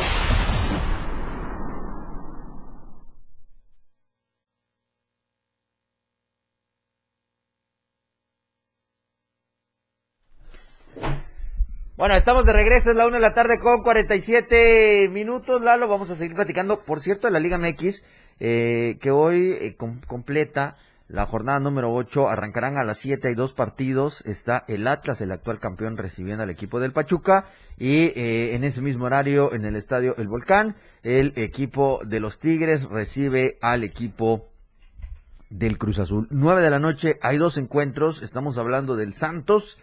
Bueno, 12.01 12.15
estamos 12.15 12.47
de 12.47 12.53
regreso, 12.53 12.89
es 12.89 12.95
la 12.95 13.05
1 13.05 13.17
de 13.17 13.21
la 13.21 13.33
tarde 13.33 13.59
con 13.59 13.83
47 13.83 15.07
minutos, 15.11 15.61
Lalo, 15.61 15.87
vamos 15.87 16.09
a 16.09 16.15
seguir 16.15 16.35
platicando, 16.35 16.79
por 16.81 16.99
cierto, 16.99 17.27
de 17.27 17.31
la 17.33 17.39
Liga 17.39 17.59
MX, 17.59 18.03
eh, 18.39 18.97
que 18.99 19.11
hoy 19.11 19.51
eh, 19.51 19.75
com- 19.77 20.01
completa 20.07 20.77
la 21.09 21.27
jornada 21.27 21.59
número 21.59 21.93
8, 21.93 22.27
arrancarán 22.27 22.79
a 22.79 22.83
las 22.83 22.97
7, 22.97 23.27
hay 23.27 23.35
dos 23.35 23.53
partidos, 23.53 24.25
está 24.25 24.65
el 24.67 24.87
Atlas, 24.87 25.21
el 25.21 25.31
actual 25.31 25.59
campeón, 25.59 25.95
recibiendo 25.95 26.41
al 26.41 26.49
equipo 26.49 26.79
del 26.79 26.91
Pachuca, 26.91 27.45
y 27.77 28.05
eh, 28.19 28.55
en 28.55 28.63
ese 28.63 28.81
mismo 28.81 29.05
horario, 29.05 29.53
en 29.53 29.63
el 29.65 29.75
estadio 29.75 30.15
El 30.17 30.27
Volcán, 30.27 30.77
el 31.03 31.33
equipo 31.35 32.01
de 32.03 32.19
los 32.19 32.39
Tigres 32.39 32.81
recibe 32.81 33.59
al 33.61 33.83
equipo 33.83 34.49
del 35.51 35.77
Cruz 35.77 35.99
Azul. 35.99 36.25
9 36.31 36.63
de 36.63 36.69
la 36.71 36.79
noche, 36.79 37.19
hay 37.21 37.37
dos 37.37 37.57
encuentros, 37.57 38.23
estamos 38.23 38.57
hablando 38.57 38.95
del 38.95 39.13
Santos, 39.13 39.77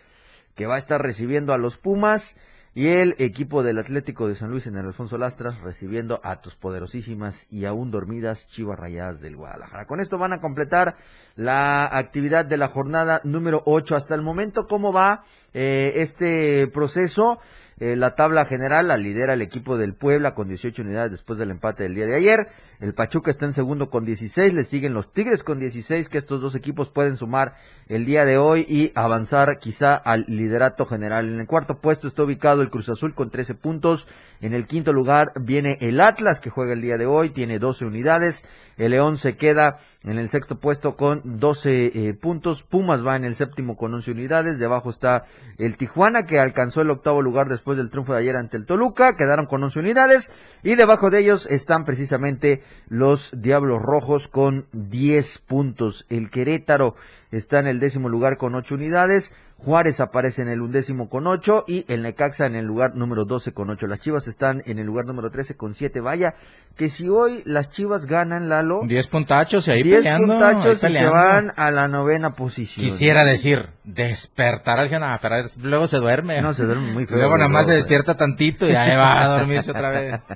que 0.59 0.67
va 0.67 0.75
a 0.75 0.79
estar 0.79 1.01
recibiendo 1.01 1.53
a 1.53 1.57
los 1.57 1.79
Pumas 1.79 2.37
y 2.75 2.89
el 2.89 3.15
equipo 3.19 3.63
del 3.63 3.79
Atlético 3.79 4.27
de 4.27 4.35
San 4.35 4.51
Luis 4.51 4.67
en 4.67 4.77
el 4.77 4.87
Alfonso 4.87 5.17
Lastras 5.17 5.61
recibiendo 5.61 6.21
a 6.25 6.41
tus 6.41 6.57
poderosísimas 6.57 7.47
y 7.49 7.65
aún 7.65 7.93
dormidas 7.93 8.49
Chivas 8.49 8.77
Rayadas 8.77 9.21
del 9.21 9.37
Guadalajara. 9.37 9.87
Con 9.87 10.01
esto 10.01 10.19
van 10.19 10.33
a 10.33 10.41
completar 10.41 10.97
la 11.37 11.85
actividad 11.87 12.45
de 12.45 12.57
la 12.57 12.67
jornada 12.67 13.21
número 13.23 13.63
8. 13.67 13.95
Hasta 13.95 14.17
el 14.17 14.23
momento, 14.23 14.67
¿cómo 14.67 14.93
va 14.93 15.23
eh, 15.55 15.93
este 15.95 16.67
proceso? 16.67 17.39
Eh, 17.81 17.95
la 17.95 18.16
tabla 18.16 18.45
general 18.45 18.89
la 18.89 18.97
lidera 18.97 19.35
el 19.35 19.43
equipo 19.43 19.76
del 19.76 19.95
Puebla 19.95 20.35
con 20.35 20.49
18 20.49 20.83
unidades 20.83 21.12
después 21.12 21.39
del 21.39 21.51
empate 21.51 21.85
del 21.85 21.95
día 21.95 22.07
de 22.07 22.16
ayer. 22.16 22.49
El 22.81 22.93
Pachuca 22.93 23.31
está 23.31 23.47
en 23.47 23.53
segundo 23.53 23.89
con 23.89 24.05
16, 24.05 24.53
le 24.53 24.64
siguen 24.64 24.95
los 24.95 25.12
Tigres 25.12 25.45
con 25.45 25.61
16, 25.61 26.09
que 26.09 26.18
estos 26.18 26.41
dos 26.41 26.55
equipos 26.57 26.91
pueden 26.91 27.16
sumar 27.16 27.55
el 27.89 28.05
día 28.05 28.24
de 28.24 28.37
hoy 28.37 28.66
y 28.68 28.91
avanzar 28.97 29.59
quizá 29.59 29.95
al 29.95 30.24
liderato 30.26 30.87
general. 30.87 31.29
En 31.29 31.39
el 31.39 31.47
cuarto 31.47 31.81
puesto 31.81 32.09
está 32.09 32.24
ubicado 32.24 32.62
el 32.62 32.70
Cruz 32.70 32.89
Azul 32.89 33.14
con 33.14 33.31
13 33.31 33.55
puntos. 33.55 34.09
En 34.41 34.55
el 34.55 34.66
quinto 34.66 34.93
lugar 34.93 35.33
viene 35.41 35.79
el 35.81 36.01
Atlas 36.01 36.41
que 36.41 36.51
juega 36.51 36.72
el 36.72 36.83
día 36.83 36.99
de 36.99 37.07
hoy, 37.07 37.31
tiene 37.31 37.59
12 37.59 37.85
unidades. 37.85 38.45
El 38.79 38.93
León 38.93 39.18
se 39.18 39.37
queda 39.37 39.79
en 40.05 40.18
el 40.18 40.29
sexto 40.29 40.59
puesto 40.59 40.97
con 40.97 41.20
12 41.24 41.87
eh, 41.87 42.14
puntos. 42.14 42.62
Pumas 42.62 43.05
va 43.05 43.16
en 43.16 43.24
el 43.24 43.35
séptimo 43.35 43.76
con 43.76 43.93
11 43.93 44.12
unidades. 44.12 44.59
Debajo 44.59 44.91
está 44.91 45.24
el 45.59 45.76
Tijuana 45.76 46.24
que 46.24 46.39
alcanzó 46.39 46.81
el 46.81 46.91
octavo 46.91 47.20
lugar 47.20 47.49
después 47.49 47.76
del 47.76 47.91
triunfo 47.91 48.14
de 48.14 48.20
ayer 48.20 48.37
ante 48.37 48.57
el 48.57 48.66
Toluca. 48.66 49.16
Quedaron 49.16 49.47
con 49.47 49.62
11 49.62 49.81
unidades. 49.81 50.33
Y 50.62 50.76
debajo 50.76 51.11
de 51.11 51.20
ellos 51.20 51.47
están 51.51 51.85
precisamente 51.85 52.62
los 52.89 53.33
Diablos 53.37 53.83
Rojos 53.83 54.29
con 54.29 54.66
10 54.72 55.39
puntos. 55.41 56.07
El 56.09 56.31
Querétaro 56.31 56.95
está 57.31 57.59
en 57.59 57.66
el 57.66 57.81
décimo 57.81 58.09
lugar 58.09 58.37
con 58.37 58.55
8 58.55 58.76
unidades. 58.76 59.35
Juárez 59.59 59.99
aparece 59.99 60.43
en 60.43 60.49
el 60.49 60.61
undécimo 60.61 61.09
con 61.09 61.27
8 61.27 61.65
y 61.67 61.85
el 61.93 62.03
Necaxa 62.03 62.47
en 62.47 62.55
el 62.55 62.65
lugar 62.65 62.95
número 62.95 63.25
12 63.25 63.53
con 63.53 63.69
8. 63.71 63.89
Las 63.89 64.01
Chivas 64.01 64.29
están 64.29 64.63
en 64.67 64.79
el 64.79 64.87
lugar 64.87 65.05
número 65.05 65.31
13 65.31 65.57
con 65.57 65.75
7. 65.75 66.01
Vaya, 66.01 66.37
que 66.77 66.89
si 66.89 67.09
hoy 67.09 67.43
las 67.45 67.69
Chivas 67.69 68.07
ganan, 68.07 68.49
Lalo, 68.49 68.83
10 68.87 69.07
puntachos 69.09 69.67
y 69.67 69.73
ahí 69.73 69.83
10 69.83 69.97
peleando. 69.99 70.33
ahí 70.33 70.55
puntachos 70.55 70.85
y 70.85 70.93
se 70.93 71.07
van 71.07 71.53
a 71.57 71.73
la 71.73 71.89
novena 71.89 72.35
posición. 72.35 72.85
Quisiera 72.85 73.25
decir, 73.25 73.71
despertar 73.83 74.79
al 74.79 74.91
nada, 74.93 75.19
pero 75.21 75.35
luego 75.61 75.89
se 75.89 75.99
duerme. 75.99 76.41
No, 76.41 76.55
se 76.55 76.65
duerme 76.65 76.93
muy 76.93 77.07
feo, 77.07 77.19
Luego 77.19 77.37
nada 77.37 77.49
más 77.49 77.67
se 77.67 77.73
despierta 77.73 78.17
tantito 78.17 78.69
y 78.71 78.77
ahí 78.77 78.97
va 78.97 79.25
a 79.25 79.39
dormirse 79.39 79.73
otra 79.73 79.91
vez. 79.91 80.21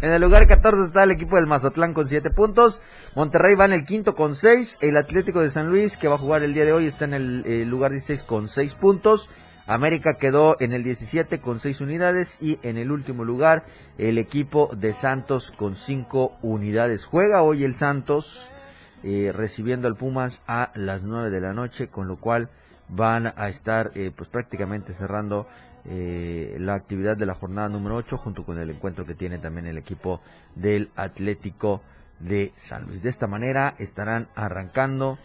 En 0.00 0.10
el 0.10 0.20
lugar 0.20 0.48
14 0.48 0.86
está 0.86 1.04
el 1.04 1.12
equipo 1.12 1.36
del 1.36 1.46
Mazatlán 1.46 1.92
con 1.92 2.08
7 2.08 2.30
puntos. 2.30 2.80
Monterrey 3.14 3.54
va 3.54 3.66
en 3.66 3.72
el 3.72 3.84
quinto 3.84 4.16
con 4.16 4.34
6. 4.34 4.78
El 4.80 4.96
Atlético 4.96 5.40
de 5.42 5.50
San 5.50 5.68
Luis, 5.68 5.96
que 5.96 6.08
va 6.08 6.16
a 6.16 6.18
jugar 6.18 6.42
el 6.42 6.54
día 6.54 6.64
de 6.64 6.72
hoy, 6.72 6.86
está 6.86 7.04
en 7.04 7.14
el 7.14 7.44
eh, 7.46 7.64
lugar 7.64 7.92
16 7.92 8.24
con 8.24 8.48
6 8.48 8.61
puntos. 8.70 9.28
América 9.66 10.14
quedó 10.14 10.56
en 10.60 10.72
el 10.72 10.82
17 10.82 11.40
con 11.40 11.60
6 11.60 11.80
unidades. 11.80 12.38
Y 12.40 12.58
en 12.62 12.76
el 12.78 12.90
último 12.90 13.24
lugar, 13.24 13.64
el 13.98 14.18
equipo 14.18 14.70
de 14.74 14.92
Santos 14.92 15.50
con 15.50 15.76
5 15.76 16.38
unidades. 16.42 17.04
Juega 17.04 17.42
hoy 17.42 17.64
el 17.64 17.74
Santos 17.74 18.48
eh, 19.04 19.32
recibiendo 19.34 19.88
al 19.88 19.96
Pumas 19.96 20.42
a 20.46 20.70
las 20.74 21.04
9 21.04 21.30
de 21.30 21.40
la 21.40 21.52
noche, 21.52 21.88
con 21.88 22.06
lo 22.06 22.16
cual 22.16 22.50
van 22.88 23.32
a 23.36 23.48
estar 23.48 23.90
eh, 23.94 24.12
pues 24.14 24.28
prácticamente 24.28 24.92
cerrando 24.92 25.48
eh, 25.84 26.56
la 26.60 26.74
actividad 26.74 27.16
de 27.16 27.26
la 27.26 27.34
jornada 27.34 27.68
número 27.68 27.96
8 27.96 28.16
junto 28.16 28.44
con 28.44 28.58
el 28.58 28.70
encuentro 28.70 29.04
que 29.04 29.14
tiene 29.14 29.38
también 29.38 29.66
el 29.66 29.78
equipo 29.78 30.20
del 30.54 30.90
Atlético 30.94 31.82
de 32.20 32.52
San 32.54 32.86
Luis. 32.86 33.02
De 33.02 33.08
esta 33.08 33.26
manera 33.26 33.74
estarán 33.78 34.28
arrancando 34.36 35.18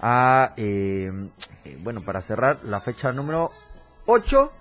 a, 0.00 0.52
eh, 0.56 1.10
eh, 1.64 1.78
bueno, 1.82 2.00
para 2.02 2.20
cerrar 2.20 2.58
la 2.64 2.80
fecha 2.80 3.12
número 3.12 3.50
8. 4.06 4.52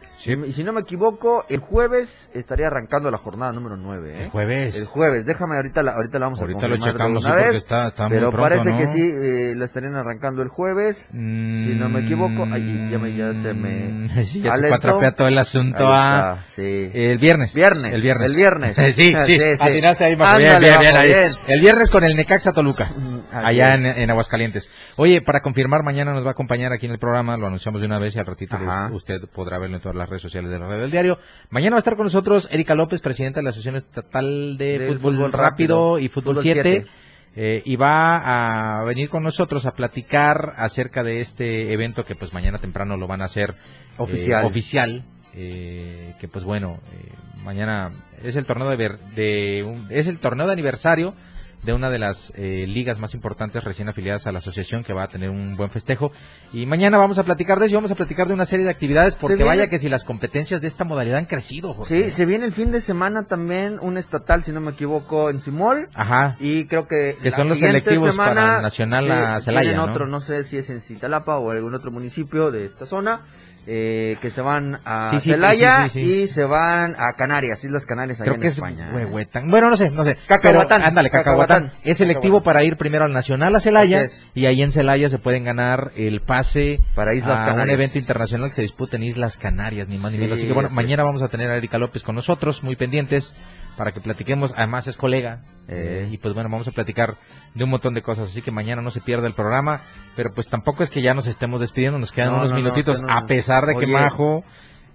Y 0.47 0.51
si 0.53 0.63
no 0.63 0.71
me 0.71 0.81
equivoco, 0.81 1.43
el 1.49 1.59
jueves 1.59 2.29
estaría 2.33 2.67
arrancando 2.67 3.09
la 3.11 3.17
jornada 3.17 3.51
número 3.51 3.75
9. 3.75 4.13
¿eh? 4.13 4.23
El 4.25 4.29
jueves. 4.29 4.75
El 4.77 4.85
jueves, 4.85 5.25
déjame, 5.25 5.55
ahorita 5.57 5.81
la, 5.83 5.93
ahorita 5.93 6.19
la 6.19 6.25
vamos 6.27 6.39
Ahorita 6.39 6.65
a 6.65 6.69
lo 6.69 6.75
confirmar 6.77 6.93
de 6.93 6.97
checamos, 6.97 7.23
sí, 7.23 7.29
porque 7.29 7.57
está- 7.57 7.87
está 7.87 8.03
muy 8.07 8.17
Pero 8.17 8.29
pronto, 8.29 8.47
parece 8.47 8.69
¿no? 8.69 8.77
que 8.77 8.87
sí, 8.87 9.01
eh, 9.01 9.53
lo 9.55 9.65
estarían 9.65 9.95
arrancando 9.95 10.41
el 10.43 10.47
jueves. 10.49 11.09
Si 11.11 11.17
no 11.17 11.89
me 11.89 12.01
equivoco, 12.01 12.45
ay, 12.49 12.89
ya, 12.91 12.99
me, 12.99 13.17
ya 13.17 13.33
se 13.33 13.53
me. 13.53 13.89
Mm, 13.89 14.07
Sí, 14.23 14.41
ya 14.41 14.55
se 14.55 14.67
cuatrapea 14.69 15.11
todo 15.13 15.27
el 15.27 15.37
asunto 15.37 15.83
a... 15.91 16.37
está, 16.43 16.45
sí. 16.55 16.89
El 16.93 17.17
viernes. 17.17 17.53
Viernes. 17.53 17.93
El 17.93 18.01
viernes. 18.03 18.29
El 18.29 18.35
viernes. 18.35 18.75
sí, 18.95 19.13
sí, 19.25 19.39
atinaste 19.59 20.05
ahí. 20.05 20.15
Bien, 20.15 20.27
Ándale, 20.27 20.59
bien, 20.59 20.79
bien, 20.79 20.93
Majo, 20.93 20.97
ahí. 21.03 21.07
bien. 21.09 21.31
El 21.47 21.59
viernes 21.59 21.89
con 21.89 22.03
el 22.05 22.15
Necaxa 22.15 22.53
Toluca. 22.53 22.83
así 22.85 23.45
allá 23.47 23.75
en, 23.75 23.85
en 23.87 24.09
Aguascalientes. 24.11 24.69
Oye, 24.95 25.21
para 25.21 25.41
confirmar, 25.41 25.83
mañana 25.83 26.13
nos 26.13 26.23
va 26.23 26.29
a 26.29 26.31
acompañar 26.31 26.71
aquí 26.71 26.85
en 26.85 26.93
el 26.93 26.99
programa, 26.99 27.35
lo 27.35 27.47
anunciamos 27.47 27.81
de 27.81 27.87
una 27.87 27.99
vez 27.99 28.15
y 28.15 28.19
al 28.19 28.25
ratito 28.27 28.55
Ajá. 28.55 28.89
usted 28.93 29.19
podrá 29.33 29.57
verlo 29.59 29.75
en 29.75 29.81
todas 29.81 29.95
las 29.97 30.07
redes 30.07 30.21
sociales 30.21 30.49
de 30.51 30.59
la 30.59 30.67
red 30.67 30.79
del 30.81 30.91
diario. 30.91 31.19
Mañana 31.49 31.71
va 31.71 31.77
a 31.77 31.79
estar 31.79 31.95
con 31.95 32.05
nosotros 32.05 32.47
Erika 32.51 32.75
López, 32.75 33.01
presidenta 33.01 33.39
de 33.39 33.43
la 33.43 33.49
Asociación 33.49 33.75
Estatal 33.75 34.57
de 34.57 34.77
Fútbol, 34.87 35.15
Fútbol 35.15 35.31
Rápido 35.33 35.99
y 35.99 36.07
Fútbol 36.09 36.35
Fútbol 36.35 36.43
7. 36.43 36.61
7. 36.63 36.87
eh, 37.35 37.61
y 37.65 37.75
va 37.75 38.79
a 38.79 38.83
venir 38.85 39.09
con 39.09 39.23
nosotros 39.23 39.65
a 39.65 39.71
platicar 39.73 40.53
acerca 40.57 41.03
de 41.03 41.19
este 41.19 41.73
evento 41.73 42.03
que 42.05 42.15
pues 42.15 42.31
mañana 42.33 42.59
temprano 42.59 42.95
lo 42.95 43.07
van 43.07 43.21
a 43.21 43.25
hacer 43.25 43.51
eh, 43.51 44.45
Oficial. 44.45 45.03
eh, 45.33 46.13
que 46.19 46.27
pues 46.27 46.43
bueno 46.43 46.77
eh, 46.93 47.11
mañana 47.43 47.89
es 48.23 48.35
el 48.35 48.45
torneo 48.45 48.69
de, 48.69 48.75
ver- 48.75 48.99
de 49.15 49.63
un- 49.63 49.87
es 49.89 50.07
el 50.07 50.19
torneo 50.19 50.45
de 50.45 50.53
aniversario 50.53 51.15
de 51.63 51.73
una 51.73 51.89
de 51.89 51.99
las 51.99 52.31
eh, 52.35 52.65
ligas 52.67 52.99
más 52.99 53.13
importantes 53.13 53.63
recién 53.63 53.89
afiliadas 53.89 54.27
a 54.27 54.31
la 54.31 54.39
asociación 54.39 54.83
que 54.83 54.93
va 54.93 55.03
a 55.03 55.07
tener 55.07 55.29
un 55.29 55.55
buen 55.55 55.69
festejo 55.69 56.11
y 56.51 56.65
mañana 56.65 56.97
vamos 56.97 57.17
a 57.19 57.23
platicar 57.23 57.59
de 57.59 57.65
eso 57.67 57.73
y 57.73 57.77
vamos 57.77 57.91
a 57.91 57.95
platicar 57.95 58.27
de 58.27 58.33
una 58.33 58.45
serie 58.45 58.65
de 58.65 58.71
actividades 58.71 59.15
porque 59.15 59.35
viene- 59.35 59.47
vaya 59.49 59.67
que 59.69 59.77
si 59.77 59.89
las 59.89 60.03
competencias 60.03 60.61
de 60.61 60.67
esta 60.67 60.83
modalidad 60.83 61.17
han 61.19 61.25
crecido 61.25 61.73
Jorge. 61.73 62.09
Sí, 62.09 62.11
se 62.11 62.25
viene 62.25 62.45
el 62.45 62.51
fin 62.53 62.71
de 62.71 62.81
semana 62.81 63.23
también 63.23 63.77
un 63.81 63.97
estatal, 63.97 64.43
si 64.43 64.51
no 64.51 64.59
me 64.61 64.71
equivoco, 64.71 65.29
en 65.29 65.39
Simol. 65.39 65.89
ajá 65.95 66.35
Y 66.39 66.65
creo 66.65 66.87
que. 66.87 67.17
Que 67.21 67.29
la 67.29 67.35
son 67.35 67.49
los 67.49 67.59
selectivos 67.59 68.11
semana, 68.11 68.33
para 68.41 68.55
el 68.57 68.61
Nacional 68.63 69.11
a 69.11 69.39
sí, 69.39 69.45
Celaya, 69.45 69.69
tienen 69.71 69.77
¿no? 69.85 69.91
otro, 69.91 70.07
no 70.07 70.19
sé 70.21 70.43
si 70.43 70.57
es 70.57 70.69
en 70.69 70.81
Citalapa 70.81 71.37
o 71.37 71.51
algún 71.51 71.73
otro 71.75 71.91
municipio 71.91 72.51
de 72.51 72.65
esta 72.65 72.85
zona. 72.85 73.21
Eh, 73.65 74.17
que 74.21 74.29
se 74.29 74.41
van 74.41 74.79
a 74.85 75.09
Sí, 75.11 75.19
sí, 75.19 75.31
Celaya 75.31 75.87
sí, 75.89 75.99
y 76.01 76.27
se 76.27 76.43
van 76.43 76.95
a 76.97 77.13
Canarias, 77.13 77.63
Islas 77.63 77.85
Canarias, 77.85 78.19
allá 78.19 78.25
Creo 78.25 78.35
en 78.35 78.41
que 78.41 78.47
es 78.47 78.55
España. 78.55 78.91
Huehuetán. 78.93 79.49
Bueno, 79.49 79.69
no 79.69 79.75
sé, 79.77 79.89
no 79.89 80.03
sé. 80.03 80.17
Cacahuatán. 80.27 80.79
Pero, 80.79 80.87
ándale, 80.89 81.09
Cacahuatán. 81.09 81.63
Cacahuatán. 81.67 81.81
Es 81.89 81.97
selectivo 81.97 82.39
Cacahuatán. 82.39 82.43
para 82.43 82.63
ir 82.63 82.77
primero 82.77 83.05
al 83.05 83.13
Nacional 83.13 83.55
a 83.55 83.59
Celaya. 83.59 84.03
Es. 84.03 84.23
Y 84.33 84.45
ahí 84.45 84.61
en 84.61 84.71
Celaya 84.71 85.07
se 85.09 85.17
pueden 85.19 85.43
ganar 85.43 85.91
el 85.95 86.21
pase 86.21 86.79
Para 86.95 87.13
Islas 87.15 87.37
a 87.39 87.41
un 87.43 87.47
Canarias. 87.47 87.73
evento 87.75 87.97
internacional 87.99 88.49
que 88.49 88.55
se 88.55 88.61
disputa 88.63 88.97
en 88.97 89.03
Islas 89.03 89.37
Canarias, 89.37 89.87
ni 89.87 89.97
más 89.97 90.11
ni 90.11 90.17
menos. 90.17 90.37
Así 90.37 90.47
que 90.47 90.53
bueno, 90.53 90.69
mañana 90.69 91.03
vamos 91.03 91.21
a 91.21 91.29
tener 91.29 91.49
a 91.49 91.57
Erika 91.57 91.77
López 91.77 92.03
con 92.03 92.15
nosotros, 92.15 92.63
muy 92.63 92.75
pendientes, 92.75 93.35
para 93.77 93.91
que 93.91 94.01
platiquemos. 94.01 94.53
Además 94.57 94.87
es 94.87 94.97
colega. 94.97 95.41
Eh. 95.67 96.09
y 96.11 96.17
pues 96.17 96.33
bueno, 96.33 96.49
vamos 96.49 96.67
a 96.67 96.71
platicar 96.71 97.15
de 97.53 97.63
un 97.63 97.69
montón 97.69 97.93
de 97.93 98.01
cosas. 98.01 98.27
Así 98.29 98.41
que 98.41 98.51
mañana 98.51 98.81
no 98.81 98.91
se 98.91 99.01
pierda 99.01 99.27
el 99.27 99.33
programa. 99.33 99.81
Pero 100.15 100.33
pues 100.33 100.47
tampoco 100.47 100.83
es 100.83 100.89
que 100.89 101.01
ya 101.01 101.13
nos 101.13 101.27
estemos 101.27 101.59
despidiendo, 101.59 101.97
nos 101.99 102.11
quedan 102.11 102.31
No, 102.31 102.37
unos 102.39 102.49
no, 102.51 102.57
no, 102.57 102.63
minutitos. 102.63 103.01
no- 103.01 103.09
a 103.11 103.25
pesar 103.25 103.65
de 103.65 103.75
que. 103.75 103.87
Majo 103.87 104.43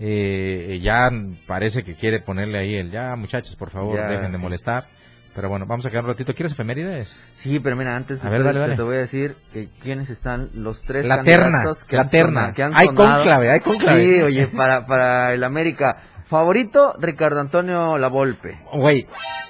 eh, 0.00 0.78
ya 0.80 1.10
parece 1.46 1.82
que 1.82 1.94
quiere 1.94 2.20
ponerle 2.20 2.58
ahí 2.58 2.74
el 2.76 2.88
ya 2.90 3.16
muchachos 3.16 3.56
por 3.56 3.70
favor 3.70 3.96
Ya, 3.96 4.06
dejen 4.06 4.30
de 4.30 4.38
molestar 4.38 4.86
pero 5.34 5.48
bueno 5.48 5.66
vamos 5.66 5.84
a 5.86 5.90
quedar 5.90 6.04
un 6.04 6.10
ratito 6.10 6.34
¿quieres 6.34 6.52
efemérides? 6.52 7.12
Sí, 7.40 7.58
pero 7.58 7.74
mira, 7.74 7.96
antes 7.96 8.24
A 8.24 8.30
ver, 8.30 8.44
dale, 8.44 8.60
dale. 8.60 8.76
te 8.76 8.82
voy 8.82 8.94
a 8.96 9.00
decir 9.00 9.34
que 9.52 9.68
quiénes 9.82 10.08
están 10.08 10.50
los 10.54 10.82
tres 10.82 11.04
La 11.04 11.22
terna, 11.22 11.50
candidatos 11.50 11.84
que 11.84 11.96
la 11.96 12.02
han 12.02 12.10
terna. 12.10 12.52
que 12.52 12.62
han 12.62 12.72
Hay 12.76 12.86
sonado. 12.86 13.14
cónclave, 13.16 13.50
hay 13.50 13.60
cónclave. 13.60 14.06
Sí, 14.06 14.22
oye, 14.22 14.46
para, 14.48 14.86
para 14.86 15.32
el 15.34 15.42
América. 15.44 15.98
Favorito, 16.28 16.94
Ricardo 17.00 17.40
Antonio 17.40 17.96
Lavolpe. 17.98 18.60
güey 18.72 19.06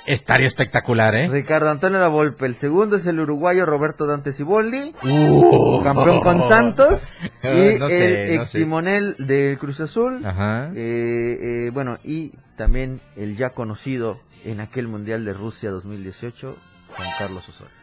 estaría 0.07 0.47
espectacular 0.47 1.15
¿eh? 1.15 1.29
Ricardo 1.29 1.69
Antonio 1.71 1.99
Lavolpe. 1.99 2.47
El 2.47 2.55
segundo 2.55 2.97
es 2.97 3.07
el 3.07 3.21
uruguayo 3.21 3.67
Roberto 3.67 4.07
Dante 4.07 4.33
Ciboldi. 4.33 4.95
Uh. 5.03 5.83
campeón 5.83 6.21
con 6.21 6.43
Santos. 6.49 7.03
Y 7.43 7.79
No 7.79 7.87
sé, 7.89 8.23
el 8.25 8.29
no 8.29 8.35
ex 8.43 8.51
sé. 8.51 8.59
timonel 8.59 9.15
del 9.19 9.59
Cruz 9.59 9.81
Azul. 9.81 10.25
Ajá. 10.27 10.71
Eh, 10.75 11.67
eh, 11.67 11.71
bueno, 11.73 11.97
y 12.05 12.33
también 12.57 13.01
el 13.17 13.37
ya 13.37 13.51
conocido 13.51 14.19
en 14.45 14.61
aquel 14.61 14.89
Mundial 14.89 15.25
de 15.25 15.33
Rusia 15.35 15.71
2018, 15.71 16.57
Juan 16.97 17.09
Carlos 17.19 17.49
Osorio. 17.49 17.78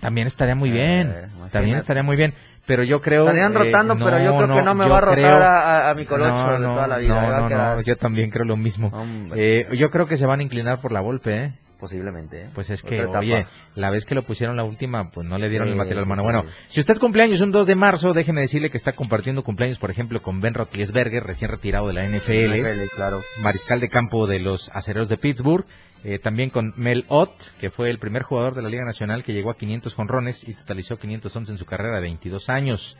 También 0.00 0.26
estaría 0.26 0.54
muy 0.54 0.70
bien 0.70 1.08
Eh, 1.08 1.18
imagínate. 1.26 1.50
también 1.52 1.76
estaría 1.76 2.02
muy 2.02 2.16
bien 2.16 2.34
pero 2.66 2.82
yo 2.82 3.00
creo 3.00 3.22
Estarían 3.22 3.52
eh, 3.56 3.58
rotando, 3.64 3.96
pero 3.96 4.18
yo 4.22 4.36
creo 4.36 4.56
que 4.56 4.62
no 4.62 4.74
me 4.74 4.86
va 4.88 4.98
a 4.98 5.00
rotar 5.00 5.16
creo- 5.16 5.42
a, 5.42 5.94
mi 5.94 6.04
colocho 6.04 6.30
no, 6.34 6.52
de 6.58 6.66
toda 6.66 6.86
la 6.86 6.98
vida. 6.98 7.14
no, 7.14 7.40
no, 7.40 7.48
quedar- 7.48 7.76
no, 7.76 7.82
yo 7.82 7.96
también 7.96 8.28
creo 8.30 8.44
lo 8.44 8.56
mismo. 8.58 8.92
Eh, 9.34 9.66
yo 9.78 9.90
creo 9.90 10.04
que 10.06 10.18
se 10.18 10.26
van 10.26 10.40
a 10.40 10.42
inclinar 10.42 10.78
por 10.80 10.92
la 10.92 11.00
golpe 11.00 11.34
¿eh? 11.44 11.52
Posiblemente. 11.78 12.42
¿eh? 12.42 12.46
Pues 12.54 12.70
es 12.70 12.82
que, 12.82 13.04
oye, 13.04 13.46
la 13.76 13.90
vez 13.90 14.04
que 14.04 14.14
lo 14.16 14.24
pusieron 14.24 14.56
la 14.56 14.64
última, 14.64 15.10
pues 15.10 15.26
no 15.26 15.38
le 15.38 15.48
dieron 15.48 15.68
Sí, 15.68 15.72
el 15.72 15.78
material 15.78 16.04
humano. 16.04 16.22
Bueno, 16.24 16.44
si 16.66 16.80
usted 16.80 16.98
cumpleaños 16.98 17.40
un 17.40 17.52
2 17.52 17.66
de 17.66 17.74
marzo, 17.76 18.12
déjeme 18.14 18.40
decirle 18.40 18.70
que 18.70 18.76
está 18.76 18.92
compartiendo 18.92 19.44
cumpleaños, 19.44 19.78
por 19.78 19.90
ejemplo, 19.90 20.20
con 20.20 20.40
Ben 20.40 20.54
Roethlisberger, 20.54 21.22
recién 21.22 21.50
retirado 21.50 21.86
de 21.86 21.92
la 21.92 22.04
NFL, 22.04 22.60
NFL, 22.60 22.96
claro. 22.96 23.20
mariscal 23.42 23.78
de 23.78 23.88
campo 23.88 24.26
de 24.26 24.40
los 24.40 24.70
acereros 24.74 25.08
de 25.08 25.18
Pittsburgh. 25.18 25.66
eh, 26.04 26.18
también 26.18 26.50
con 26.50 26.74
Mel 26.76 27.04
Ott, 27.08 27.32
que 27.60 27.70
fue 27.70 27.90
el 27.90 27.98
primer 27.98 28.22
jugador 28.22 28.54
de 28.54 28.62
la 28.62 28.68
Liga 28.68 28.84
Nacional 28.84 29.24
que 29.24 29.32
llegó 29.32 29.50
a 29.50 29.56
500 29.56 29.94
jonrones 29.94 30.48
y 30.48 30.54
totalizó 30.54 30.96
511 30.96 31.52
en 31.52 31.58
su 31.58 31.64
carrera 31.64 31.96
de 31.96 32.02
22 32.02 32.48
años. 32.48 32.96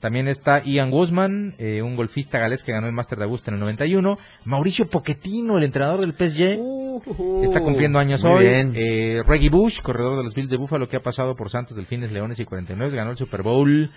También 0.00 0.28
está 0.28 0.62
Ian 0.62 0.90
Guzman, 0.90 1.54
eh, 1.58 1.82
un 1.82 1.96
golfista 1.96 2.38
galés 2.38 2.62
que 2.62 2.72
ganó 2.72 2.86
el 2.86 2.92
Master 2.92 3.18
de 3.18 3.24
Augusta 3.24 3.50
en 3.50 3.54
el 3.54 3.60
91. 3.60 4.18
Mauricio 4.44 4.88
Pochettino, 4.88 5.56
el 5.56 5.64
entrenador 5.64 6.00
del 6.00 6.12
PSG. 6.12 7.42
Está 7.42 7.60
cumpliendo 7.60 7.98
años 7.98 8.24
hoy. 8.24 8.44
bien. 8.44 8.72
Eh, 8.74 9.22
Reggie 9.26 9.50
Bush, 9.50 9.80
corredor 9.80 10.16
de 10.16 10.24
los 10.24 10.34
Bills 10.34 10.50
de 10.50 10.58
Buffalo, 10.58 10.88
que 10.88 10.96
ha 10.96 11.02
pasado 11.02 11.34
por 11.34 11.48
Santos, 11.48 11.76
Delfines, 11.76 12.12
Leones 12.12 12.38
y 12.40 12.44
49, 12.44 12.94
ganó 12.94 13.10
el 13.10 13.16
Super 13.16 13.42
Bowl. 13.42 13.90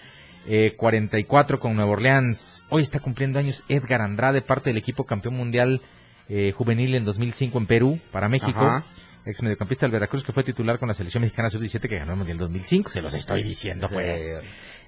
Eh, 0.48 0.76
44 0.78 1.60
con 1.60 1.76
Nueva 1.76 1.92
Orleans. 1.92 2.64
Hoy 2.70 2.82
está 2.82 3.00
cumpliendo 3.00 3.40
años 3.40 3.64
Edgar 3.68 4.02
Andrade, 4.02 4.42
parte 4.42 4.70
del 4.70 4.78
equipo 4.78 5.04
campeón 5.04 5.36
mundial 5.36 5.82
eh, 6.30 6.54
juvenil 6.56 6.96
en 6.96 7.06
2005 7.06 7.58
en 7.58 7.66
Perú, 7.68 8.00
para 8.12 8.30
México. 8.30 8.60
Ajá. 8.60 8.86
Ex 9.30 9.42
mediocampista 9.44 9.86
del 9.86 9.92
Veracruz, 9.92 10.24
que 10.24 10.34
fue 10.34 10.44
titular 10.44 10.80
con 10.80 10.88
la 10.88 10.94
selección 10.94 11.22
mexicana 11.22 11.50
sub-17 11.50 11.88
que 11.88 11.98
ganó 12.00 12.12
el 12.14 12.18
Mundial 12.18 12.38
2005. 12.38 12.90
Se 12.90 13.02
los 13.02 13.14
estoy 13.14 13.44
diciendo, 13.44 13.90
pues. 13.90 14.42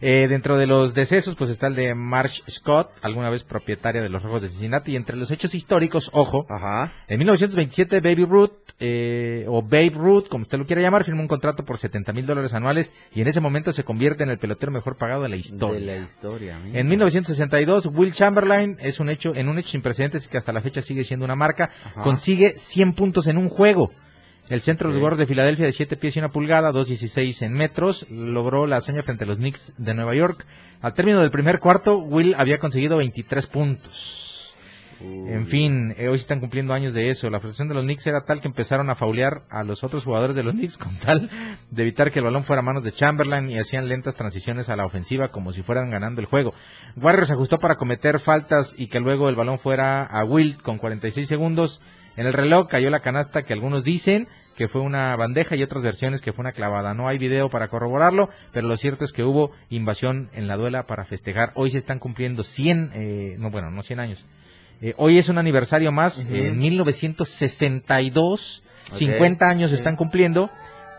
Eh, 0.03 0.25
dentro 0.27 0.57
de 0.57 0.65
los 0.65 0.95
decesos, 0.95 1.35
pues 1.35 1.51
está 1.51 1.67
el 1.67 1.75
de 1.75 1.93
Marsh 1.93 2.41
Scott, 2.49 2.89
alguna 3.03 3.29
vez 3.29 3.43
propietaria 3.43 4.01
de 4.01 4.09
los 4.09 4.23
Rojos 4.23 4.41
de 4.41 4.49
Cincinnati. 4.49 4.93
Y 4.93 4.95
entre 4.95 5.15
los 5.15 5.29
hechos 5.29 5.53
históricos, 5.53 6.09
ojo, 6.11 6.47
Ajá. 6.49 6.91
en 7.07 7.19
1927, 7.19 7.99
Baby 7.99 8.25
Ruth, 8.25 8.51
eh, 8.79 9.45
o 9.47 9.61
Babe 9.61 9.91
Ruth, 9.93 10.27
como 10.27 10.41
usted 10.41 10.57
lo 10.57 10.65
quiera 10.65 10.81
llamar, 10.81 11.03
firmó 11.03 11.21
un 11.21 11.27
contrato 11.27 11.63
por 11.65 11.77
70 11.77 12.13
mil 12.13 12.25
dólares 12.25 12.55
anuales 12.55 12.91
y 13.13 13.21
en 13.21 13.27
ese 13.27 13.41
momento 13.41 13.71
se 13.71 13.83
convierte 13.83 14.23
en 14.23 14.31
el 14.31 14.39
pelotero 14.39 14.71
mejor 14.71 14.97
pagado 14.97 15.21
de 15.21 15.29
la 15.29 15.35
historia. 15.35 15.79
De 15.79 15.85
la 15.85 15.97
historia. 16.03 16.57
mira. 16.57 16.79
En 16.79 16.87
1962, 16.87 17.85
Will 17.93 18.11
Chamberlain 18.11 18.77
es 18.79 18.99
un 18.99 19.07
hecho, 19.11 19.35
en 19.35 19.49
un 19.49 19.59
hecho 19.59 19.69
sin 19.69 19.83
precedentes 19.83 20.27
que 20.27 20.37
hasta 20.37 20.51
la 20.51 20.61
fecha 20.61 20.81
sigue 20.81 21.03
siendo 21.03 21.25
una 21.25 21.35
marca, 21.35 21.69
Ajá. 21.85 22.01
consigue 22.01 22.55
100 22.57 22.93
puntos 22.93 23.27
en 23.27 23.37
un 23.37 23.49
juego. 23.49 23.91
El 24.51 24.59
centro 24.59 24.91
de 24.91 24.99
los 24.99 25.17
de 25.17 25.25
Filadelfia 25.25 25.65
de 25.65 25.71
7 25.71 25.95
pies 25.95 26.17
y 26.17 26.19
una 26.19 26.27
pulgada, 26.27 26.73
2.16 26.73 27.45
en 27.45 27.53
metros, 27.53 28.05
logró 28.09 28.67
la 28.67 28.75
hazaña 28.75 29.01
frente 29.01 29.23
a 29.23 29.27
los 29.27 29.37
Knicks 29.37 29.71
de 29.77 29.93
Nueva 29.93 30.13
York. 30.13 30.45
Al 30.81 30.93
término 30.93 31.21
del 31.21 31.31
primer 31.31 31.61
cuarto, 31.61 31.99
Will 31.99 32.35
había 32.37 32.59
conseguido 32.59 32.97
23 32.97 33.47
puntos. 33.47 34.53
En 34.99 35.47
fin, 35.47 35.95
eh, 35.97 36.09
hoy 36.09 36.17
se 36.17 36.23
están 36.23 36.41
cumpliendo 36.41 36.73
años 36.73 36.93
de 36.93 37.07
eso. 37.07 37.29
La 37.29 37.39
frustración 37.39 37.69
de 37.69 37.75
los 37.75 37.85
Knicks 37.85 38.05
era 38.07 38.25
tal 38.25 38.41
que 38.41 38.49
empezaron 38.49 38.89
a 38.89 38.95
faulear 38.95 39.43
a 39.49 39.63
los 39.63 39.85
otros 39.85 40.03
jugadores 40.03 40.35
de 40.35 40.43
los 40.43 40.53
Knicks 40.53 40.77
con 40.77 40.97
tal 40.97 41.29
de 41.69 41.81
evitar 41.83 42.11
que 42.11 42.19
el 42.19 42.25
balón 42.25 42.43
fuera 42.43 42.59
a 42.59 42.63
manos 42.63 42.83
de 42.83 42.91
Chamberlain 42.91 43.49
y 43.49 43.57
hacían 43.57 43.87
lentas 43.87 44.15
transiciones 44.15 44.67
a 44.67 44.75
la 44.75 44.85
ofensiva 44.85 45.29
como 45.29 45.53
si 45.53 45.63
fueran 45.63 45.89
ganando 45.89 46.19
el 46.19 46.27
juego. 46.27 46.53
Warriors 46.97 47.31
ajustó 47.31 47.57
para 47.57 47.77
cometer 47.77 48.19
faltas 48.19 48.75
y 48.77 48.87
que 48.87 48.99
luego 48.99 49.29
el 49.29 49.35
balón 49.35 49.59
fuera 49.59 50.03
a 50.03 50.25
Will 50.25 50.61
con 50.61 50.77
46 50.77 51.25
segundos. 51.25 51.81
En 52.21 52.27
el 52.27 52.33
reloj 52.33 52.67
cayó 52.67 52.91
la 52.91 52.99
canasta 52.99 53.41
que 53.41 53.51
algunos 53.51 53.83
dicen 53.83 54.27
que 54.55 54.67
fue 54.67 54.81
una 54.81 55.15
bandeja 55.15 55.55
y 55.55 55.63
otras 55.63 55.81
versiones 55.81 56.21
que 56.21 56.33
fue 56.33 56.43
una 56.43 56.51
clavada. 56.51 56.93
No 56.93 57.07
hay 57.07 57.17
video 57.17 57.49
para 57.49 57.67
corroborarlo, 57.67 58.29
pero 58.53 58.67
lo 58.67 58.77
cierto 58.77 59.03
es 59.03 59.11
que 59.11 59.23
hubo 59.23 59.49
invasión 59.71 60.29
en 60.33 60.47
la 60.47 60.55
duela 60.55 60.85
para 60.85 61.03
festejar. 61.03 61.51
Hoy 61.55 61.71
se 61.71 61.79
están 61.79 61.97
cumpliendo 61.97 62.43
100, 62.43 62.91
eh, 62.93 63.35
no 63.39 63.49
bueno, 63.49 63.71
no 63.71 63.81
100 63.81 63.99
años. 63.99 64.23
Eh, 64.81 64.93
hoy 64.97 65.17
es 65.17 65.29
un 65.29 65.39
aniversario 65.39 65.91
más, 65.91 66.25
Ujú. 66.25 66.35
en 66.35 66.59
1962, 66.59 68.63
50 68.89 69.47
años 69.47 69.71
se 69.71 69.77
están 69.77 69.95
cumpliendo. 69.95 70.51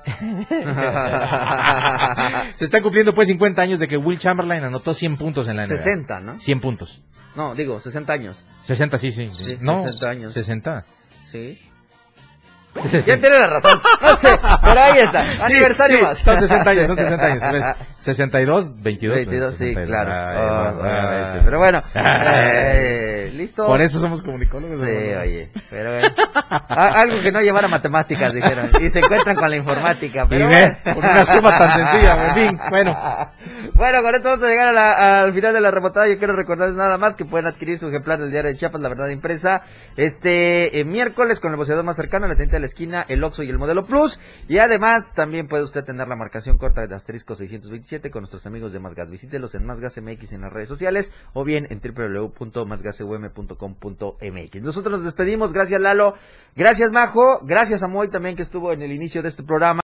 se 2.55 2.65
están 2.65 2.83
cumpliendo 2.83 3.15
pues 3.15 3.29
50 3.29 3.63
años 3.63 3.79
de 3.79 3.87
que 3.87 3.97
Will 3.97 4.19
Chamberlain 4.19 4.65
anotó 4.65 4.93
100 4.93 5.17
puntos 5.17 5.47
en 5.47 5.57
la 5.57 5.69
NBA. 5.69 5.77
60, 5.77 6.21
¿no? 6.21 6.35
100 6.37 6.61
puntos. 6.61 7.05
No, 7.37 7.55
digo, 7.55 7.79
60 7.81 8.13
años. 8.13 8.45
60, 8.63 8.99
sí, 8.99 9.13
sí. 9.13 9.31
Sí, 9.37 9.57
no, 9.61 9.85
60 9.85 10.09
años. 10.09 10.33
60. 10.33 10.85
C 11.33 11.72
Sí. 12.85 13.01
Ya 13.03 13.19
tiene 13.19 13.39
la 13.39 13.47
razón. 13.49 13.79
No 14.01 14.17
sé, 14.17 14.29
pero 14.63 14.81
ahí 14.81 14.99
está. 15.01 15.23
Aniversario 15.45 15.99
sí, 15.99 16.03
más. 16.05 16.19
Son 16.19 16.39
60 16.41 16.71
años, 16.71 16.87
son 16.87 16.97
60 16.97 17.27
años. 17.27 17.43
¿ves? 17.53 17.65
62, 17.97 18.83
22. 18.83 19.17
22, 19.17 19.55
sí, 19.55 19.59
62. 19.75 19.87
claro. 19.87 20.13
Ay, 20.13 20.39
Oh, 20.43 20.81
obviamente. 20.81 21.41
Pero 21.45 21.59
bueno, 21.59 21.83
eh, 21.95 23.31
listo. 23.35 23.67
Por 23.67 23.81
eso 23.83 23.99
somos 23.99 24.23
comunicólogos. 24.23 24.81
Sí, 24.87 24.91
oye, 24.91 25.51
pero 25.71 25.91
Algo 26.69 27.21
que 27.21 27.31
no 27.31 27.41
llevara 27.41 27.69
matemáticas, 27.69 28.33
dijeron. 28.33 28.71
Y 28.81 28.89
se 28.89 29.01
encuentran 29.01 29.37
con 29.37 29.51
la 29.51 29.57
informática. 29.57 30.27
Pero 30.29 30.45
Y 30.47 30.49
ve, 30.49 30.77
bueno. 30.85 31.01
con 31.01 31.11
una 31.11 31.25
suma 31.25 31.59
tan 31.59 31.73
sencilla, 31.75 32.29
en 32.29 32.35
fin, 32.35 32.61
bueno. 32.71 32.95
Bueno, 33.75 34.03
con 34.03 34.15
esto 34.15 34.29
vamos 34.31 34.45
a 34.45 34.49
llegar 34.49 34.69
a 34.69 34.73
la- 34.73 35.23
al 35.23 35.33
final 35.35 35.53
de 35.53 35.61
la 35.61 35.71
remontada. 35.71 36.09
Yo 36.09 36.19
quiero 36.19 36.35
recordarles 36.35 36.77
nada 36.77 36.97
más 36.99 37.17
que 37.17 37.25
pueden 37.25 37.47
adquirir 37.47 37.79
su 37.79 37.89
ejemplar 37.89 38.19
del 38.19 38.31
diario 38.31 38.51
de 38.51 38.57
Chiapas, 38.57 38.81
La 38.81 38.89
Verdad 38.89 39.09
Impresa, 39.09 39.61
este 39.97 40.81
eh, 40.81 40.85
miércoles 40.85 41.39
con 41.41 41.51
el 41.53 41.57
boceador 41.57 41.85
más 41.85 41.97
cercano, 41.97 42.27
la 42.29 42.35
tienda 42.37 42.57
de 42.57 42.62
la 42.63 42.67
esquina, 42.67 43.05
el 43.09 43.23
Oxxo 43.23 43.43
y 43.43 43.51
el 43.51 43.59
Modelo 43.59 43.85
Plus. 43.85 44.19
Y 44.49 44.57
además, 44.59 45.13
también 45.15 45.49
puede 45.49 45.65
usted 45.65 45.85
tener 45.85 46.09
la 46.09 46.17
marcación 46.17 46.57
corta 46.57 46.87
de 46.87 46.95
asterisco 46.95 47.35
627 47.35 48.11
con 48.11 48.23
nuestros 48.23 48.47
amigos 48.47 48.73
de 48.73 48.81
Más 48.81 48.95
Gas. 48.95 49.11
Visítelos 49.11 49.55
en 49.55 49.67
Más 49.67 49.81
Gas 49.81 50.01
MX 50.01 50.33
en 50.33 50.41
las 50.41 50.51
redes 50.53 50.69
sociales 50.69 51.13
o 51.35 51.45
bien 51.45 51.67
en 51.69 51.81
www.másgasum.com.mx. 51.81 54.63
Nosotros 54.63 54.93
nos 54.93 55.05
despedimos. 55.05 55.53
Gracias, 55.53 55.79
Lalo. 55.81 56.15
Gracias, 56.57 56.91
Majo. 56.91 57.41
Gracias 57.43 57.83
a 57.83 57.89
Moy 57.89 58.09
también 58.09 58.37
que 58.37 58.43
estuvo 58.43 58.73
en 58.73 58.81
el 58.83 58.93
inicio 58.93 59.23
de 59.23 59.29
este 59.29 59.43
programa. 59.43 59.73